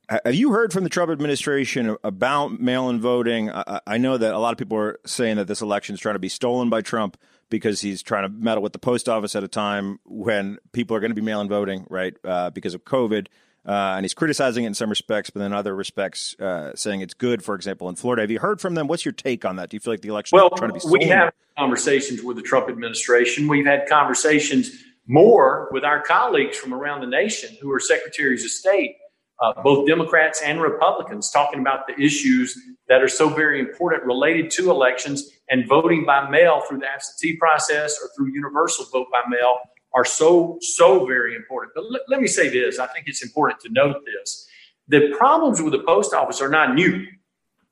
Have 0.09 0.35
you 0.35 0.53
heard 0.53 0.73
from 0.73 0.85
the 0.85 0.91
Trump 0.91 1.11
administration 1.11 1.97
about 2.05 2.61
mail-in 2.61 3.01
voting? 3.01 3.51
I, 3.51 3.81
I 3.87 3.99
know 3.99 4.19
that 4.19 4.35
a 4.35 4.39
lot 4.39 4.53
of 4.53 4.59
people 4.59 4.77
are 4.77 4.99
saying 5.07 5.37
that 5.37 5.47
this 5.47 5.63
election 5.63 5.95
is 5.95 6.01
trying 6.01 6.15
to 6.15 6.19
be 6.19 6.29
stolen 6.29 6.69
by 6.69 6.83
Trump 6.83 7.17
because 7.49 7.81
he's 7.81 8.03
trying 8.03 8.25
to 8.25 8.29
meddle 8.29 8.63
with 8.63 8.73
the 8.73 8.79
post 8.79 9.09
office 9.09 9.35
at 9.35 9.43
a 9.45 9.49
time 9.49 9.99
when 10.05 10.59
people 10.73 10.97
are 10.97 11.01
going 11.01 11.11
to 11.11 11.15
be 11.15 11.23
mail-in 11.23 11.49
voting, 11.49 11.87
right? 11.89 12.15
Uh, 12.23 12.51
because 12.51 12.75
of 12.75 12.85
COVID. 12.85 13.29
Uh, 13.67 13.95
and 13.97 14.05
he's 14.05 14.13
criticizing 14.13 14.65
it 14.65 14.67
in 14.67 14.75
some 14.75 14.91
respects, 14.91 15.31
but 15.31 15.41
in 15.41 15.55
other 15.55 15.75
respects, 15.75 16.39
uh, 16.39 16.73
saying 16.75 17.01
it's 17.01 17.15
good. 17.15 17.43
For 17.43 17.55
example, 17.55 17.89
in 17.89 17.95
Florida, 17.95 18.23
have 18.23 18.31
you 18.31 18.41
heard 18.41 18.61
from 18.61 18.75
them? 18.75 18.89
What's 18.89 19.07
your 19.07 19.13
take 19.13 19.47
on 19.47 19.57
that? 19.57 19.71
Do 19.71 19.77
you 19.77 19.81
feel 19.81 19.95
like 19.95 20.03
the 20.03 20.09
election 20.09 20.37
Well, 20.37 20.51
is 20.53 20.59
trying 20.59 20.69
to 20.69 20.75
be 20.75 20.81
stolen? 20.81 21.01
we 21.01 21.07
have 21.07 21.33
conversations 21.57 22.23
with 22.23 22.37
the 22.37 22.43
Trump 22.43 22.69
administration. 22.69 23.49
We've 23.49 23.65
had 23.65 23.89
conversations 23.89 24.85
more 25.07 25.69
with 25.73 25.83
our 25.83 26.03
colleagues 26.03 26.59
from 26.59 26.75
around 26.75 27.01
the 27.01 27.07
nation 27.07 27.57
who 27.61 27.73
are 27.73 27.81
secretaries 27.81 28.45
of 28.45 28.51
state, 28.51 28.97
uh, 29.41 29.63
both 29.63 29.87
Democrats 29.87 30.41
and 30.43 30.61
Republicans, 30.61 31.31
talking 31.31 31.61
about 31.61 31.87
the 31.87 32.01
issues 32.01 32.57
that 32.89 33.03
are 33.03 33.09
so 33.09 33.29
very 33.29 33.61
important 33.61 34.05
related 34.05 34.51
to 34.51 34.71
elections 34.71 35.31
and 35.49 35.67
voting 35.69 36.05
by 36.05 36.29
mail 36.29 36.63
through 36.69 36.79
the 36.79 36.87
absentee 36.87 37.37
process 37.37 37.99
or 38.03 38.09
through 38.17 38.33
universal 38.33 38.85
vote 38.93 39.07
by 39.11 39.23
mail 39.29 39.59
are 39.95 40.05
so, 40.05 40.59
so 40.61 41.07
very 41.07 41.35
important. 41.35 41.73
But 41.75 41.91
let, 41.91 42.03
let 42.09 42.21
me 42.21 42.27
say 42.27 42.49
this 42.49 42.79
I 42.79 42.87
think 42.89 43.07
it's 43.07 43.23
important 43.23 43.61
to 43.61 43.69
note 43.71 43.97
this. 44.05 44.47
The 44.89 45.15
problems 45.17 45.63
with 45.63 45.73
the 45.73 45.83
post 45.83 46.13
office 46.13 46.41
are 46.41 46.51
not 46.51 46.75
new. 46.75 47.07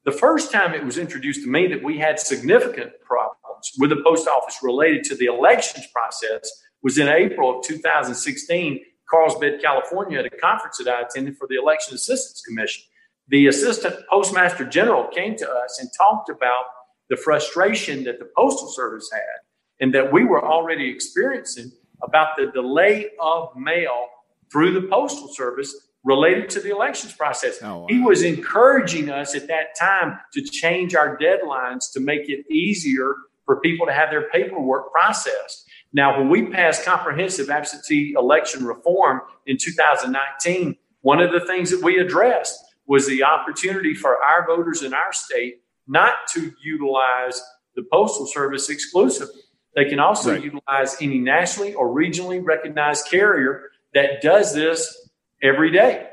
The 0.04 0.12
first 0.12 0.50
time 0.50 0.74
it 0.74 0.84
was 0.84 0.98
introduced 0.98 1.42
to 1.44 1.50
me 1.50 1.68
that 1.68 1.82
we 1.82 1.98
had 1.98 2.18
significant 2.18 2.92
problems 3.04 3.70
with 3.78 3.90
the 3.90 4.02
post 4.04 4.26
office 4.26 4.58
related 4.62 5.04
to 5.04 5.14
the 5.14 5.26
elections 5.26 5.86
process 5.92 6.50
was 6.82 6.98
in 6.98 7.08
April 7.08 7.58
of 7.58 7.64
2016, 7.64 8.80
Carlsbad, 9.12 9.60
California, 9.60 10.18
at 10.18 10.26
a 10.26 10.30
conference 10.30 10.78
that 10.78 10.88
I 10.88 11.02
attended 11.02 11.36
for 11.36 11.46
the 11.46 11.56
Election 11.56 11.94
Assistance 11.94 12.40
Commission. 12.40 12.84
The 13.28 13.46
assistant 13.46 13.96
postmaster 14.10 14.64
general 14.64 15.06
came 15.08 15.36
to 15.36 15.48
us 15.48 15.78
and 15.78 15.88
talked 15.96 16.28
about 16.28 16.64
the 17.10 17.16
frustration 17.16 18.04
that 18.04 18.18
the 18.18 18.28
Postal 18.36 18.68
Service 18.68 19.10
had 19.12 19.20
and 19.80 19.94
that 19.94 20.12
we 20.12 20.24
were 20.24 20.44
already 20.44 20.88
experiencing 20.88 21.70
about 22.02 22.36
the 22.36 22.46
delay 22.52 23.10
of 23.20 23.50
mail 23.56 24.08
through 24.50 24.72
the 24.72 24.88
Postal 24.88 25.28
Service 25.28 25.74
related 26.04 26.50
to 26.50 26.60
the 26.60 26.70
elections 26.70 27.12
process. 27.12 27.58
Oh, 27.62 27.80
wow. 27.80 27.86
He 27.88 28.00
was 28.00 28.22
encouraging 28.22 29.08
us 29.08 29.34
at 29.34 29.46
that 29.48 29.76
time 29.78 30.18
to 30.32 30.42
change 30.42 30.94
our 30.94 31.16
deadlines 31.16 31.92
to 31.92 32.00
make 32.00 32.28
it 32.28 32.44
easier 32.50 33.14
for 33.44 33.60
people 33.60 33.86
to 33.86 33.92
have 33.92 34.10
their 34.10 34.28
paperwork 34.30 34.92
processed. 34.92 35.68
Now, 35.92 36.18
when 36.18 36.28
we 36.28 36.46
passed 36.46 36.84
comprehensive 36.84 37.50
absentee 37.50 38.14
election 38.16 38.64
reform 38.64 39.20
in 39.46 39.56
2019, 39.58 40.76
one 41.02 41.20
of 41.20 41.32
the 41.32 41.40
things 41.40 41.70
that 41.70 41.82
we 41.82 41.98
addressed 41.98 42.58
was 42.86 43.06
the 43.06 43.22
opportunity 43.24 43.94
for 43.94 44.22
our 44.22 44.46
voters 44.46 44.82
in 44.82 44.94
our 44.94 45.12
state 45.12 45.60
not 45.86 46.14
to 46.32 46.52
utilize 46.62 47.42
the 47.76 47.84
Postal 47.92 48.26
Service 48.26 48.70
exclusively. 48.70 49.42
They 49.74 49.84
can 49.86 49.98
also 49.98 50.32
Right. 50.32 50.42
utilize 50.44 51.00
any 51.00 51.18
nationally 51.18 51.74
or 51.74 51.88
regionally 51.88 52.44
recognized 52.44 53.08
carrier 53.10 53.70
that 53.94 54.20
does 54.22 54.54
this 54.54 55.10
every 55.42 55.70
day. 55.70 56.08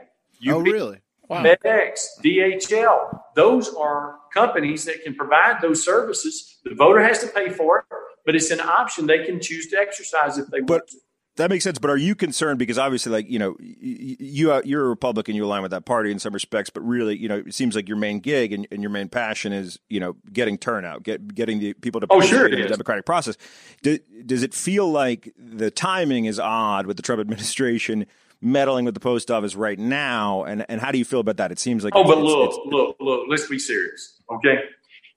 Oh, 0.50 0.60
really? 0.60 1.00
Wow. 1.28 1.44
FedEx, 1.44 2.20
DHL, 2.24 3.24
those 3.36 3.74
are 3.76 4.16
companies 4.34 4.86
that 4.86 5.04
can 5.04 5.14
provide 5.16 5.62
those 5.62 5.84
services. 5.84 6.60
The 6.64 6.74
voter 6.74 7.02
has 7.02 7.20
to 7.20 7.28
pay 7.28 7.50
for 7.50 7.80
it, 7.80 7.86
but 8.30 8.36
it's 8.36 8.52
an 8.52 8.60
option 8.62 9.08
they 9.08 9.26
can 9.26 9.42
choose 9.42 9.66
to 9.72 9.76
exercise 9.76 10.38
if 10.38 10.46
they 10.52 10.60
But- 10.60 10.70
want 10.82 10.88
to. 10.90 10.98
That 11.38 11.50
makes 11.50 11.64
sense, 11.64 11.80
but 11.80 11.90
are 11.90 11.96
you 11.96 12.16
concerned 12.16 12.60
because 12.60 12.78
obviously, 12.78 13.14
like 13.14 13.30
you 13.30 13.40
know, 13.40 13.56
you 13.62 14.52
uh, 14.52 14.62
you're 14.66 14.84
a 14.86 14.90
Republican, 14.90 15.36
you 15.36 15.46
align 15.46 15.62
with 15.62 15.72
that 15.72 15.86
party 15.86 16.12
in 16.12 16.20
some 16.20 16.34
respects, 16.34 16.70
but 16.70 16.82
really, 16.82 17.16
you 17.18 17.30
know, 17.30 17.38
it 17.38 17.54
seems 17.54 17.78
like 17.78 17.88
your 17.88 17.96
main 17.96 18.20
gig 18.20 18.52
and, 18.52 18.68
and 18.72 18.82
your 18.84 18.90
main 18.90 19.08
passion 19.08 19.54
is 19.54 19.80
you 19.88 20.02
know 20.02 20.18
getting 20.34 20.58
turnout, 20.58 21.04
get 21.04 21.34
getting 21.34 21.60
the 21.60 21.74
people 21.76 22.02
to 22.02 22.08
Oh, 22.10 22.20
sure 22.20 22.46
in 22.46 22.60
the 22.62 22.68
democratic 22.68 23.06
process. 23.06 23.38
Do, 23.84 23.98
does 24.26 24.44
it 24.44 24.54
feel 24.54 24.92
like 24.92 25.32
the 25.38 25.72
timing 25.72 26.26
is 26.26 26.42
odd 26.42 26.86
with 26.88 26.98
the 26.98 27.04
Trump 27.04 27.22
administration 27.26 28.06
meddling 28.42 28.84
with 28.84 28.94
the 28.94 29.00
post 29.00 29.32
office 29.32 29.56
right 29.56 29.80
now, 29.80 30.44
and 30.44 30.66
and 30.68 30.82
how 30.82 30.92
do 30.92 30.98
you 30.98 31.06
feel 31.06 31.22
about 31.22 31.38
that? 31.38 31.54
It 31.54 31.60
seems 31.60 31.86
like 31.86 31.94
Oh, 31.96 32.04
but 32.04 32.18
look, 32.18 32.52
look, 32.66 32.98
look, 33.00 33.28
let's 33.30 33.48
be 33.48 33.60
serious. 33.60 34.20
Okay. 34.30 34.58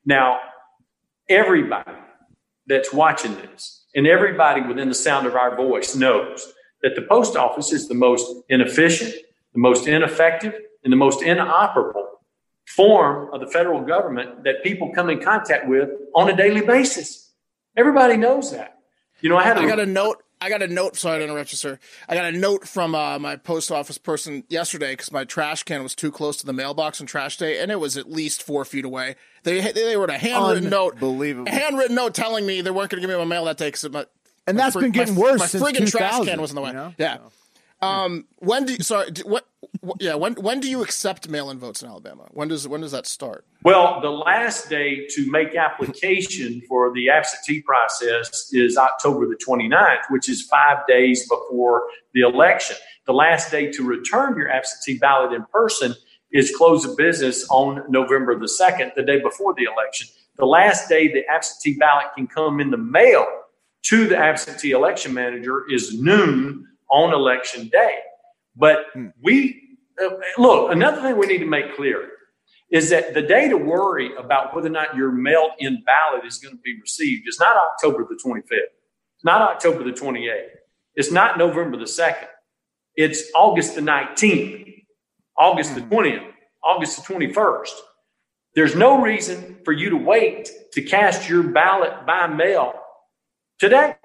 Now, 0.07 0.39
everybody 1.29 1.91
that's 2.67 2.93
watching 2.93 3.35
this 3.37 3.83
and 3.95 4.07
everybody 4.07 4.63
within 4.63 4.89
the 4.89 4.95
sound 4.95 5.27
of 5.27 5.35
our 5.35 5.57
voice 5.57 5.95
knows 5.95 6.53
that 6.83 6.95
the 6.95 7.03
post 7.03 7.37
office 7.37 7.73
is 7.73 7.89
the 7.89 7.95
most 7.95 8.27
inefficient, 8.49 9.15
the 9.53 9.61
most 9.61 9.87
ineffective, 9.87 10.55
and 10.83 10.93
the 10.93 10.97
most 10.97 11.23
inoperable 11.23 12.09
form 12.67 13.33
of 13.33 13.41
the 13.41 13.47
federal 13.47 13.83
government 13.83 14.45
that 14.45 14.63
people 14.63 14.91
come 14.95 15.11
in 15.11 15.21
contact 15.21 15.69
with 15.69 15.91
on 16.15 16.29
a 16.29 16.37
daily 16.37 16.63
basis. 16.63 17.33
Everybody 17.77 18.17
knows 18.17 18.53
that. 18.53 18.79
You 19.21 19.29
know, 19.29 19.37
I 19.37 19.45
had 19.45 19.59
a 19.59 19.61
I 19.61 19.67
got 19.67 19.79
a 19.79 19.87
note. 19.87 20.23
I 20.41 20.49
got 20.49 20.61
a 20.61 20.67
note. 20.67 20.97
Sorry 20.97 21.19
to 21.19 21.25
interrupt 21.25 21.53
you, 21.53 21.57
sir. 21.57 21.79
I 22.09 22.17
got 22.17 22.25
a 22.25 22.37
note 22.37 22.67
from 22.67 22.97
uh, 22.97 23.19
my 23.21 23.37
post 23.37 23.71
office 23.71 23.97
person 23.97 24.43
yesterday 24.49 24.93
because 24.93 25.13
my 25.13 25.25
trash 25.25 25.63
can 25.63 25.85
was 25.85 25.95
too 25.95 26.11
close 26.11 26.37
to 26.39 26.47
the 26.47 26.53
mailbox 26.53 27.01
on 27.01 27.07
trash 27.07 27.37
day, 27.37 27.61
and 27.61 27.71
it 27.71 27.79
was 27.79 27.97
at 27.97 28.11
least 28.11 28.43
four 28.43 28.65
feet 28.65 28.85
away. 28.85 29.15
They 29.45 29.61
they 29.73 29.97
wrote 29.97 30.11
a 30.11 30.19
handwritten 30.19 30.71
note, 30.71 30.95
Unbelievable. 30.95 31.49
a 31.49 31.55
handwritten 31.55 31.97
note 31.97 32.15
telling 32.15 32.47
me 32.47 32.61
they 32.61 32.71
weren't 32.71 32.91
going 32.91 33.01
to 33.03 33.07
give 33.07 33.15
me 33.15 33.19
my 33.23 33.29
mail 33.29 33.45
that 33.47 33.57
day 33.57 33.69
because 33.69 33.89
my 33.91 34.07
And 34.47 34.57
my 34.57 34.65
that's 34.65 34.77
frig- 34.77 34.81
been 34.83 34.93
getting 34.93 35.15
my, 35.15 35.21
worse 35.21 35.41
My 35.41 35.47
since 35.47 35.63
friggin' 35.65 35.91
trash 35.91 36.25
can 36.25 36.41
was 36.41 36.51
in 36.51 36.57
the 36.57 36.63
way. 36.63 36.69
you 36.71 36.75
know? 36.75 36.95
Yeah. 36.99 37.19
Um. 37.81 38.27
When 38.39 38.65
do 38.65 38.75
you, 38.75 38.83
sorry? 38.85 39.11
Do, 39.11 39.23
what, 39.23 39.45
what? 39.81 40.01
Yeah. 40.01 40.15
When 40.15 40.35
when 40.35 40.61
do 40.61 40.71
you 40.71 40.83
accept 40.83 41.29
mail-in 41.29 41.59
votes 41.59 41.83
in 41.83 41.89
Alabama? 41.89 42.27
When 42.31 42.47
does 42.47 42.69
when 42.69 42.81
does 42.83 42.93
that 42.93 43.07
start? 43.09 43.45
Well, 43.65 44.01
the 44.01 44.11
last 44.11 44.69
day 44.69 45.07
to 45.09 45.31
make 45.31 45.57
application 45.57 46.63
for 46.69 46.93
the 46.95 47.11
absentee 47.11 47.61
process 47.63 48.51
is 48.53 48.77
October 48.77 49.27
the 49.27 49.37
29th, 49.37 50.03
which 50.11 50.29
is 50.29 50.43
five 50.43 50.87
days 50.87 51.29
before 51.29 51.85
the 52.15 52.21
election. 52.21 52.77
The 53.07 53.13
last 53.15 53.51
day 53.51 53.71
to 53.73 53.85
return 53.85 54.37
your 54.37 54.49
absentee 54.49 54.99
ballot 54.99 55.33
in 55.33 55.45
person 55.53 55.95
is 56.33 56.55
close 56.57 56.85
of 56.85 56.97
business 56.97 57.47
on 57.51 57.85
November 57.89 58.39
the 58.39 58.47
2nd, 58.47 58.95
the 58.95 59.03
day 59.03 59.21
before 59.21 59.55
the 59.55 59.65
election. 59.65 60.09
The 60.39 60.47
last 60.47 60.89
day 60.89 61.13
the 61.13 61.27
absentee 61.29 61.79
ballot 61.79 62.07
can 62.17 62.27
come 62.27 62.61
in 62.61 62.71
the 62.71 62.79
mail 62.79 63.27
to 63.85 64.07
the 64.07 64.17
absentee 64.17 64.71
election 64.71 65.13
manager 65.13 65.65
is 65.71 66.01
noon 66.01 66.67
on 66.91 67.13
election 67.13 67.69
day. 67.69 67.97
But 68.57 68.87
we, 69.21 69.77
uh, 70.03 70.11
look, 70.39 70.73
another 70.73 71.03
thing 71.03 71.17
we 71.17 71.27
need 71.27 71.39
to 71.39 71.47
make 71.47 71.75
clear 71.77 72.09
is 72.71 72.89
that 72.91 73.13
the 73.13 73.23
day 73.23 73.49
to 73.49 73.57
worry 73.57 74.15
about 74.17 74.55
whether 74.55 74.69
or 74.69 74.71
not 74.71 74.97
your 74.97 75.13
mail 75.13 75.51
in 75.59 75.83
ballot 75.85 76.25
is 76.25 76.39
going 76.39 76.55
to 76.55 76.63
be 76.63 76.81
received 76.81 77.29
is 77.29 77.39
not 77.39 77.57
October 77.57 78.07
the 78.09 78.19
25th. 78.25 78.73
It's 79.17 79.25
not 79.25 79.43
October 79.43 79.85
the 79.85 79.93
28th. 79.93 80.49
It's 80.95 81.11
not 81.11 81.39
November 81.39 81.77
the 81.77 81.85
2nd. 81.85 82.29
It's 82.97 83.31
August 83.35 83.75
the 83.75 83.81
19th, 83.81 84.72
August 85.39 85.75
the 85.75 85.81
hmm. 85.81 85.95
20th, 85.95 86.31
August 86.65 86.97
the 87.07 87.15
21st. 87.15 87.71
There's 88.55 88.77
no 88.77 89.01
reason 89.01 89.59
for 89.65 89.73
you 89.73 89.91
to 89.91 89.97
wait 89.97 90.51
to 90.73 90.83
cast 90.83 91.29
your 91.29 91.43
ballot 91.43 92.07
by 92.07 92.27
mail 92.27 92.75
today. 93.59 93.97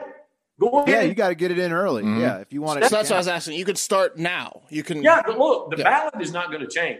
Go 0.60 0.70
ahead. 0.70 0.88
Yeah, 0.90 1.02
you 1.02 1.14
got 1.14 1.30
to 1.30 1.36
get 1.36 1.52
it 1.52 1.60
in 1.60 1.72
early. 1.72 2.04
Mm-hmm. 2.04 2.22
Yeah, 2.22 2.38
if 2.38 2.52
you 2.52 2.62
want 2.62 2.82
So 2.84 2.90
to. 2.90 2.96
that's 2.96 3.10
what 3.10 3.18
I 3.18 3.20
was 3.20 3.28
asking. 3.28 3.58
You 3.58 3.66
could 3.66 3.78
start 3.78 4.18
now. 4.18 4.62
You 4.70 4.84
can. 4.84 5.04
Yeah, 5.04 5.22
but 5.26 5.38
look, 5.38 5.70
the 5.72 5.78
Yeah. 5.78 5.84
ballot 5.84 6.22
is 6.22 6.32
not 6.32 6.50
going 6.50 6.62
to 6.62 6.68
change. 6.68 7.00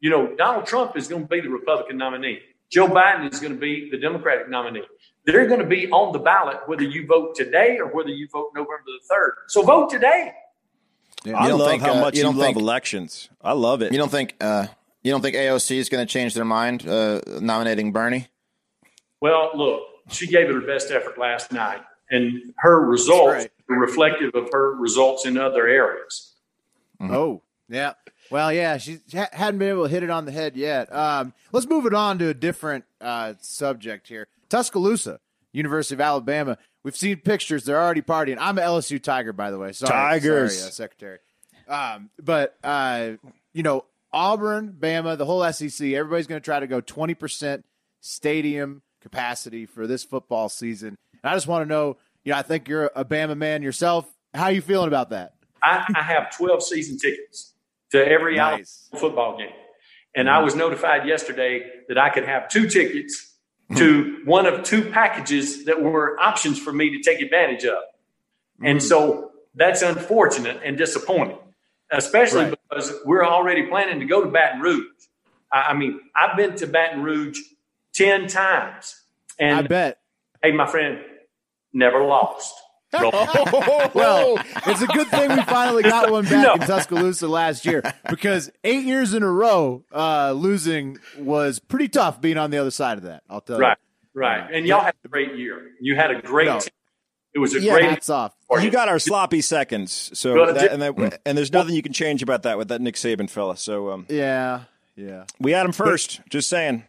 You 0.00 0.10
know, 0.10 0.34
Donald 0.36 0.66
Trump 0.66 0.96
is 0.96 1.06
going 1.06 1.22
to 1.22 1.28
be 1.28 1.40
the 1.40 1.48
Republican 1.48 1.98
nominee. 1.98 2.40
Joe 2.70 2.88
Biden 2.88 3.32
is 3.32 3.38
going 3.38 3.52
to 3.52 3.58
be 3.58 3.88
the 3.90 3.98
Democratic 3.98 4.48
nominee. 4.48 4.82
They're 5.24 5.46
going 5.46 5.60
to 5.60 5.66
be 5.66 5.90
on 5.90 6.12
the 6.12 6.18
ballot 6.18 6.58
whether 6.66 6.82
you 6.82 7.06
vote 7.06 7.34
today 7.36 7.78
or 7.78 7.86
whether 7.86 8.10
you 8.10 8.28
vote 8.32 8.50
November 8.54 8.82
the 8.86 9.14
3rd. 9.14 9.32
So 9.48 9.62
vote 9.62 9.90
today. 9.90 10.32
I 11.34 11.48
don't 11.48 11.58
love 11.58 11.70
think, 11.70 11.82
how 11.82 11.94
uh, 11.94 12.00
much 12.00 12.14
you 12.14 12.18
you, 12.18 12.24
don't 12.24 12.36
love 12.36 12.46
think- 12.46 12.58
elections. 12.58 13.28
I 13.42 13.52
love 13.52 13.82
it. 13.82 13.92
You 13.92 13.98
don't 13.98 14.10
think 14.10 14.34
uh, 14.40 14.66
you 15.02 15.12
don't 15.12 15.22
think 15.22 15.36
AOC 15.36 15.76
is 15.76 15.88
going 15.88 16.06
to 16.06 16.12
change 16.12 16.34
their 16.34 16.44
mind 16.44 16.86
uh, 16.86 17.20
nominating 17.40 17.92
Bernie? 17.92 18.28
Well, 19.20 19.50
look, 19.54 19.82
she 20.10 20.26
gave 20.26 20.48
it 20.48 20.54
her 20.54 20.60
best 20.60 20.90
effort 20.90 21.18
last 21.18 21.52
night, 21.52 21.80
and 22.10 22.52
her 22.58 22.80
results 22.80 23.32
right. 23.32 23.52
are 23.70 23.78
reflective 23.78 24.34
of 24.34 24.48
her 24.52 24.74
results 24.74 25.24
in 25.26 25.38
other 25.38 25.66
areas. 25.66 26.32
Oh, 27.00 27.42
yeah. 27.68 27.94
Well, 28.30 28.52
yeah, 28.52 28.78
she 28.78 28.98
hadn't 29.12 29.58
been 29.58 29.68
able 29.68 29.84
to 29.84 29.88
hit 29.88 30.02
it 30.02 30.10
on 30.10 30.24
the 30.24 30.32
head 30.32 30.56
yet. 30.56 30.92
Um, 30.92 31.32
let's 31.52 31.66
move 31.66 31.86
it 31.86 31.94
on 31.94 32.18
to 32.18 32.28
a 32.28 32.34
different 32.34 32.84
uh, 33.00 33.34
subject 33.40 34.08
here. 34.08 34.26
Tuscaloosa, 34.48 35.20
University 35.52 35.94
of 35.94 36.00
Alabama. 36.00 36.58
We've 36.86 36.94
seen 36.96 37.16
pictures. 37.16 37.64
They're 37.64 37.82
already 37.82 38.00
partying. 38.00 38.36
I'm 38.38 38.56
an 38.58 38.64
LSU 38.64 39.02
Tiger, 39.02 39.32
by 39.32 39.50
the 39.50 39.58
way. 39.58 39.72
Sorry, 39.72 39.90
Tigers. 39.90 40.56
sorry, 40.56 40.68
uh, 40.68 40.70
Secretary. 40.70 41.18
Um, 41.66 42.10
but 42.22 42.56
uh, 42.62 43.14
you 43.52 43.64
know, 43.64 43.86
Auburn, 44.12 44.72
Bama, 44.78 45.18
the 45.18 45.24
whole 45.24 45.52
SEC. 45.52 45.84
Everybody's 45.88 46.28
going 46.28 46.40
to 46.40 46.44
try 46.44 46.60
to 46.60 46.68
go 46.68 46.80
20 46.80 47.14
percent 47.14 47.64
stadium 48.02 48.82
capacity 49.00 49.66
for 49.66 49.88
this 49.88 50.04
football 50.04 50.48
season. 50.48 50.96
And 51.24 51.32
I 51.32 51.34
just 51.34 51.48
want 51.48 51.64
to 51.64 51.68
know. 51.68 51.96
You 52.22 52.30
know, 52.30 52.38
I 52.38 52.42
think 52.42 52.68
you're 52.68 52.92
a 52.94 53.04
Bama 53.04 53.36
man 53.36 53.64
yourself. 53.64 54.06
How 54.32 54.44
are 54.44 54.52
you 54.52 54.62
feeling 54.62 54.86
about 54.86 55.10
that? 55.10 55.34
I, 55.64 55.92
I 55.92 56.02
have 56.02 56.36
12 56.36 56.62
season 56.62 56.98
tickets 56.98 57.52
to 57.90 57.98
every 58.06 58.36
Nice. 58.36 58.88
Football 58.96 59.36
game. 59.38 59.50
And 60.14 60.30
I 60.30 60.38
was 60.38 60.54
notified 60.54 61.04
yesterday 61.04 61.68
that 61.88 61.98
I 61.98 62.10
could 62.10 62.26
have 62.26 62.48
two 62.48 62.68
tickets 62.68 63.34
to 63.74 64.22
one 64.24 64.46
of 64.46 64.62
two 64.64 64.90
packages 64.90 65.64
that 65.64 65.82
were 65.82 66.18
options 66.20 66.58
for 66.58 66.72
me 66.72 66.90
to 66.90 67.02
take 67.02 67.20
advantage 67.20 67.64
of. 67.64 67.78
And 68.62 68.78
mm. 68.78 68.82
so 68.82 69.32
that's 69.54 69.82
unfortunate 69.82 70.60
and 70.64 70.76
disappointing, 70.78 71.38
especially 71.90 72.44
Right. 72.44 72.54
because 72.70 72.94
we're 73.04 73.24
already 73.24 73.64
planning 73.64 74.00
to 74.00 74.06
go 74.06 74.22
to 74.24 74.30
Baton 74.30 74.60
Rouge. 74.60 74.86
I, 75.52 75.62
I 75.70 75.74
mean, 75.74 76.00
I've 76.14 76.36
been 76.36 76.54
to 76.56 76.66
Baton 76.66 77.02
Rouge 77.02 77.38
10 77.94 78.28
times. 78.28 79.02
And 79.38 79.58
I 79.58 79.62
bet. 79.62 79.98
hey, 80.42 80.52
my 80.52 80.66
friend, 80.66 81.00
never 81.72 82.02
lost. 82.04 82.54
Roll. 83.02 83.12
Well, 83.94 84.38
it's 84.66 84.82
a 84.82 84.86
good 84.88 85.08
thing 85.08 85.30
we 85.30 85.42
finally 85.42 85.82
got 85.82 86.10
one 86.10 86.24
back 86.24 86.32
No. 86.32 86.54
in 86.54 86.60
Tuscaloosa 86.60 87.28
last 87.28 87.64
year 87.64 87.82
because 88.10 88.50
eight 88.64 88.84
years 88.84 89.14
in 89.14 89.22
a 89.22 89.30
row, 89.30 89.84
uh, 89.92 90.32
losing 90.32 90.98
was 91.18 91.58
pretty 91.58 91.88
tough 91.88 92.20
being 92.20 92.36
on 92.36 92.50
the 92.50 92.58
other 92.58 92.70
side 92.70 92.98
of 92.98 93.04
that. 93.04 93.22
I'll 93.30 93.40
tell 93.40 93.56
you. 93.56 93.62
Right, 93.62 93.78
right. 94.14 94.50
And 94.52 94.66
y'all 94.66 94.82
had 94.82 94.94
a 95.04 95.08
great 95.08 95.34
year. 95.36 95.70
You 95.80 95.96
had 95.96 96.10
a 96.10 96.20
great 96.20 96.46
No. 96.46 96.58
team. 96.60 96.70
It 97.34 97.38
was 97.38 97.54
a. 97.54 97.60
Yeah, 97.60 97.72
great 97.74 97.84
hats 97.90 98.08
off. 98.10 98.34
for 98.48 98.60
you 98.60 98.70
got 98.70 98.88
our 98.88 98.98
sloppy 98.98 99.40
seconds. 99.42 100.10
So 100.14 100.52
that, 100.52 100.72
and, 100.72 100.80
that, 100.82 101.20
and 101.26 101.36
there's 101.36 101.52
nothing 101.52 101.74
you 101.74 101.82
can 101.82 101.92
change 101.92 102.22
about 102.22 102.42
that 102.44 102.56
with 102.58 102.68
that 102.68 102.80
Nick 102.80 102.94
Saban 102.94 103.28
fella. 103.28 103.56
So 103.58 103.90
um, 103.90 104.06
Yeah, 104.08 104.62
yeah. 104.96 105.24
we 105.38 105.52
had 105.52 105.66
him 105.66 105.72
first. 105.72 106.20
Just 106.30 106.48
saying. 106.48 106.84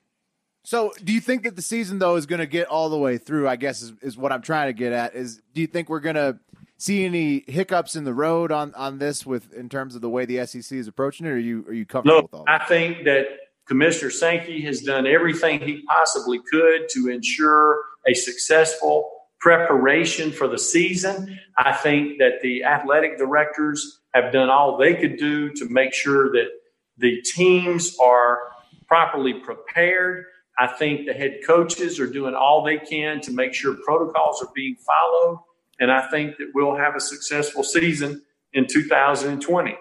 So, 0.68 0.92
do 1.02 1.14
you 1.14 1.22
think 1.22 1.44
that 1.44 1.56
the 1.56 1.62
season 1.62 1.98
though 1.98 2.18
is 2.18 2.26
going 2.26 2.40
to 2.42 2.46
get 2.46 2.68
all 2.68 2.90
the 2.90 2.98
way 2.98 3.18
through? 3.18 3.48
I 3.48 3.56
guess 3.56 3.82
is, 3.82 3.94
is 4.02 4.18
what 4.18 4.34
I'm 4.34 4.42
trying 4.42 4.68
to 4.68 4.74
get 4.74 4.92
at. 4.92 5.16
Is 5.16 5.40
do 5.54 5.62
you 5.62 5.68
think 5.68 5.88
we're 5.88 6.02
going 6.02 6.18
to 6.18 6.40
see 6.76 7.06
any 7.06 7.46
hiccups 7.48 7.96
in 7.96 8.04
the 8.04 8.14
road 8.14 8.52
on 8.52 8.74
on 8.76 8.98
this 8.98 9.26
with 9.26 9.54
in 9.54 9.70
terms 9.70 9.96
of 9.96 10.02
the 10.02 10.10
way 10.10 10.26
the 10.26 10.46
SEC 10.46 10.78
is 10.78 10.90
approaching 10.90 11.26
it? 11.26 11.30
Or 11.30 11.36
are 11.36 11.38
you 11.38 11.64
are 11.70 11.74
you 11.74 11.86
comfortable 11.86 12.18
Look, 12.18 12.32
with 12.34 12.40
all? 12.40 12.44
That? 12.48 12.64
I 12.64 12.66
think 12.66 13.06
that 13.06 13.28
Commissioner 13.66 14.12
Sankey 14.12 14.60
has 14.64 14.82
done 14.82 15.08
everything 15.08 15.62
he 15.62 15.84
possibly 15.84 16.42
could 16.52 16.90
to 16.90 17.12
ensure 17.12 17.80
a 18.06 18.14
successful 18.14 19.10
preparation 19.40 20.34
for 20.34 20.50
the 20.50 20.60
season. 20.60 21.40
I 21.58 21.72
think 21.72 22.18
that 22.20 22.42
the 22.42 22.66
athletic 22.66 23.18
directors 23.18 24.02
have 24.14 24.34
done 24.34 24.50
all 24.50 24.76
they 24.76 24.96
could 24.96 25.16
do 25.16 25.50
to 25.52 25.70
make 25.70 25.94
sure 25.94 26.30
that 26.34 26.50
the 26.98 27.22
teams 27.22 27.98
are 28.04 28.40
properly 28.86 29.36
prepared. 29.36 30.26
I 30.60 30.68
think 30.68 31.06
the 31.06 31.14
head 31.14 31.40
coaches 31.46 32.00
are 32.00 32.08
doing 32.08 32.34
all 32.34 32.64
they 32.64 32.78
can 32.78 33.22
to 33.22 33.32
make 33.32 33.54
sure 33.54 33.76
protocols 33.86 34.42
are 34.42 34.50
being 34.56 34.76
followed. 34.76 35.40
And 35.80 35.92
I 35.92 36.10
think 36.10 36.38
that 36.38 36.52
we'll 36.56 36.76
have 36.76 36.96
a 36.96 37.00
successful 37.00 37.64
season 37.64 38.24
in 38.54 38.66
2020. 38.66 39.76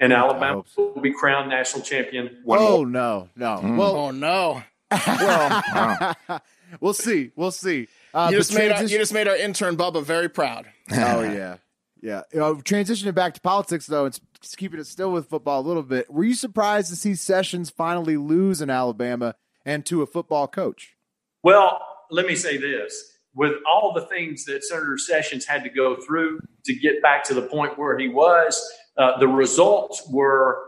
And 0.00 0.12
Alabama 0.12 0.62
so. 0.66 0.92
will 0.94 1.02
be 1.02 1.12
crowned 1.12 1.50
national 1.50 1.82
champion 1.84 2.40
one 2.44 2.58
oh 2.60 2.78
more. 2.78 2.86
no, 2.86 3.28
no. 3.36 3.60
Well, 3.76 3.96
Oh 3.96 4.10
no! 4.10 4.62
Well 4.90 6.16
we'll 6.80 6.94
see. 6.94 7.30
We'll 7.36 7.50
see. 7.52 7.88
Uh, 8.12 8.28
You 8.30 8.38
just 8.38 8.54
made 8.54 8.72
our, 8.72 8.82
you 8.82 8.98
just 8.98 9.12
made 9.12 9.28
our 9.28 9.36
intern 9.36 9.76
Bubba 9.76 10.02
very 10.02 10.28
proud. 10.28 10.66
oh 10.92 11.22
yeah, 11.22 11.56
yeah. 12.00 12.22
You 12.32 12.40
know, 12.40 12.56
transitioning 12.56 13.14
back 13.14 13.34
to 13.34 13.40
politics 13.40 13.86
though, 13.86 14.06
it's 14.06 14.20
s- 14.42 14.56
keeping 14.56 14.80
it 14.80 14.86
still 14.86 15.12
with 15.12 15.28
football 15.28 15.60
a 15.60 15.66
little 15.66 15.82
bit. 15.84 16.10
Were 16.10 16.24
you 16.24 16.34
surprised 16.34 16.88
to 16.90 16.96
see 16.96 17.14
Sessions 17.14 17.70
finally 17.70 18.16
lose 18.16 18.60
in 18.60 18.70
Alabama 18.70 19.34
and 19.64 19.84
to 19.86 20.02
a 20.02 20.06
football 20.06 20.48
coach? 20.48 20.96
Well, 21.42 21.80
let 22.10 22.26
me 22.26 22.34
say 22.34 22.56
this. 22.56 23.18
With 23.34 23.54
all 23.66 23.92
the 23.94 24.02
things 24.02 24.44
that 24.44 24.62
Senator 24.62 24.98
Sessions 24.98 25.46
had 25.46 25.64
to 25.64 25.70
go 25.70 25.96
through 25.96 26.40
to 26.64 26.74
get 26.74 27.00
back 27.02 27.24
to 27.24 27.34
the 27.34 27.42
point 27.42 27.78
where 27.78 27.98
he 27.98 28.08
was, 28.08 28.60
uh, 28.98 29.18
the 29.18 29.28
results 29.28 30.06
were 30.10 30.64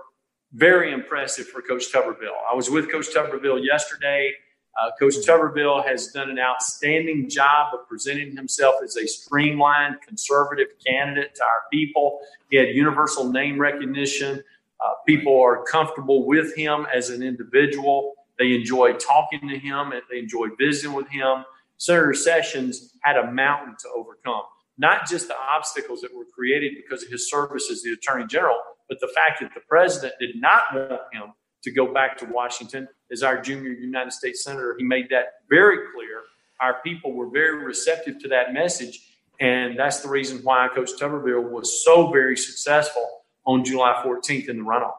very 0.53 0.93
impressive 0.93 1.47
for 1.49 1.61
Coach 1.61 1.93
Tuberville. 1.93 2.39
I 2.51 2.55
was 2.55 2.71
with 2.71 2.91
Coach 2.91 3.09
Tuberville 3.15 3.63
yesterday. 3.63 4.33
Uh, 4.81 4.91
Coach 4.99 5.15
Tuberville 5.17 5.87
has 5.87 6.09
done 6.09 6.31
an 6.31 6.39
outstanding 6.39 7.29
job 7.29 7.75
of 7.75 7.87
presenting 7.89 8.35
himself 8.35 8.77
as 8.83 8.97
a 8.97 9.07
streamlined, 9.07 9.97
conservative 10.07 10.69
candidate 10.85 11.35
to 11.37 11.43
our 11.45 11.63
people. 11.73 12.21
He 12.51 12.57
had 12.57 12.69
universal 12.69 13.31
name 13.31 13.61
recognition. 13.61 14.43
Uh, 14.85 14.91
people 15.07 15.41
are 15.41 15.63
comfortable 15.65 16.27
with 16.27 16.57
him 16.57 16.87
as 16.93 17.11
an 17.11 17.23
individual. 17.23 18.15
They 18.39 18.53
enjoy 18.53 18.95
talking 18.95 19.49
to 19.49 19.59
him 19.59 19.93
and 19.93 20.03
they 20.11 20.19
enjoy 20.19 20.49
visiting 20.59 20.93
with 20.95 21.09
him. 21.09 21.45
Senator 21.77 22.15
Sessions 22.15 22.97
had 23.03 23.17
a 23.17 23.31
mountain 23.31 23.77
to 23.81 23.89
overcome, 23.95 24.43
not 24.79 25.09
just 25.09 25.29
the 25.29 25.37
obstacles 25.37 26.01
that 26.01 26.15
were 26.15 26.25
created 26.35 26.73
because 26.77 27.03
of 27.03 27.11
his 27.11 27.31
service 27.31 27.71
as 27.71 27.83
the 27.83 27.93
Attorney 27.93 28.27
General, 28.27 28.59
but 28.89 28.99
the 29.01 29.09
fact 29.09 29.41
that 29.41 29.51
the 29.55 29.61
president 29.69 30.15
did 30.21 30.37
not 30.37 30.63
want 30.73 31.01
him 31.13 31.33
to 31.63 31.71
go 31.71 31.93
back 31.93 32.17
to 32.19 32.27
Washington 32.27 32.87
as 33.11 33.23
our 33.23 33.41
junior 33.41 33.71
United 33.71 34.13
States 34.13 34.45
Senator. 34.45 34.77
He 34.79 34.85
made 34.85 35.09
that 35.11 35.25
very 35.49 35.79
clear. 35.95 36.23
Our 36.61 36.81
people 36.83 37.13
were 37.13 37.31
very 37.31 37.65
receptive 37.65 38.19
to 38.21 38.29
that 38.29 38.53
message. 38.53 39.01
And 39.41 39.79
that's 39.79 40.01
the 40.01 40.09
reason 40.09 40.39
why 40.43 40.69
Coach 40.73 40.91
Tuberville 41.01 41.51
was 41.51 41.85
so 41.85 42.13
very 42.13 42.37
successful 42.37 43.24
on 43.47 43.65
July 43.65 44.01
14th 44.05 44.49
in 44.49 44.59
the 44.59 44.65
runoff. 44.65 44.95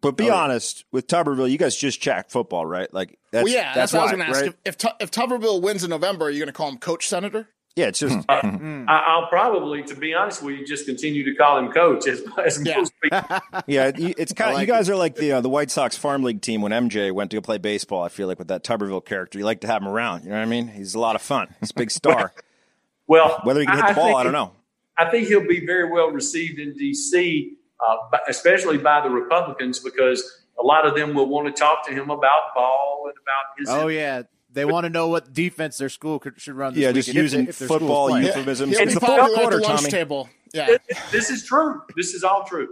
But 0.00 0.16
be 0.16 0.30
honest, 0.30 0.84
with 0.92 1.06
Tuberville, 1.06 1.50
you 1.50 1.58
guys 1.58 1.76
just 1.76 2.00
checked 2.00 2.30
football, 2.30 2.64
right? 2.64 2.92
Like, 2.92 3.18
that's, 3.32 3.44
well, 3.44 3.52
yeah, 3.52 3.74
that's, 3.74 3.92
that's, 3.92 3.92
what 3.92 4.00
I 4.00 4.04
was 4.04 4.12
why, 4.12 4.16
going 4.18 4.32
to 4.32 4.38
ask. 4.38 4.46
If, 4.46 4.56
if, 4.64 4.78
Tu- 4.78 4.96
if 5.00 5.10
Tuberville 5.10 5.60
wins 5.60 5.84
in 5.84 5.90
November, 5.90 6.26
are 6.26 6.30
you 6.30 6.38
going 6.38 6.46
to 6.46 6.52
call 6.54 6.70
him 6.70 6.78
Coach 6.78 7.06
Senator? 7.06 7.48
Yeah, 7.76 7.86
it's 7.86 8.00
just 8.00 8.24
I, 8.28 8.86
I'll 8.88 9.28
probably, 9.28 9.82
to 9.84 9.94
be 9.94 10.12
honest 10.12 10.42
with 10.42 10.56
you, 10.56 10.66
just 10.66 10.86
continue 10.86 11.24
to 11.24 11.34
call 11.34 11.58
him 11.58 11.70
Coach 11.70 12.06
as, 12.08 12.22
as 12.44 12.60
Yeah. 12.64 12.78
most 12.78 12.92
people. 13.02 13.20
yeah, 13.66 13.92
it's 13.94 14.32
kind. 14.32 14.50
of 14.50 14.54
like 14.56 14.66
you 14.66 14.72
guys 14.72 14.90
are 14.90 14.96
like 14.96 15.14
the 15.16 15.32
uh, 15.32 15.40
the 15.40 15.48
White 15.48 15.70
Sox 15.70 15.96
farm 15.96 16.22
league 16.24 16.40
team 16.42 16.62
when 16.62 16.72
MJ 16.72 17.12
went 17.12 17.30
to 17.30 17.36
go 17.36 17.40
play 17.40 17.58
baseball. 17.58 18.02
I 18.02 18.08
feel 18.08 18.26
like 18.26 18.38
with 18.38 18.48
that 18.48 18.64
Tuberville 18.64 19.04
character, 19.04 19.38
you 19.38 19.44
like 19.44 19.60
to 19.60 19.66
have 19.68 19.82
him 19.82 19.88
around. 19.88 20.24
You 20.24 20.30
know 20.30 20.36
what 20.36 20.42
I 20.42 20.46
mean? 20.46 20.68
He's 20.68 20.94
a 20.94 20.98
lot 20.98 21.14
of 21.14 21.22
fun. 21.22 21.54
He's 21.60 21.70
a 21.70 21.74
big 21.74 21.90
star. 21.90 22.32
Well, 23.06 23.40
Whether 23.44 23.60
he 23.60 23.66
can 23.66 23.76
hit 23.76 23.88
the 23.88 23.94
ball, 23.94 24.06
think 24.06 24.18
I 24.18 24.22
don't 24.24 24.32
know. 24.32 24.52
I 24.98 25.10
think 25.10 25.28
he'll 25.28 25.46
be 25.46 25.64
very 25.64 25.90
well 25.90 26.10
received 26.10 26.58
in 26.58 26.74
D.C., 26.74 27.56
uh, 27.86 27.96
but 28.10 28.22
especially 28.28 28.78
by 28.78 29.00
the 29.00 29.10
Republicans, 29.10 29.78
because 29.78 30.44
a 30.58 30.62
lot 30.62 30.86
of 30.86 30.94
them 30.94 31.14
will 31.14 31.26
want 31.28 31.46
to 31.46 31.52
talk 31.58 31.86
to 31.86 31.92
him 31.92 32.10
about 32.10 32.54
ball 32.54 33.04
and 33.06 33.14
about 33.22 33.58
his. 33.58 33.68
Oh 33.70 33.88
yeah, 33.88 34.22
they 34.52 34.64
want 34.64 34.84
to 34.84 34.90
know 34.90 35.08
what 35.08 35.32
defense 35.32 35.78
their 35.78 35.88
school 35.88 36.18
could, 36.18 36.40
should 36.40 36.54
run. 36.54 36.74
This 36.74 36.82
Yeah, 36.82 36.92
just 36.92 37.08
weekend 37.08 37.18
if 37.18 37.22
using 37.24 37.44
they- 37.46 37.50
if 37.50 37.56
football 37.56 38.20
euphemisms. 38.20 38.76
He'll 38.76 38.82
It's 38.86 38.94
the 38.94 39.00
fourth 39.00 39.18
popular 39.20 39.36
at 39.36 39.40
quarter, 39.42 39.56
the 39.58 39.62
lunch 39.62 39.80
Tommy. 39.80 39.90
table. 39.90 40.28
Yeah. 40.52 40.76
This 41.12 41.30
is 41.30 41.44
true. 41.46 41.82
This 41.96 42.12
is 42.12 42.24
all 42.24 42.44
true. 42.44 42.68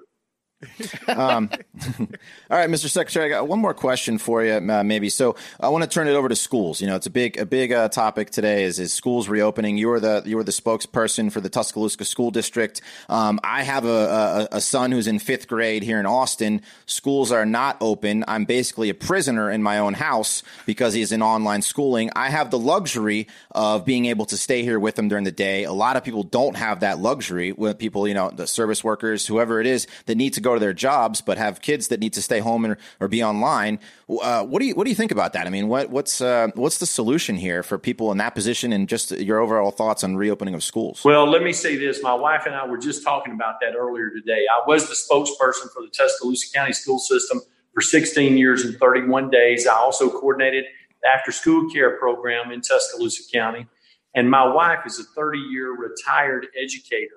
Um, 1.07 1.51
all 1.99 2.59
right, 2.59 2.69
Mr. 2.69 2.89
Secretary, 2.89 3.27
I 3.27 3.29
got 3.29 3.49
one 3.49 3.61
more 3.61 3.75
question 3.75 4.19
for 4.19 4.45
you, 4.45 4.55
uh, 4.55 4.83
maybe. 4.83 5.09
So 5.09 5.37
I 5.61 5.69
want 5.69 5.85
to 5.85 5.91
turn 5.91 6.09
it 6.09 6.15
over 6.15 6.29
to 6.29 6.37
schools. 6.37 6.81
You 6.81 6.87
know, 6.87 6.97
it's 6.97 7.07
a 7.07 7.11
big, 7.11 7.39
a 7.39 7.47
big 7.47 7.73
uh, 7.73 7.89
topic 7.89 8.31
today. 8.31 8.65
Is 8.65 8.79
is 8.79 8.93
schools 8.93 9.29
reopening? 9.29 9.79
You 9.79 9.91
are 9.93 10.01
the 10.01 10.23
you 10.27 10.37
were 10.37 10.45
the 10.45 10.53
spokesperson 10.53 11.31
for 11.31 11.41
the 11.41 11.49
Tuscaloosa 11.49 12.05
School 12.05 12.31
District. 12.31 12.81
Um, 13.09 13.39
I 13.45 13.63
have 13.63 13.85
a, 13.85 14.49
a 14.53 14.57
a 14.57 14.61
son 14.61 14.93
who's 14.93 15.07
in 15.07 15.19
fifth 15.19 15.49
grade 15.49 15.83
here 15.83 16.01
in 16.01 16.07
Austin. 16.07 16.63
Schools 16.87 17.31
are 17.31 17.47
not 17.47 17.77
open. 17.81 18.25
I'm 18.27 18.45
basically 18.45 18.91
a 18.91 18.95
prisoner 18.95 19.51
in 19.51 19.63
my 19.63 19.79
own 19.79 19.95
house 19.95 20.43
because 20.67 20.93
he's 20.95 21.13
in 21.13 21.23
online 21.23 21.63
schooling. 21.63 22.11
I 22.17 22.31
have 22.31 22.51
the 22.51 22.59
luxury 22.59 23.29
of 23.53 23.85
being 23.85 24.07
able 24.07 24.27
to 24.27 24.37
stay 24.37 24.63
here 24.63 24.81
with 24.81 24.99
him 24.99 25.09
during 25.09 25.25
the 25.25 25.33
day. 25.33 25.65
A 25.65 25.73
lot 25.73 25.97
of 25.97 26.05
people 26.05 26.23
don't 26.23 26.57
have 26.57 26.81
that 26.81 26.99
luxury. 26.99 27.51
When 27.51 27.75
people, 27.75 28.09
you 28.09 28.15
know, 28.15 28.31
the 28.31 28.47
service 28.47 28.83
workers, 28.83 29.27
whoever 29.27 29.61
it 29.61 29.67
is, 29.67 29.87
that 30.07 30.17
need 30.17 30.35
to 30.35 30.41
go 30.41 30.48
to 30.55 30.61
their 30.61 30.73
jobs 30.73 31.21
but 31.21 31.39
have 31.39 31.61
kids 31.61 31.89
that 31.89 32.01
need 32.01 32.13
to 32.15 32.23
stay 32.23 32.41
home 32.41 32.67
or, 32.67 32.79
or 33.01 33.09
be 33.09 33.23
online. 33.23 33.79
Uh, 34.09 34.45
what 34.45 34.61
do 34.61 34.67
you 34.67 34.75
what 34.75 34.85
do 34.85 34.91
you 34.91 34.97
think 34.97 35.11
about 35.11 35.33
that? 35.33 35.47
I 35.47 35.51
mean, 35.51 35.69
what 35.69 35.91
what's 35.91 36.21
uh, 36.21 36.49
what's 36.55 36.79
the 36.79 36.87
solution 36.87 37.37
here 37.37 37.63
for 37.63 37.79
people 37.79 38.13
in 38.13 38.19
that 38.19 38.35
position, 38.35 38.73
and 38.73 38.89
just 38.89 39.11
your 39.13 39.39
overall 39.39 39.71
thoughts 39.71 40.03
on 40.05 40.17
reopening 40.17 40.55
of 40.55 40.63
schools? 40.63 41.05
Well, 41.05 41.29
let 41.29 41.43
me 41.43 41.53
say 41.53 41.77
this. 41.77 42.03
My 42.03 42.15
wife 42.15 42.47
and 42.47 42.55
I 42.55 42.67
were 42.67 42.79
just 42.79 43.03
talking 43.05 43.35
about 43.35 43.61
that 43.61 43.75
earlier 43.77 44.11
today. 44.11 44.47
I 44.51 44.67
was 44.67 44.89
the 44.89 44.95
spokesperson 44.95 45.73
for 45.73 45.83
the 45.83 45.91
Tuscaloosa 45.93 46.53
County 46.55 46.73
school 46.73 46.99
system 46.99 47.41
for 47.75 47.81
16 47.81 48.37
years 48.37 48.65
and 48.65 48.77
31 48.79 49.31
days. 49.31 49.67
I 49.67 49.75
also 49.75 50.11
coordinated 50.11 50.65
the 51.03 51.09
after 51.09 51.33
school 51.33 51.71
care 51.71 51.97
program 51.99 52.51
in 52.51 52.61
Tuscaloosa 52.61 53.23
County. 53.33 53.67
And 54.15 54.31
my 54.31 54.47
wife 54.47 54.81
is 54.87 54.99
a 54.99 55.05
30 55.05 55.39
year 55.39 55.77
retired 55.77 56.47
educator. 56.61 57.15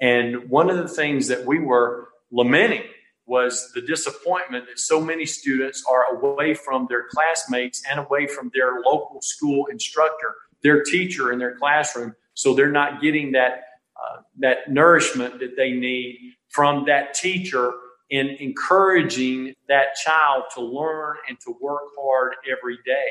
And 0.00 0.50
one 0.50 0.68
of 0.68 0.76
the 0.76 0.88
things 0.88 1.28
that 1.28 1.46
we 1.46 1.58
were 1.60 2.08
lamenting 2.32 2.82
was 3.26 3.70
the 3.74 3.80
disappointment 3.82 4.66
that 4.66 4.80
so 4.80 5.00
many 5.00 5.24
students 5.24 5.84
are 5.88 6.16
away 6.16 6.54
from 6.54 6.86
their 6.88 7.04
classmates 7.08 7.82
and 7.88 8.00
away 8.00 8.26
from 8.26 8.50
their 8.52 8.80
local 8.84 9.20
school 9.22 9.66
instructor, 9.66 10.34
their 10.62 10.82
teacher 10.82 11.32
in 11.32 11.38
their 11.38 11.56
classroom. 11.56 12.14
So 12.34 12.54
they're 12.54 12.72
not 12.72 13.00
getting 13.00 13.32
that 13.32 13.62
uh, 13.96 14.22
that 14.40 14.70
nourishment 14.70 15.38
that 15.38 15.56
they 15.56 15.72
need 15.72 16.18
from 16.48 16.84
that 16.86 17.14
teacher 17.14 17.72
in 18.10 18.28
encouraging 18.40 19.54
that 19.68 19.94
child 20.04 20.44
to 20.54 20.60
learn 20.60 21.16
and 21.28 21.38
to 21.40 21.54
work 21.60 21.82
hard 21.96 22.34
every 22.50 22.78
day. 22.84 23.08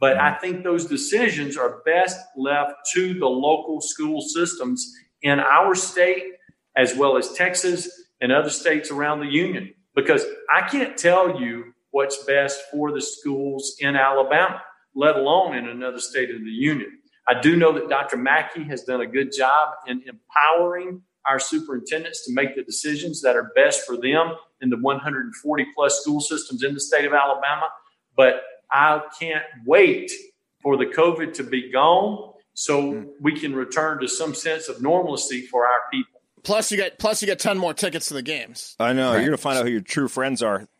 But 0.00 0.16
I 0.16 0.34
think 0.34 0.62
those 0.62 0.86
decisions 0.86 1.56
are 1.56 1.82
best 1.84 2.18
left 2.36 2.72
to 2.94 3.18
the 3.18 3.26
local 3.26 3.80
school 3.80 4.20
systems 4.20 4.94
in 5.22 5.40
our 5.40 5.74
state, 5.74 6.24
as 6.76 6.94
well 6.94 7.16
as 7.16 7.32
Texas 7.32 8.07
and 8.20 8.32
other 8.32 8.50
states 8.50 8.90
around 8.90 9.20
the 9.20 9.26
union, 9.26 9.72
because 9.94 10.24
I 10.52 10.68
can't 10.68 10.96
tell 10.96 11.40
you 11.40 11.72
what's 11.90 12.24
best 12.24 12.60
for 12.70 12.92
the 12.92 13.00
schools 13.00 13.76
in 13.80 13.96
Alabama, 13.96 14.62
let 14.94 15.16
alone 15.16 15.56
in 15.56 15.68
another 15.68 16.00
state 16.00 16.30
of 16.30 16.40
the 16.40 16.50
union. 16.50 16.98
I 17.28 17.40
do 17.40 17.56
know 17.56 17.72
that 17.72 17.88
Dr. 17.88 18.16
Mackey 18.16 18.64
has 18.64 18.82
done 18.84 19.00
a 19.00 19.06
good 19.06 19.32
job 19.36 19.74
in 19.86 20.02
empowering 20.06 21.02
our 21.26 21.38
superintendents 21.38 22.24
to 22.24 22.32
make 22.32 22.56
the 22.56 22.62
decisions 22.62 23.20
that 23.20 23.36
are 23.36 23.52
best 23.54 23.84
for 23.86 23.96
them 23.96 24.32
in 24.62 24.70
the 24.70 24.78
140 24.78 25.66
plus 25.74 26.00
school 26.00 26.20
systems 26.20 26.62
in 26.62 26.72
the 26.72 26.80
state 26.80 27.04
of 27.04 27.12
Alabama. 27.12 27.68
But 28.16 28.42
I 28.70 29.02
can't 29.20 29.44
wait 29.66 30.10
for 30.62 30.76
the 30.76 30.86
COVID 30.86 31.34
to 31.34 31.44
be 31.44 31.70
gone 31.70 32.32
so 32.54 32.92
hmm. 32.92 33.04
we 33.20 33.38
can 33.38 33.54
return 33.54 34.00
to 34.00 34.08
some 34.08 34.34
sense 34.34 34.68
of 34.68 34.82
normalcy 34.82 35.42
for 35.42 35.66
our 35.66 35.80
people. 35.92 36.17
Plus, 36.42 36.70
you 36.70 36.76
get 36.76 36.98
plus 36.98 37.22
you 37.22 37.26
get 37.26 37.38
ten 37.38 37.58
more 37.58 37.74
tickets 37.74 38.08
to 38.08 38.14
the 38.14 38.22
games. 38.22 38.76
I 38.80 38.92
know 38.92 39.12
you're 39.14 39.24
gonna 39.24 39.36
find 39.36 39.58
out 39.58 39.64
who 39.66 39.70
your 39.72 39.80
true 39.80 40.08
friends 40.08 40.42
are. 40.42 40.66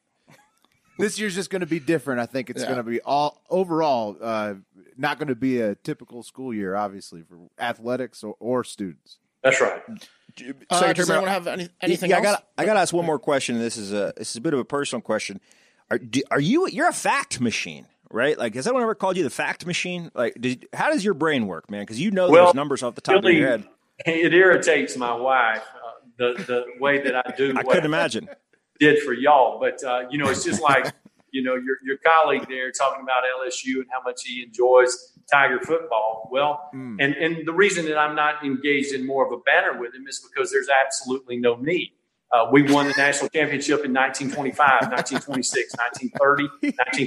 This 0.99 1.17
year's 1.17 1.37
just 1.37 1.49
going 1.49 1.61
to 1.61 1.67
be 1.67 1.79
different. 1.79 2.21
I 2.21 2.27
think 2.27 2.51
it's 2.51 2.61
Yeah. 2.61 2.67
going 2.67 2.79
to 2.79 2.83
be 2.83 3.01
all 3.03 3.41
overall 3.49 4.17
uh, 4.21 4.55
not 4.97 5.19
going 5.21 5.29
to 5.29 5.37
be 5.37 5.61
a 5.61 5.77
typical 5.77 6.25
school 6.25 6.53
year, 6.53 6.75
obviously 6.75 7.23
for 7.23 7.37
athletics 7.57 8.25
or, 8.25 8.35
or 8.41 8.65
students. 8.65 9.19
That's 9.45 9.61
right. 9.61 9.81
Uh, 9.89 9.95
Secretary 10.41 10.95
does 10.95 11.09
Merrill- 11.09 11.23
anyone 11.27 11.29
have 11.29 11.47
any, 11.47 11.69
anything 11.81 12.11
yeah, 12.11 12.17
else? 12.17 12.27
I 12.27 12.31
got 12.33 12.47
I 12.59 12.65
got 12.65 12.75
to 12.75 12.81
ask 12.81 12.93
one 12.93 13.07
more 13.07 13.21
question. 13.21 13.55
and 13.55 13.65
This 13.65 13.77
is 13.77 13.93
a 13.93 14.13
this 14.17 14.31
is 14.31 14.37
a 14.37 14.41
bit 14.41 14.55
of 14.55 14.59
a 14.59 14.65
personal 14.65 15.01
question. 15.01 15.41
Are 15.89 15.99
do, 15.99 16.21
are 16.33 16.41
you 16.41 16.67
you're 16.67 16.89
a 16.89 16.93
fact 16.93 17.41
machine, 17.41 17.87
right? 18.11 18.37
Like 18.37 18.57
has 18.57 18.67
anyone 18.67 18.83
ever 18.83 18.97
called 18.97 19.17
you 19.17 19.23
the 19.23 19.31
fact 19.31 19.67
machine? 19.67 20.11
Like, 20.15 20.35
did, 20.41 20.67
how 20.73 20.91
does 20.91 21.05
your 21.05 21.15
brain 21.15 21.47
work, 21.47 21.71
man? 21.71 21.83
Because 21.83 22.01
you 22.01 22.11
know 22.11 22.29
Well, 22.29 22.47
those 22.47 22.55
numbers 22.57 22.83
off 22.83 22.97
the 22.97 23.01
top 23.03 23.23
really, 23.23 23.35
of 23.37 23.39
your 23.39 23.49
head. 23.51 23.69
It 24.07 24.33
irritates 24.33 24.97
my 24.97 25.15
wife 25.15 25.65
uh, 25.75 25.91
the 26.17 26.45
the 26.45 26.65
way 26.81 27.03
that 27.03 27.17
I 27.17 27.35
do. 27.37 27.55
I 27.57 27.63
couldn't 27.63 27.85
imagine. 27.85 28.29
did 28.79 29.03
for 29.03 29.13
y'all, 29.13 29.59
but 29.59 29.83
uh, 29.83 30.05
you 30.11 30.19
know, 30.19 30.29
it's 30.29 30.45
just 30.45 30.63
like 30.63 30.93
you 31.33 31.43
know 31.43 31.55
your 31.55 31.77
your 31.85 31.97
colleague 31.99 32.47
there 32.49 32.71
talking 32.71 33.03
about 33.03 33.23
LSU 33.25 33.77
and 33.77 33.87
how 33.91 34.03
much 34.05 34.23
he 34.25 34.43
enjoys 34.43 35.15
Tiger 35.31 35.61
football. 35.61 36.29
Well, 36.31 36.71
and 37.01 37.15
and 37.15 37.47
the 37.47 37.53
reason 37.53 37.87
that 37.87 37.99
I'm 37.99 38.15
not 38.15 38.45
engaged 38.45 38.95
in 38.95 39.07
more 39.07 39.27
of 39.27 39.33
a 39.33 39.43
banner 39.43 39.79
with 39.79 39.95
him 39.95 40.07
is 40.07 40.21
because 40.21 40.51
there's 40.51 40.69
absolutely 40.69 41.37
no 41.37 41.57
need. 41.57 41.93
Uh, 42.31 42.47
we 42.53 42.63
won 42.63 42.87
the 42.87 42.95
national 42.97 43.31
championship 43.31 43.85
in 43.85 43.93
1925, 43.95 44.93
1926, 44.93 45.75
1930, 46.13 46.45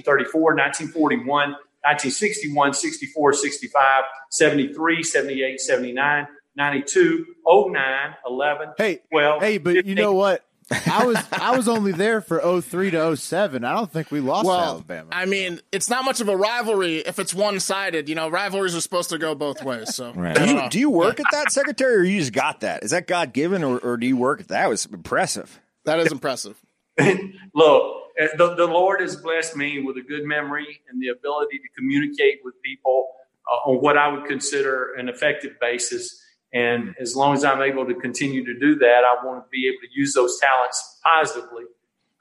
1934, 0.02 0.42
1941, 0.56 1.28
1961, 1.28 2.74
64, 2.74 3.34
65, 3.34 4.04
73, 4.32 5.04
78, 5.04 5.60
79, 5.62 6.28
92, 6.56 7.26
09, 7.48 8.16
11, 8.28 8.68
Hey, 8.78 9.00
12. 9.12 9.42
hey, 9.42 9.58
but 9.58 9.86
you 9.86 9.96
know 9.96 10.14
what? 10.14 10.44
I 10.86 11.06
was 11.06 11.18
I 11.34 11.56
was 11.58 11.68
only 11.68 11.92
there 11.92 12.22
for 12.22 12.40
03 12.62 12.92
to 12.92 13.18
07. 13.18 13.66
I 13.66 13.74
don't 13.76 13.92
think 13.92 14.10
we 14.10 14.20
lost 14.22 14.44
to 14.44 14.48
well, 14.48 14.60
Alabama. 14.60 15.10
I 15.12 15.26
mean, 15.26 15.60
it's 15.72 15.90
not 15.90 16.06
much 16.06 16.22
of 16.22 16.30
a 16.30 16.38
rivalry 16.38 16.98
if 17.00 17.20
it's 17.20 17.34
one 17.34 17.60
sided. 17.60 18.08
You 18.08 18.16
know, 18.16 18.30
rivalries 18.30 18.76
are 18.76 18.80
supposed 18.82 19.10
to 19.10 19.18
go 19.18 19.36
both 19.36 19.64
ways. 19.64 19.94
So, 19.96 20.14
Right. 20.14 20.36
Do 20.36 20.46
you, 20.46 20.70
do 20.70 20.80
you 20.80 20.90
work 20.90 21.20
at 21.20 21.26
that, 21.32 21.52
Secretary, 21.52 21.96
or 21.96 22.04
you 22.04 22.20
just 22.20 22.32
got 22.32 22.62
that? 22.62 22.84
Is 22.84 22.92
that 22.92 23.06
God 23.08 23.34
given, 23.34 23.64
or, 23.66 23.80
or 23.80 23.98
do 23.98 24.08
you 24.08 24.16
work 24.16 24.40
at 24.40 24.48
that? 24.50 24.70
Was 24.70 24.86
impressive. 24.86 25.60
that 25.86 26.00
is 26.00 26.12
impressive. 26.12 26.58
Look, 27.00 27.98
uh, 28.22 28.28
the, 28.38 28.56
the 28.56 28.68
Lord 28.68 29.02
has 29.02 29.16
blessed 29.16 29.56
me 29.56 29.82
with 29.82 29.98
a 29.98 30.02
good 30.02 30.24
memory 30.26 30.82
and 30.90 31.02
the 31.02 31.10
ability 31.10 31.58
to 31.58 31.68
communicate 31.78 32.40
with 32.44 32.54
people 32.64 33.10
uh, 33.52 33.70
on 33.70 33.78
what 33.82 33.98
I 33.98 34.08
would 34.08 34.26
consider 34.26 34.94
an 34.94 35.10
effective 35.10 35.54
basis. 35.60 36.22
And 36.54 36.96
as 37.00 37.16
long 37.16 37.34
as 37.34 37.44
I'm 37.46 37.62
able 37.62 37.86
to 37.86 37.94
continue 37.94 38.44
to 38.46 38.60
do 38.60 38.76
that, 38.80 39.04
I 39.06 39.26
want 39.26 39.44
to 39.46 39.50
be 39.50 39.68
able 39.68 39.80
to 39.82 39.88
use 39.94 40.14
those 40.14 40.40
talents 40.40 41.00
positively. 41.04 41.64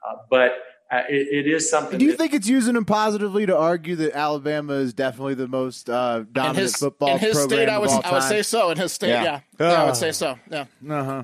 Uh, 0.07 0.15
but 0.29 0.51
uh, 0.89 1.03
it, 1.09 1.45
it 1.45 1.47
is 1.47 1.69
something. 1.69 1.99
Do 1.99 2.05
you 2.05 2.11
that- 2.11 2.17
think 2.17 2.33
it's 2.33 2.47
using 2.47 2.73
them 2.75 2.85
positively 2.85 3.45
to 3.45 3.57
argue 3.57 3.95
that 3.97 4.13
Alabama 4.15 4.73
is 4.73 4.93
definitely 4.93 5.33
the 5.35 5.47
most 5.47 5.89
uh, 5.89 6.19
In 6.25 6.33
dominant 6.33 6.57
his, 6.59 6.75
football 6.77 7.09
in 7.09 7.19
his 7.19 7.37
program 7.37 7.49
state, 7.59 7.69
I 7.69 7.75
of 7.75 7.81
would, 7.81 7.89
all 7.89 8.01
I 8.05 8.11
would 8.13 8.23
say 8.23 8.41
so. 8.41 8.71
In 8.71 8.77
his 8.77 8.91
state, 8.93 9.09
Yeah. 9.09 9.23
yeah. 9.23 9.39
Yeah, 9.59 9.81
I 9.81 9.85
would 9.85 9.95
say 9.97 10.11
so. 10.11 10.37
Yeah. 10.49 10.65
Uh 10.89 11.03
huh. 11.03 11.23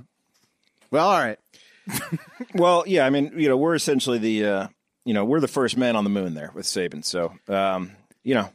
Well, 0.91 1.08
all 1.10 1.20
right. 1.20 1.39
Well, 2.53 2.84
yeah, 2.88 3.05
I 3.05 3.10
mean, 3.10 3.34
you 3.36 3.49
know, 3.49 3.58
we're 3.58 3.76
essentially 3.76 4.18
the, 4.18 4.45
uh, 4.45 4.68
you 5.05 5.14
know, 5.14 5.26
we're 5.26 5.39
the 5.39 5.47
first 5.47 5.78
men 5.78 5.95
on 5.95 6.03
the 6.03 6.10
moon 6.10 6.34
there 6.34 6.51
with 6.55 6.66
Saban. 6.66 7.03
So, 7.05 7.34
um, 7.49 7.91
you 8.24 8.34
know, 8.36 8.49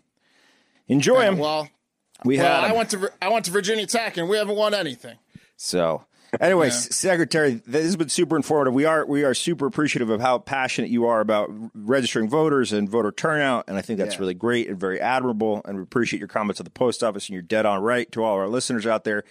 enjoy 0.88 1.22
him. 1.22 1.38
Well, 1.38 1.68
we 2.24 2.38
well, 2.38 2.60
had 2.62 2.70
I 2.70 2.74
went 2.74 2.90
to 2.90 3.10
I 3.20 3.28
went 3.28 3.44
to 3.46 3.50
Virginia 3.50 3.86
Tech, 3.86 4.16
and 4.16 4.28
we 4.28 4.36
haven't 4.36 4.56
won 4.56 4.74
anything. 4.74 5.18
So, 5.56 6.04
anyway, 6.40 6.68
S- 6.68 6.94
Secretary, 6.96 7.60
this 7.66 7.84
has 7.84 7.96
been 7.96 8.08
super 8.08 8.36
informative. 8.36 8.74
We 8.74 8.84
are 8.84 9.04
we 9.06 9.24
are 9.24 9.34
super 9.34 9.66
appreciative 9.66 10.10
of 10.10 10.20
how 10.20 10.38
passionate 10.38 10.90
you 10.90 11.06
are 11.06 11.20
about 11.20 11.50
registering 11.74 12.28
voters 12.28 12.72
and 12.72 12.88
voter 12.88 13.12
turnout, 13.12 13.64
and 13.68 13.76
I 13.76 13.82
think 13.82 13.98
that's 13.98 14.14
Yeah. 14.14 14.20
really 14.20 14.34
great 14.34 14.68
and 14.68 14.78
very 14.78 15.00
admirable. 15.00 15.62
And 15.64 15.76
we 15.76 15.82
appreciate 15.82 16.18
your 16.18 16.28
comments 16.28 16.60
at 16.60 16.64
the 16.64 16.70
post 16.70 17.02
office, 17.04 17.26
and 17.28 17.34
you're 17.34 17.42
dead 17.42 17.66
on 17.66 17.80
right 17.82 18.10
to 18.12 18.22
all 18.24 18.34
our 18.36 18.48
listeners 18.48 18.86
out 18.86 19.04
there. 19.04 19.24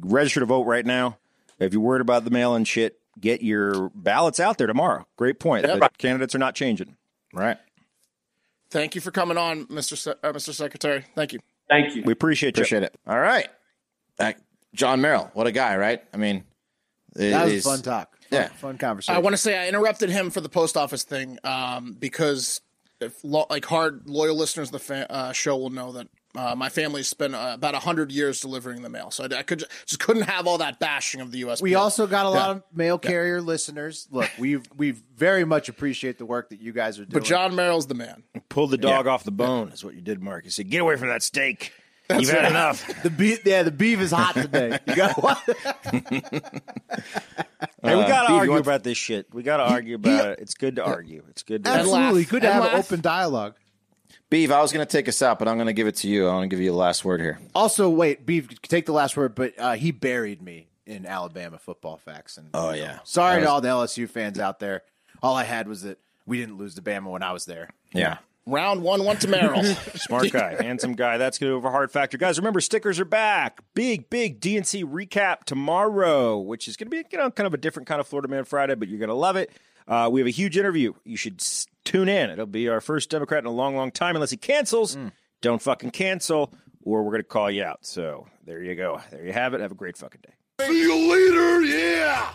register 0.00 0.38
to 0.40 0.46
vote 0.46 0.66
right 0.66 0.86
now. 0.86 1.18
If 1.58 1.72
you're 1.72 1.82
worried 1.82 2.00
about 2.00 2.24
the 2.24 2.30
mail-in 2.30 2.64
shit, 2.64 3.00
get 3.18 3.42
your 3.42 3.90
ballots 3.92 4.38
out 4.38 4.56
there 4.56 4.68
tomorrow. 4.68 5.04
Great 5.16 5.40
point. 5.40 5.66
The 5.66 5.90
candidates 5.98 6.32
are 6.34 6.38
not 6.38 6.54
changing. 6.54 6.96
Right. 7.34 7.58
Thank 8.70 8.94
you 8.94 9.00
for 9.00 9.10
coming 9.10 9.36
on, 9.36 9.66
Mr. 9.66 9.96
Se- 9.96 10.14
uh, 10.22 10.32
Mr. 10.32 10.54
Secretary. 10.54 11.04
Thank 11.16 11.32
you. 11.32 11.40
Thank 11.70 11.94
you. 11.96 12.02
We 12.02 12.12
appreciate 12.12 12.56
you. 12.56 12.62
Appreciate 12.62 12.82
it. 12.82 12.94
All 13.06 13.18
right. 13.18 13.48
Uh, 14.18 14.32
John 14.74 15.00
Merrill, 15.00 15.30
what 15.34 15.46
a 15.46 15.52
guy, 15.52 15.76
right? 15.76 16.02
I 16.12 16.16
mean, 16.18 16.44
it 17.16 17.30
That 17.30 17.44
was 17.44 17.52
is- 17.54 17.64
fun 17.64 17.80
talk. 17.80 18.16
Fun, 18.28 18.40
Yeah. 18.40 18.48
fun 18.48 18.76
conversation. 18.78 19.16
I 19.16 19.20
want 19.20 19.32
to 19.34 19.38
say 19.38 19.58
I 19.58 19.68
interrupted 19.68 20.10
him 20.10 20.30
for 20.30 20.40
the 20.40 20.48
post 20.48 20.76
office 20.76 21.02
thing 21.04 21.38
um, 21.44 21.94
because 21.98 22.60
if 23.00 23.14
lo- 23.24 23.46
like 23.50 23.64
hard 23.64 24.02
loyal 24.06 24.36
listeners 24.36 24.68
of 24.68 24.72
the 24.72 24.78
fa- 24.80 25.10
uh, 25.10 25.32
show 25.32 25.56
will 25.56 25.70
know 25.70 25.92
that 25.92 26.08
uh, 26.36 26.54
my 26.54 26.68
family 26.68 27.02
spent 27.02 27.34
uh, 27.34 27.52
about 27.54 27.74
hundred 27.74 28.12
years 28.12 28.40
delivering 28.40 28.82
the 28.82 28.88
mail, 28.88 29.10
so 29.10 29.24
I, 29.24 29.38
I 29.38 29.42
could 29.42 29.64
just 29.86 29.98
couldn't 30.00 30.22
have 30.22 30.46
all 30.46 30.58
that 30.58 30.78
bashing 30.78 31.20
of 31.20 31.32
the 31.32 31.38
U.S. 31.38 31.60
we 31.60 31.74
also 31.74 32.06
got 32.06 32.26
a 32.26 32.30
lot 32.30 32.50
of 32.50 32.62
mail 32.72 32.98
carrier 32.98 33.40
listeners. 33.40 34.06
Look, 34.10 34.30
we 34.38 34.58
we 34.76 34.92
very 35.16 35.44
much 35.44 35.68
appreciate 35.68 36.18
the 36.18 36.26
work 36.26 36.50
that 36.50 36.60
you 36.60 36.72
guys 36.72 36.98
are 36.98 37.04
doing. 37.04 37.12
but 37.20 37.24
John 37.24 37.54
Merrill's 37.54 37.86
the 37.88 37.94
man. 37.94 38.22
Pulled 38.48 38.70
the 38.70 38.78
dog 38.78 39.06
off 39.06 39.24
the 39.24 39.30
bone 39.32 39.68
is 39.70 39.84
what 39.84 39.94
you 39.94 40.00
did, 40.00 40.22
Mark. 40.22 40.44
You 40.44 40.50
said, 40.50 40.70
"Get 40.70 40.80
away 40.80 40.96
from 40.96 41.08
that 41.08 41.22
steak. 41.22 41.72
You've 42.10 42.28
had 42.30 42.50
enough." 42.50 42.86
the 43.02 43.10
beef, 43.10 43.44
yeah, 43.44 43.62
the 43.62 43.70
beef 43.70 44.00
is 44.00 44.10
hot 44.12 44.34
today. 44.34 44.78
You 44.86 44.96
got 44.96 45.20
what? 45.22 45.42
Hey, 47.82 47.96
we 47.96 48.02
got 48.02 48.22
to 48.22 48.26
Steve, 48.26 48.30
you 48.30 48.36
argue 48.36 48.50
want- 48.52 48.66
about 48.66 48.82
this 48.82 48.98
shit. 48.98 49.32
We 49.32 49.42
got 49.42 49.56
to 49.58 49.62
argue 49.64 49.94
about 49.94 50.26
it. 50.32 50.38
It's 50.40 50.54
good 50.54 50.76
to 50.76 50.84
argue. 50.84 51.22
It's 51.30 51.42
good 51.42 51.64
to 51.64 51.70
Absolutely, 51.70 52.22
laugh. 52.22 52.30
good 52.30 52.42
to 52.42 52.48
And 52.48 52.54
have 52.54 52.64
laugh. 52.64 52.72
an 52.74 52.78
open 52.80 53.00
dialogue. 53.00 53.54
Beeve, 54.30 54.52
I 54.52 54.60
was 54.62 54.72
going 54.72 54.86
to 54.86 54.90
take 54.90 55.08
us 55.08 55.22
out, 55.22 55.38
but 55.40 55.48
I'm 55.48 55.56
going 55.56 55.66
to 55.66 55.72
give 55.72 55.88
it 55.88 55.96
to 55.96 56.08
you. 56.08 56.28
I 56.28 56.32
want 56.32 56.44
to 56.44 56.48
give 56.48 56.60
you 56.62 56.70
the 56.70 56.76
last 56.76 57.04
word 57.04 57.20
here. 57.20 57.40
Also, 57.54 57.88
wait, 57.90 58.24
beef, 58.24 58.48
take 58.62 58.86
the 58.86 58.92
last 58.92 59.16
word, 59.16 59.34
but 59.34 59.54
uh, 59.58 59.72
he 59.74 59.90
buried 59.90 60.40
me 60.40 60.68
in 60.86 61.04
Alabama 61.04 61.58
football 61.58 61.96
facts. 61.96 62.36
And 62.36 62.48
Oh, 62.54 62.72
yeah. 62.72 63.00
sorry 63.02 63.40
That 63.40 63.46
to 63.46 63.50
all 63.50 63.60
the 63.60 63.68
LSU 63.68 64.08
fans 64.08 64.38
out 64.38 64.60
there. 64.60 64.82
All 65.22 65.34
I 65.34 65.42
had 65.44 65.66
was 65.66 65.82
that 65.82 65.98
we 66.26 66.38
didn't 66.38 66.58
lose 66.58 66.76
to 66.76 66.82
Bama 66.82 67.10
when 67.10 67.22
I 67.24 67.32
was 67.32 67.44
there. 67.44 67.70
Yeah. 67.92 68.18
Round 68.46 68.82
one 68.82 69.04
went 69.04 69.20
to 69.20 69.28
Merrill. 69.28 69.62
Smart 69.96 70.30
guy, 70.32 70.60
handsome 70.62 70.94
guy. 70.94 71.18
That's 71.18 71.38
going 71.38 71.50
good 71.50 71.56
over 71.56 71.70
hard 71.70 71.90
factor. 71.92 72.16
Guys, 72.16 72.38
remember 72.38 72.60
stickers 72.60 72.98
are 72.98 73.04
back. 73.04 73.60
Big, 73.74 74.08
big 74.10 74.40
DNC 74.40 74.84
recap 74.84 75.44
tomorrow, 75.44 76.38
which 76.38 76.66
is 76.66 76.76
going 76.76 76.86
to 76.86 76.90
be 76.90 77.04
you 77.12 77.18
know 77.18 77.30
kind 77.30 77.46
of 77.46 77.54
a 77.54 77.58
different 77.58 77.86
kind 77.86 78.00
of 78.00 78.08
Florida 78.08 78.28
Man 78.28 78.44
Friday, 78.44 78.74
but 78.76 78.88
you're 78.88 78.98
going 78.98 79.08
to 79.10 79.14
love 79.14 79.36
it. 79.36 79.50
Uh, 79.90 80.08
we 80.08 80.20
have 80.20 80.28
a 80.28 80.30
huge 80.30 80.56
interview. 80.56 80.92
You 81.04 81.16
should 81.16 81.42
tune 81.84 82.08
in. 82.08 82.30
It'll 82.30 82.46
be 82.46 82.68
our 82.68 82.80
first 82.80 83.10
Democrat 83.10 83.42
in 83.42 83.46
a 83.46 83.50
long, 83.50 83.74
long 83.74 83.90
time, 83.90 84.14
unless 84.14 84.30
he 84.30 84.36
cancels. 84.36 84.94
Mm. 84.94 85.10
Don't 85.42 85.60
fucking 85.60 85.90
cancel, 85.90 86.54
or 86.84 87.02
we're 87.02 87.10
going 87.10 87.22
to 87.22 87.28
call 87.28 87.50
you 87.50 87.64
out. 87.64 87.80
So 87.84 88.28
there 88.46 88.62
you 88.62 88.76
go. 88.76 89.00
There 89.10 89.26
you 89.26 89.32
have 89.32 89.52
it. 89.52 89.60
Have 89.60 89.72
a 89.72 89.74
great 89.74 89.96
fucking 89.96 90.20
day. 90.22 90.32
See 90.66 90.80
you 90.80 90.94
later. 91.10 91.62
Yeah. 91.62 92.30